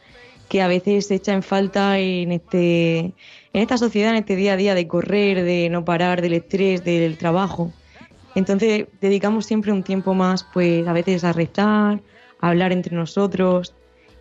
que 0.48 0.62
a 0.62 0.68
veces 0.68 1.08
se 1.08 1.16
echa 1.16 1.34
en 1.34 1.44
falta 1.44 1.98
en, 1.98 2.32
este, 2.32 3.14
en 3.54 3.62
esta 3.62 3.78
sociedad, 3.78 4.12
en 4.12 4.18
este 4.18 4.36
día 4.36 4.54
a 4.54 4.58
día 4.58 4.76
de 4.76 4.88
correr, 4.88 5.44
de 5.44 5.70
no 5.70 5.84
parar, 5.86 6.22
del 6.22 6.34
estrés, 6.34 6.84
del 6.84 7.18
trabajo. 7.18 7.72
Entonces 8.36 8.86
dedicamos 9.02 9.46
siempre 9.46 9.72
un 9.72 9.84
tiempo 9.84 10.14
más, 10.14 10.46
pues 10.54 10.88
a 10.88 10.94
veces 10.94 11.24
a 11.24 11.34
rezar, 11.34 12.00
a 12.40 12.50
hablar 12.50 12.72
entre 12.72 12.96
nosotros 12.96 13.74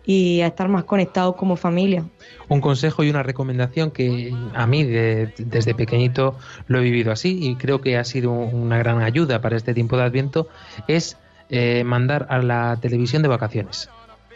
y 0.05 0.41
a 0.41 0.47
estar 0.47 0.67
más 0.67 0.83
conectados 0.83 1.35
como 1.35 1.55
familia. 1.55 2.03
Un 2.49 2.59
consejo 2.59 3.03
y 3.03 3.09
una 3.09 3.23
recomendación 3.23 3.91
que 3.91 4.33
a 4.53 4.67
mí 4.67 4.83
de- 4.83 5.31
desde 5.37 5.75
pequeñito 5.75 6.35
lo 6.67 6.79
he 6.79 6.81
vivido 6.81 7.11
así 7.11 7.37
y 7.41 7.55
creo 7.55 7.81
que 7.81 7.97
ha 7.97 8.03
sido 8.03 8.31
una 8.31 8.77
gran 8.79 9.01
ayuda 9.01 9.41
para 9.41 9.55
este 9.55 9.73
tiempo 9.73 9.95
de 9.95 10.03
Adviento 10.03 10.47
es 10.87 11.17
eh, 11.49 11.83
mandar 11.85 12.27
a 12.29 12.39
la 12.41 12.77
televisión 12.81 13.21
de 13.21 13.27
vacaciones. 13.27 13.89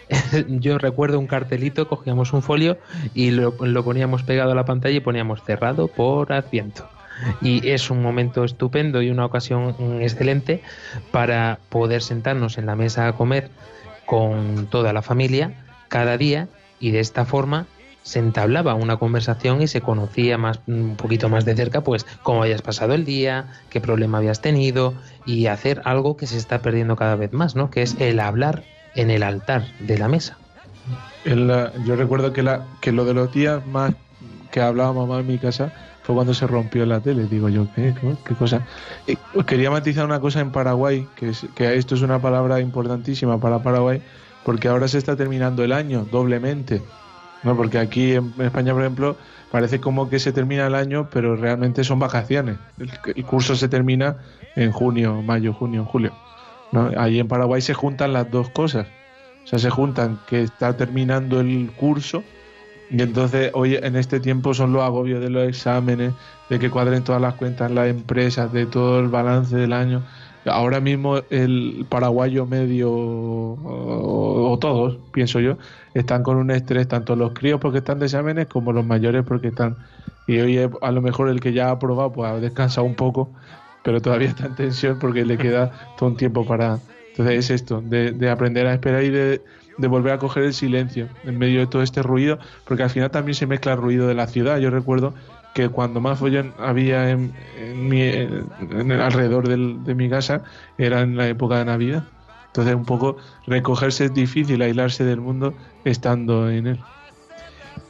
Yo 0.47 0.77
recuerdo 0.77 1.19
un 1.19 1.27
cartelito, 1.27 1.87
cogíamos 1.87 2.33
un 2.33 2.41
folio 2.41 2.77
y 3.13 3.31
lo, 3.31 3.55
lo 3.59 3.83
poníamos 3.83 4.23
pegado 4.23 4.51
a 4.51 4.55
la 4.55 4.65
pantalla 4.65 4.97
y 4.97 5.01
poníamos 5.01 5.43
cerrado 5.43 5.87
por 5.87 6.33
Adviento. 6.33 6.87
Y 7.41 7.69
es 7.69 7.89
un 7.89 8.01
momento 8.01 8.43
estupendo 8.43 9.01
y 9.01 9.09
una 9.09 9.25
ocasión 9.25 9.75
mm, 9.79 10.01
excelente 10.01 10.61
para 11.11 11.59
poder 11.69 12.01
sentarnos 12.01 12.57
en 12.57 12.65
la 12.65 12.75
mesa 12.75 13.07
a 13.07 13.13
comer 13.13 13.49
con 14.05 14.67
toda 14.67 14.93
la 14.93 15.01
familia 15.01 15.65
cada 15.87 16.17
día 16.17 16.47
y 16.79 16.91
de 16.91 16.99
esta 16.99 17.25
forma 17.25 17.67
se 18.03 18.19
entablaba 18.19 18.75
una 18.75 18.97
conversación 18.97 19.63
y 19.63 19.67
se 19.67 19.81
conocía 19.81 20.37
más 20.37 20.59
un 20.67 20.95
poquito 20.95 21.27
más 21.27 21.43
de 21.43 21.55
cerca 21.55 21.81
pues 21.81 22.05
cómo 22.21 22.43
habías 22.43 22.61
pasado 22.61 22.93
el 22.93 23.03
día, 23.03 23.47
qué 23.69 23.81
problema 23.81 24.19
habías 24.19 24.41
tenido 24.41 24.93
y 25.25 25.47
hacer 25.47 25.81
algo 25.85 26.15
que 26.15 26.27
se 26.27 26.37
está 26.37 26.59
perdiendo 26.59 26.95
cada 26.95 27.15
vez 27.15 27.33
más, 27.33 27.55
¿no? 27.55 27.71
Que 27.71 27.81
es 27.81 27.95
el 27.99 28.19
hablar 28.19 28.63
en 28.95 29.11
el 29.11 29.23
altar 29.23 29.63
de 29.79 29.97
la 29.97 30.07
mesa. 30.07 30.37
Yo 31.25 31.95
recuerdo 31.95 32.33
que, 32.33 32.43
la, 32.43 32.67
que 32.81 32.91
lo 32.91 33.05
de 33.05 33.13
los 33.13 33.31
días 33.31 33.65
más 33.65 33.95
que 34.51 34.61
hablaba 34.61 34.93
mamá 34.93 35.19
en 35.19 35.27
mi 35.27 35.37
casa 35.39 35.73
fue 36.01 36.15
cuando 36.15 36.33
se 36.33 36.47
rompió 36.47 36.85
la 36.85 37.01
tele. 37.01 37.27
Digo 37.27 37.49
yo, 37.49 37.71
¿qué, 37.73 37.93
¿Qué- 37.93 38.17
qué 38.23 38.35
cosa? 38.35 38.65
Quería 39.47 39.71
matizar 39.71 40.05
una 40.05 40.19
cosa 40.19 40.39
en 40.39 40.51
Paraguay, 40.51 41.07
que, 41.15 41.29
es- 41.29 41.47
que 41.55 41.75
esto 41.75 41.95
es 41.95 42.01
una 42.01 42.21
palabra 42.21 42.59
importantísima 42.61 43.39
para 43.39 43.61
Paraguay, 43.61 44.01
porque 44.43 44.67
ahora 44.67 44.87
se 44.87 44.97
está 44.97 45.15
terminando 45.15 45.63
el 45.63 45.71
año 45.73 46.05
doblemente. 46.05 46.83
¿no? 47.41 47.55
Porque 47.55 47.77
aquí 47.79 48.13
en 48.13 48.33
España, 48.39 48.73
por 48.73 48.81
ejemplo, 48.83 49.17
parece 49.49 49.79
como 49.79 50.09
que 50.09 50.19
se 50.19 50.33
termina 50.33 50.65
el 50.67 50.75
año, 50.75 51.09
pero 51.09 51.35
realmente 51.35 51.83
son 51.83 51.99
vacaciones. 51.99 52.59
El 52.77 53.25
curso 53.25 53.55
se 53.55 53.69
termina 53.69 54.17
en 54.55 54.71
junio, 54.71 55.21
mayo, 55.21 55.53
junio, 55.53 55.85
julio. 55.85 56.17
¿No? 56.71 56.91
Ahí 56.97 57.19
en 57.19 57.27
Paraguay 57.27 57.61
se 57.61 57.73
juntan 57.73 58.13
las 58.13 58.29
dos 58.31 58.49
cosas. 58.49 58.87
O 59.43 59.47
sea, 59.47 59.59
se 59.59 59.69
juntan 59.69 60.19
que 60.27 60.41
está 60.41 60.75
terminando 60.75 61.39
el 61.39 61.71
curso 61.75 62.23
y 62.89 63.01
entonces 63.01 63.51
hoy 63.53 63.75
en 63.75 63.95
este 63.95 64.19
tiempo 64.19 64.53
son 64.53 64.71
los 64.73 64.83
agobios 64.83 65.21
de 65.21 65.29
los 65.29 65.47
exámenes, 65.47 66.13
de 66.49 66.59
que 66.59 66.69
cuadren 66.69 67.03
todas 67.03 67.21
las 67.21 67.33
cuentas, 67.35 67.71
las 67.71 67.87
empresas, 67.87 68.51
de 68.53 68.65
todo 68.65 68.99
el 68.99 69.07
balance 69.07 69.55
del 69.55 69.73
año. 69.73 70.03
ahora 70.45 70.79
mismo 70.79 71.17
el 71.31 71.85
paraguayo 71.89 72.45
medio 72.45 72.91
o, 72.91 74.57
todos, 74.61 74.97
pienso 75.11 75.39
yo, 75.39 75.57
están 75.95 76.21
con 76.23 76.37
un 76.37 76.51
estrés, 76.51 76.87
tanto 76.87 77.15
los 77.15 77.33
críos 77.33 77.59
porque 77.59 77.79
están 77.79 77.99
de 77.99 78.05
exámenes 78.05 78.47
como 78.47 78.71
los 78.71 78.85
mayores 78.85 79.23
porque 79.25 79.47
están... 79.47 79.77
Y 80.27 80.39
hoy 80.39 80.59
a 80.81 80.91
lo 80.91 81.01
mejor 81.01 81.29
el 81.29 81.39
que 81.39 81.53
ya 81.53 81.67
ha 81.69 81.71
aprobado 81.71 82.11
pues 82.13 82.29
ha 82.31 82.39
descansado 82.39 82.85
un 82.85 82.95
poco, 82.95 83.29
pero 83.85 84.01
todavía 84.01 84.29
está 84.29 84.47
en 84.47 84.55
tensión 84.55 84.99
porque 84.99 85.25
le 85.25 85.37
queda 85.37 85.93
todo 85.95 86.09
un 86.09 86.17
tiempo 86.17 86.45
para... 86.45 86.83
Entonces 87.09 87.37
es 87.45 87.49
esto, 87.51 87.81
de, 87.81 88.11
de 88.13 88.29
aprender 88.29 88.67
a 88.67 88.73
esperar 88.73 89.03
y 89.03 89.09
de, 89.11 89.45
de 89.77 89.87
volver 89.87 90.13
a 90.13 90.19
coger 90.19 90.43
el 90.43 90.53
silencio 90.53 91.09
en 91.23 91.37
medio 91.37 91.59
de 91.61 91.67
todo 91.67 91.83
este 91.83 92.03
ruido, 92.03 92.39
porque 92.65 92.83
al 92.83 92.89
final 92.89 93.11
también 93.11 93.35
se 93.35 93.47
mezcla 93.47 93.73
el 93.73 93.79
ruido 93.79 94.07
de 94.07 94.15
la 94.15 94.27
ciudad. 94.27 94.59
Yo 94.59 94.69
recuerdo 94.71 95.15
que 95.53 95.69
cuando 95.69 96.01
más 96.01 96.19
follón 96.19 96.55
había 96.57 97.09
en, 97.11 97.35
mi- 97.87 98.01
en- 98.01 98.51
el 98.91 99.01
alrededor 99.01 99.47
de 99.47 99.95
mi 99.95 100.09
casa 100.09 100.43
era 100.77 101.01
en 101.01 101.15
la 101.17 101.27
época 101.29 101.59
de 101.59 101.65
Navidad. 101.65 102.09
Entonces 102.47 102.75
un 102.75 102.85
poco 102.85 103.17
recogerse 103.45 104.05
es 104.05 104.13
difícil, 104.13 104.61
aislarse 104.61 105.03
del 105.05 105.21
mundo 105.21 105.55
estando 105.83 106.49
en 106.49 106.67
él. 106.67 106.85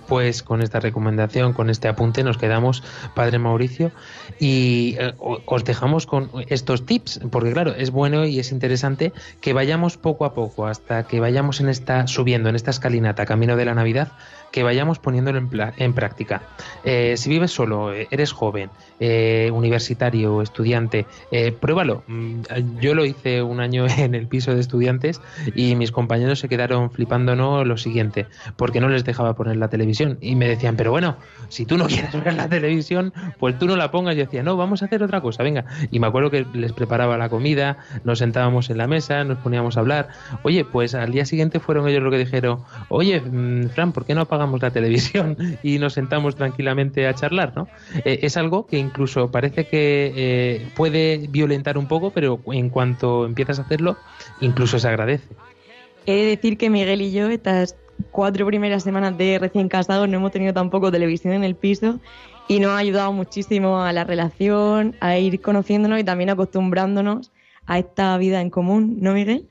Pues 0.07 0.43
con 0.43 0.61
esta 0.61 0.79
recomendación, 0.79 1.53
con 1.53 1.69
este 1.69 1.87
apunte, 1.87 2.23
nos 2.23 2.37
quedamos, 2.37 2.83
Padre 3.15 3.39
Mauricio, 3.39 3.91
y 4.39 4.95
eh, 4.99 5.13
os 5.17 5.63
dejamos 5.63 6.05
con 6.05 6.29
estos 6.47 6.85
tips, 6.85 7.21
porque 7.31 7.51
claro, 7.53 7.73
es 7.73 7.91
bueno 7.91 8.25
y 8.25 8.39
es 8.39 8.51
interesante 8.51 9.13
que 9.41 9.53
vayamos 9.53 9.97
poco 9.97 10.25
a 10.25 10.33
poco, 10.33 10.67
hasta 10.67 11.07
que 11.07 11.19
vayamos 11.19 11.59
en 11.59 11.69
esta, 11.69 12.07
subiendo 12.07 12.49
en 12.49 12.55
esta 12.55 12.71
escalinata, 12.71 13.25
camino 13.25 13.55
de 13.55 13.65
la 13.65 13.73
Navidad, 13.73 14.11
que 14.51 14.63
vayamos 14.63 14.99
poniéndolo 14.99 15.37
en, 15.37 15.49
en 15.77 15.93
práctica. 15.93 16.43
Eh, 16.83 17.15
si 17.17 17.29
vives 17.29 17.51
solo, 17.51 17.93
eh, 17.93 18.07
eres 18.11 18.31
joven, 18.31 18.69
eh, 18.99 19.49
universitario, 19.53 20.41
estudiante, 20.41 21.05
eh, 21.31 21.51
pruébalo. 21.51 22.03
Mm, 22.07 22.41
Yo 22.79 22.95
lo 22.95 23.05
hice 23.05 23.41
un 23.41 23.59
año 23.59 23.85
en 23.97 24.15
el 24.15 24.27
piso 24.27 24.53
de 24.53 24.61
estudiantes 24.61 25.21
y 25.55 25.75
mis 25.75 25.91
compañeros 25.91 26.39
se 26.39 26.49
quedaron 26.49 26.89
flipándonos 26.91 27.67
lo 27.67 27.77
siguiente, 27.77 28.27
porque 28.55 28.79
no 28.79 28.89
les 28.89 29.03
dejaba 29.03 29.35
poner 29.35 29.57
la 29.57 29.67
televisión 29.67 30.17
y 30.21 30.35
me 30.35 30.47
decían, 30.47 30.75
pero 30.75 30.91
bueno, 30.91 31.17
si 31.49 31.65
tú 31.65 31.77
no 31.77 31.87
quieres 31.87 32.11
ver 32.23 32.33
la 32.35 32.47
televisión, 32.47 33.13
pues 33.39 33.57
tú 33.59 33.67
no 33.67 33.75
la 33.75 33.91
pongas. 33.91 34.15
Yo 34.15 34.23
decía, 34.23 34.43
no, 34.43 34.55
vamos 34.57 34.81
a 34.81 34.85
hacer 34.85 35.03
otra 35.03 35.21
cosa, 35.21 35.43
venga. 35.43 35.65
Y 35.91 35.99
me 35.99 36.07
acuerdo 36.07 36.31
que 36.31 36.45
les 36.53 36.71
preparaba 36.73 37.17
la 37.17 37.29
comida, 37.29 37.77
nos 38.03 38.19
sentábamos 38.19 38.69
en 38.69 38.77
la 38.77 38.87
mesa, 38.87 39.23
nos 39.23 39.37
poníamos 39.39 39.77
a 39.77 39.81
hablar. 39.81 40.09
Oye, 40.43 40.65
pues 40.65 40.95
al 40.95 41.11
día 41.11 41.25
siguiente 41.25 41.59
fueron 41.59 41.87
ellos 41.87 42.03
lo 42.03 42.11
que 42.11 42.17
dijeron, 42.17 42.59
oye, 42.89 43.19
mm, 43.21 43.69
Fran, 43.69 43.91
¿por 43.91 44.05
qué 44.05 44.15
no 44.15 44.21
apagamos 44.35 44.61
la 44.61 44.71
televisión 44.71 45.37
y 45.63 45.79
nos 45.79 45.93
sentamos 45.93 46.35
tranquilamente 46.35 47.07
a 47.07 47.13
charlar, 47.13 47.53
¿no? 47.55 47.67
Eh, 48.03 48.19
es 48.23 48.37
algo 48.37 48.65
que 48.65 48.77
incluso 48.77 49.31
parece 49.31 49.65
que 49.65 50.13
eh, 50.15 50.67
puede 50.75 51.27
violentar 51.29 51.77
un 51.77 51.87
poco, 51.87 52.11
pero 52.11 52.39
en 52.51 52.69
cuanto 52.69 53.25
empiezas 53.25 53.59
a 53.59 53.63
hacerlo, 53.63 53.97
incluso 54.41 54.79
se 54.79 54.87
agradece. 54.87 55.27
He 56.05 56.15
de 56.15 56.25
decir 56.25 56.57
que 56.57 56.69
Miguel 56.69 57.01
y 57.01 57.11
yo 57.11 57.29
estas 57.29 57.75
cuatro 58.11 58.45
primeras 58.45 58.83
semanas 58.83 59.17
de 59.17 59.39
recién 59.39 59.69
casados 59.69 60.07
no 60.09 60.17
hemos 60.17 60.31
tenido 60.31 60.53
tampoco 60.53 60.91
televisión 60.91 61.33
en 61.33 61.43
el 61.43 61.55
piso 61.55 61.99
y 62.47 62.59
nos 62.59 62.71
ha 62.71 62.77
ayudado 62.77 63.11
muchísimo 63.11 63.81
a 63.81 63.91
la 63.93 64.03
relación, 64.03 64.95
a 64.99 65.17
ir 65.17 65.41
conociéndonos 65.41 65.99
y 65.99 66.03
también 66.03 66.29
acostumbrándonos 66.29 67.31
a 67.65 67.79
esta 67.79 68.15
vida 68.17 68.41
en 68.41 68.49
común, 68.49 68.97
¿no, 68.99 69.13
Miguel? 69.13 69.47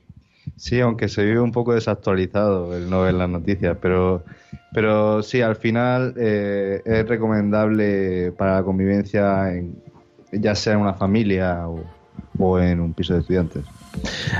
Sí, 0.57 0.79
aunque 0.79 1.09
se 1.09 1.23
vive 1.25 1.39
un 1.41 1.51
poco 1.51 1.73
desactualizado 1.73 2.75
el 2.75 2.89
no 2.89 3.01
ver 3.01 3.13
las 3.15 3.29
noticias, 3.29 3.77
pero, 3.81 4.25
pero 4.71 5.21
sí, 5.21 5.41
al 5.41 5.55
final 5.57 6.13
eh, 6.17 6.81
es 6.85 7.07
recomendable 7.07 8.31
para 8.33 8.55
la 8.57 8.63
convivencia, 8.63 9.53
en- 9.53 9.83
ya 10.31 10.55
sea 10.55 10.73
en 10.73 10.79
una 10.79 10.93
familia 10.95 11.67
o, 11.69 11.93
o 12.37 12.59
en 12.59 12.79
un 12.79 12.93
piso 12.93 13.13
de 13.13 13.19
estudiantes. 13.19 13.74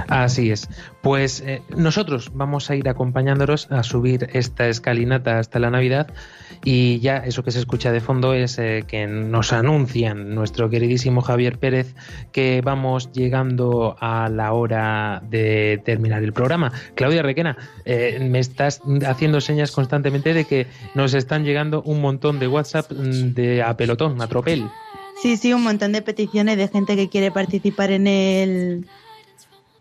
Así 0.07 0.51
es. 0.51 0.69
Pues 1.01 1.41
eh, 1.41 1.61
nosotros 1.75 2.31
vamos 2.33 2.69
a 2.69 2.75
ir 2.75 2.89
acompañándolos 2.89 3.71
a 3.71 3.83
subir 3.83 4.29
esta 4.33 4.67
escalinata 4.67 5.39
hasta 5.39 5.59
la 5.59 5.69
Navidad 5.69 6.07
y 6.63 6.99
ya 6.99 7.17
eso 7.17 7.43
que 7.43 7.51
se 7.51 7.59
escucha 7.59 7.91
de 7.91 8.01
fondo 8.01 8.33
es 8.33 8.57
eh, 8.57 8.85
que 8.87 9.05
nos 9.05 9.53
anuncian 9.53 10.33
nuestro 10.33 10.69
queridísimo 10.69 11.21
Javier 11.21 11.59
Pérez 11.59 11.93
que 12.31 12.61
vamos 12.63 13.11
llegando 13.11 13.95
a 13.99 14.29
la 14.29 14.53
hora 14.53 15.21
de 15.29 15.81
terminar 15.85 16.23
el 16.23 16.33
programa. 16.33 16.71
Claudia 16.95 17.21
Requena, 17.21 17.57
eh, 17.85 18.25
me 18.29 18.39
estás 18.39 18.81
haciendo 19.05 19.41
señas 19.41 19.71
constantemente 19.71 20.33
de 20.33 20.45
que 20.45 20.67
nos 20.95 21.13
están 21.13 21.43
llegando 21.43 21.81
un 21.83 22.01
montón 22.01 22.39
de 22.39 22.47
WhatsApp 22.47 22.91
mm, 22.91 23.33
de 23.33 23.63
a 23.63 23.77
pelotón, 23.77 24.21
a 24.21 24.27
tropel. 24.27 24.65
Sí, 25.21 25.37
sí, 25.37 25.53
un 25.53 25.63
montón 25.63 25.91
de 25.91 26.01
peticiones 26.01 26.57
de 26.57 26.67
gente 26.67 26.95
que 26.95 27.09
quiere 27.09 27.31
participar 27.31 27.91
en 27.91 28.07
el... 28.07 28.87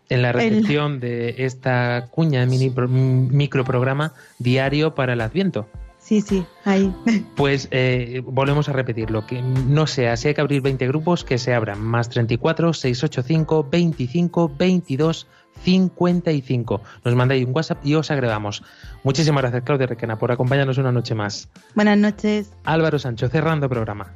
en 0.09 0.21
la 0.21 0.29
El- 0.29 0.33
recepción 0.35 0.99
de 0.99 1.35
esta 1.45 2.07
cuña 2.11 2.45
mini 2.45 2.69
pro- 2.69 2.87
microprograma 2.87 4.13
diario 4.39 4.95
para 4.95 5.13
el 5.13 5.21
Adviento. 5.21 5.67
Sí, 5.97 6.21
sí, 6.21 6.45
ahí. 6.65 6.93
Pues 7.35 7.67
eh, 7.71 8.21
volvemos 8.25 8.69
a 8.69 8.73
repetirlo, 8.73 9.25
que 9.25 9.41
no 9.41 9.87
sea, 9.87 10.15
si 10.17 10.27
hay 10.27 10.33
que 10.35 10.41
abrir 10.41 10.61
20 10.61 10.87
grupos, 10.87 11.23
que 11.23 11.37
se 11.39 11.53
abran 11.53 11.81
más 11.81 12.09
34 12.09 12.73
685 12.73 13.67
25 13.71 14.51
22 14.57 15.27
55. 15.63 16.81
Nos 17.03 17.15
mandáis 17.15 17.45
un 17.45 17.55
WhatsApp 17.55 17.83
y 17.85 17.95
os 17.95 18.11
agregamos. 18.11 18.63
Muchísimas 19.03 19.41
gracias, 19.41 19.63
Claudia 19.63 19.87
Requena, 19.87 20.17
por 20.19 20.31
acompañarnos 20.31 20.77
una 20.77 20.91
noche 20.91 21.15
más. 21.15 21.49
Buenas 21.75 21.97
noches. 21.97 22.51
Álvaro 22.65 22.99
Sancho, 22.99 23.27
cerrando 23.29 23.67
programa. 23.69 24.13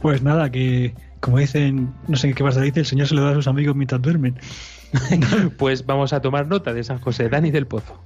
Pues 0.00 0.22
nada, 0.22 0.50
que 0.50 0.94
como 1.20 1.38
dicen, 1.38 1.92
no 2.08 2.16
sé 2.16 2.32
qué 2.34 2.44
pasa, 2.44 2.60
dice, 2.60 2.80
el 2.80 2.86
Señor 2.86 3.08
se 3.08 3.14
lo 3.14 3.22
da 3.22 3.30
a 3.32 3.34
sus 3.34 3.46
amigos 3.48 3.74
mientras 3.76 4.00
duermen. 4.00 4.38
Pues 5.58 5.86
vamos 5.86 6.12
a 6.12 6.20
tomar 6.20 6.46
nota 6.46 6.72
de 6.72 6.84
San 6.84 6.98
José, 6.98 7.28
Dani 7.28 7.50
del 7.50 7.66
Pozo. 7.66 8.00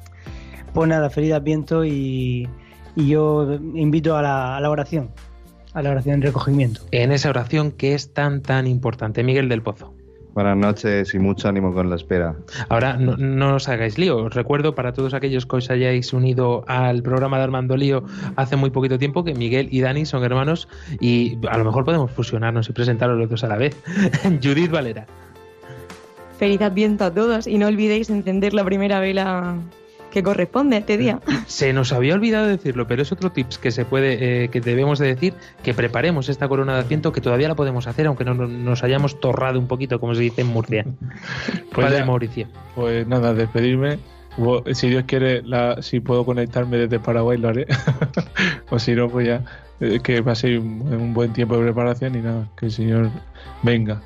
Pues 0.72 0.88
nada, 0.88 1.10
feliz 1.10 1.32
Adviento 1.32 1.84
y, 1.84 2.48
y 2.96 3.08
yo 3.08 3.54
invito 3.74 4.16
a 4.16 4.22
la, 4.22 4.56
a 4.56 4.60
la 4.60 4.70
oración, 4.70 5.10
a 5.74 5.82
la 5.82 5.90
oración 5.90 6.16
en 6.16 6.22
recogimiento. 6.22 6.82
En 6.92 7.12
esa 7.12 7.30
oración 7.30 7.72
que 7.72 7.94
es 7.94 8.12
tan, 8.12 8.42
tan 8.42 8.66
importante, 8.66 9.22
Miguel 9.22 9.48
del 9.48 9.62
Pozo. 9.62 9.94
Buenas 10.34 10.56
noches 10.56 11.12
y 11.12 11.18
mucho 11.18 11.48
ánimo 11.48 11.74
con 11.74 11.90
la 11.90 11.96
espera. 11.96 12.36
Ahora, 12.68 12.96
no, 12.96 13.16
no 13.16 13.56
os 13.56 13.68
hagáis 13.68 13.98
lío. 13.98 14.16
Os 14.24 14.34
recuerdo 14.34 14.76
para 14.76 14.92
todos 14.92 15.12
aquellos 15.12 15.44
que 15.44 15.56
os 15.56 15.70
hayáis 15.70 16.12
unido 16.12 16.64
al 16.68 17.02
programa 17.02 17.38
de 17.38 17.44
Armando 17.44 17.76
Lío 17.76 18.04
hace 18.36 18.54
muy 18.54 18.70
poquito 18.70 18.96
tiempo 18.96 19.24
que 19.24 19.34
Miguel 19.34 19.68
y 19.72 19.80
Dani 19.80 20.06
son 20.06 20.22
hermanos 20.22 20.68
y 21.00 21.36
a 21.48 21.58
lo 21.58 21.64
mejor 21.64 21.84
podemos 21.84 22.12
fusionarnos 22.12 22.68
y 22.68 22.72
presentaros 22.72 23.18
los 23.18 23.28
dos 23.28 23.42
a 23.42 23.48
la 23.48 23.56
vez. 23.56 23.76
Judith 24.42 24.70
Valera. 24.70 25.06
Feliz 26.40 26.60
Adviento 26.62 27.04
a 27.04 27.12
todos 27.14 27.46
y 27.46 27.56
no 27.58 27.66
olvidéis 27.68 28.10
encender 28.10 28.54
la 28.54 28.64
primera 28.64 28.98
vela 28.98 29.56
que 30.10 30.22
corresponde 30.24 30.74
a 30.74 30.78
este 30.80 30.96
día. 30.96 31.20
Se 31.46 31.72
nos 31.72 31.92
había 31.92 32.14
olvidado 32.14 32.46
decirlo, 32.48 32.86
pero 32.88 33.02
es 33.02 33.12
otro 33.12 33.30
tips 33.30 33.58
que 33.58 33.70
se 33.70 33.84
puede, 33.84 34.44
eh, 34.44 34.48
que 34.48 34.60
debemos 34.60 34.98
de 34.98 35.06
decir, 35.06 35.34
que 35.62 35.72
preparemos 35.74 36.28
esta 36.28 36.48
corona 36.48 36.74
de 36.74 36.80
Adviento, 36.80 37.12
que 37.12 37.20
todavía 37.20 37.46
la 37.46 37.54
podemos 37.54 37.86
hacer, 37.86 38.06
aunque 38.08 38.24
no 38.24 38.34
no- 38.34 38.48
nos 38.48 38.82
hayamos 38.82 39.20
torrado 39.20 39.58
un 39.60 39.68
poquito, 39.68 40.00
como 40.00 40.14
se 40.16 40.22
dice 40.22 40.40
en 40.40 40.48
Murcia. 40.48 40.84
Pues 41.72 41.86
Padre 41.86 41.98
ya. 42.00 42.04
Mauricio. 42.06 42.48
Pues 42.74 43.06
nada, 43.06 43.34
despedirme. 43.34 43.98
Si 44.72 44.88
Dios 44.88 45.04
quiere, 45.06 45.42
la, 45.42 45.82
si 45.82 46.00
puedo 46.00 46.24
conectarme 46.24 46.78
desde 46.78 46.98
Paraguay, 46.98 47.36
lo 47.38 47.48
haré. 47.48 47.66
o 48.70 48.78
si 48.78 48.94
no, 48.94 49.08
pues 49.08 49.26
ya, 49.26 49.44
eh, 49.80 50.00
que 50.02 50.22
paséis 50.22 50.58
un, 50.58 50.82
un 50.92 51.12
buen 51.14 51.32
tiempo 51.32 51.56
de 51.56 51.64
preparación 51.64 52.14
y 52.16 52.18
nada, 52.22 52.48
que 52.56 52.66
el 52.66 52.72
Señor 52.72 53.10
venga. 53.62 54.00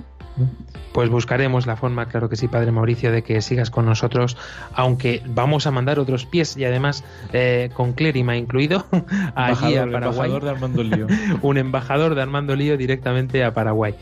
Pues 0.93 1.11
buscaremos 1.11 1.67
la 1.67 1.77
forma, 1.77 2.07
claro 2.07 2.29
que 2.29 2.37
sí, 2.37 2.47
Padre 2.47 2.71
Mauricio, 2.71 3.11
de 3.11 3.23
que 3.23 3.41
sigas 3.43 3.71
con 3.71 3.85
nosotros, 3.85 4.37
aunque 4.73 5.23
vamos 5.27 5.67
a 5.67 5.73
mandar 5.73 5.99
otros 5.99 6.25
pies 6.25 6.57
y 6.57 6.65
además 6.65 7.03
eh, 7.33 7.71
con 7.75 7.95
Clérima 7.95 8.37
incluido, 8.37 8.87
allí 9.35 9.75
a 9.77 9.83
Embajador, 9.83 9.93
Paraguay. 9.93 10.31
embajador 10.31 10.45
de 10.45 10.51
Armando 10.51 10.83
Lío. 10.85 11.07
Un 11.43 11.59
embajador 11.59 12.15
de 12.15 12.23
Armando 12.23 12.55
Lío 12.55 12.77
directamente 12.77 13.43
a 13.43 13.53
Paraguay. 13.53 13.95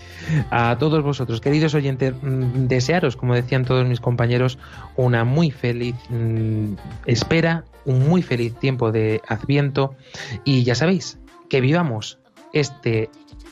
A 0.50 0.76
todos 0.78 1.02
vosotros, 1.02 1.40
queridos 1.40 1.74
oyentes, 1.74 2.14
mm, 2.20 2.66
desearos, 2.66 3.16
como 3.16 3.34
decían 3.34 3.64
todos 3.64 3.86
mis 3.86 4.00
compañeros, 4.00 4.58
una 4.96 5.24
muy 5.24 5.50
feliz 5.50 5.96
mm, 6.10 6.74
espera, 7.06 7.64
un 7.86 8.06
muy 8.06 8.22
feliz 8.22 8.54
tiempo 8.56 8.92
de 8.92 9.22
Adviento 9.28 9.94
y 10.44 10.62
ya 10.62 10.74
sabéis, 10.74 11.18
que 11.48 11.60
vivamos 11.62 12.18
este 12.52 13.08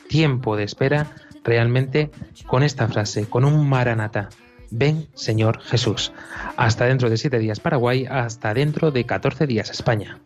tiempo 0.07 0.55
de 0.55 0.63
espera 0.63 1.07
realmente 1.43 2.11
con 2.47 2.63
esta 2.63 2.87
frase, 2.87 3.27
con 3.27 3.45
un 3.45 3.67
maranata. 3.67 4.29
Ven, 4.69 5.07
Señor 5.13 5.61
Jesús. 5.61 6.13
Hasta 6.55 6.85
dentro 6.85 7.09
de 7.09 7.17
siete 7.17 7.39
días 7.39 7.59
Paraguay, 7.59 8.05
hasta 8.09 8.53
dentro 8.53 8.91
de 8.91 9.05
14 9.05 9.45
días 9.47 9.69
España. 9.69 10.19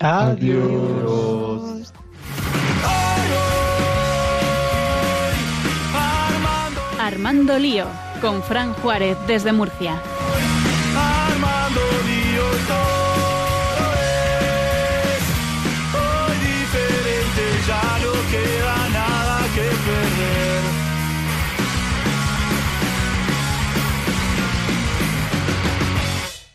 Adiós. 0.00 1.92
Armando 6.98 7.58
Lío, 7.58 7.86
con 8.20 8.42
Fran 8.42 8.72
Juárez 8.74 9.16
desde 9.26 9.52
Murcia. 9.52 10.00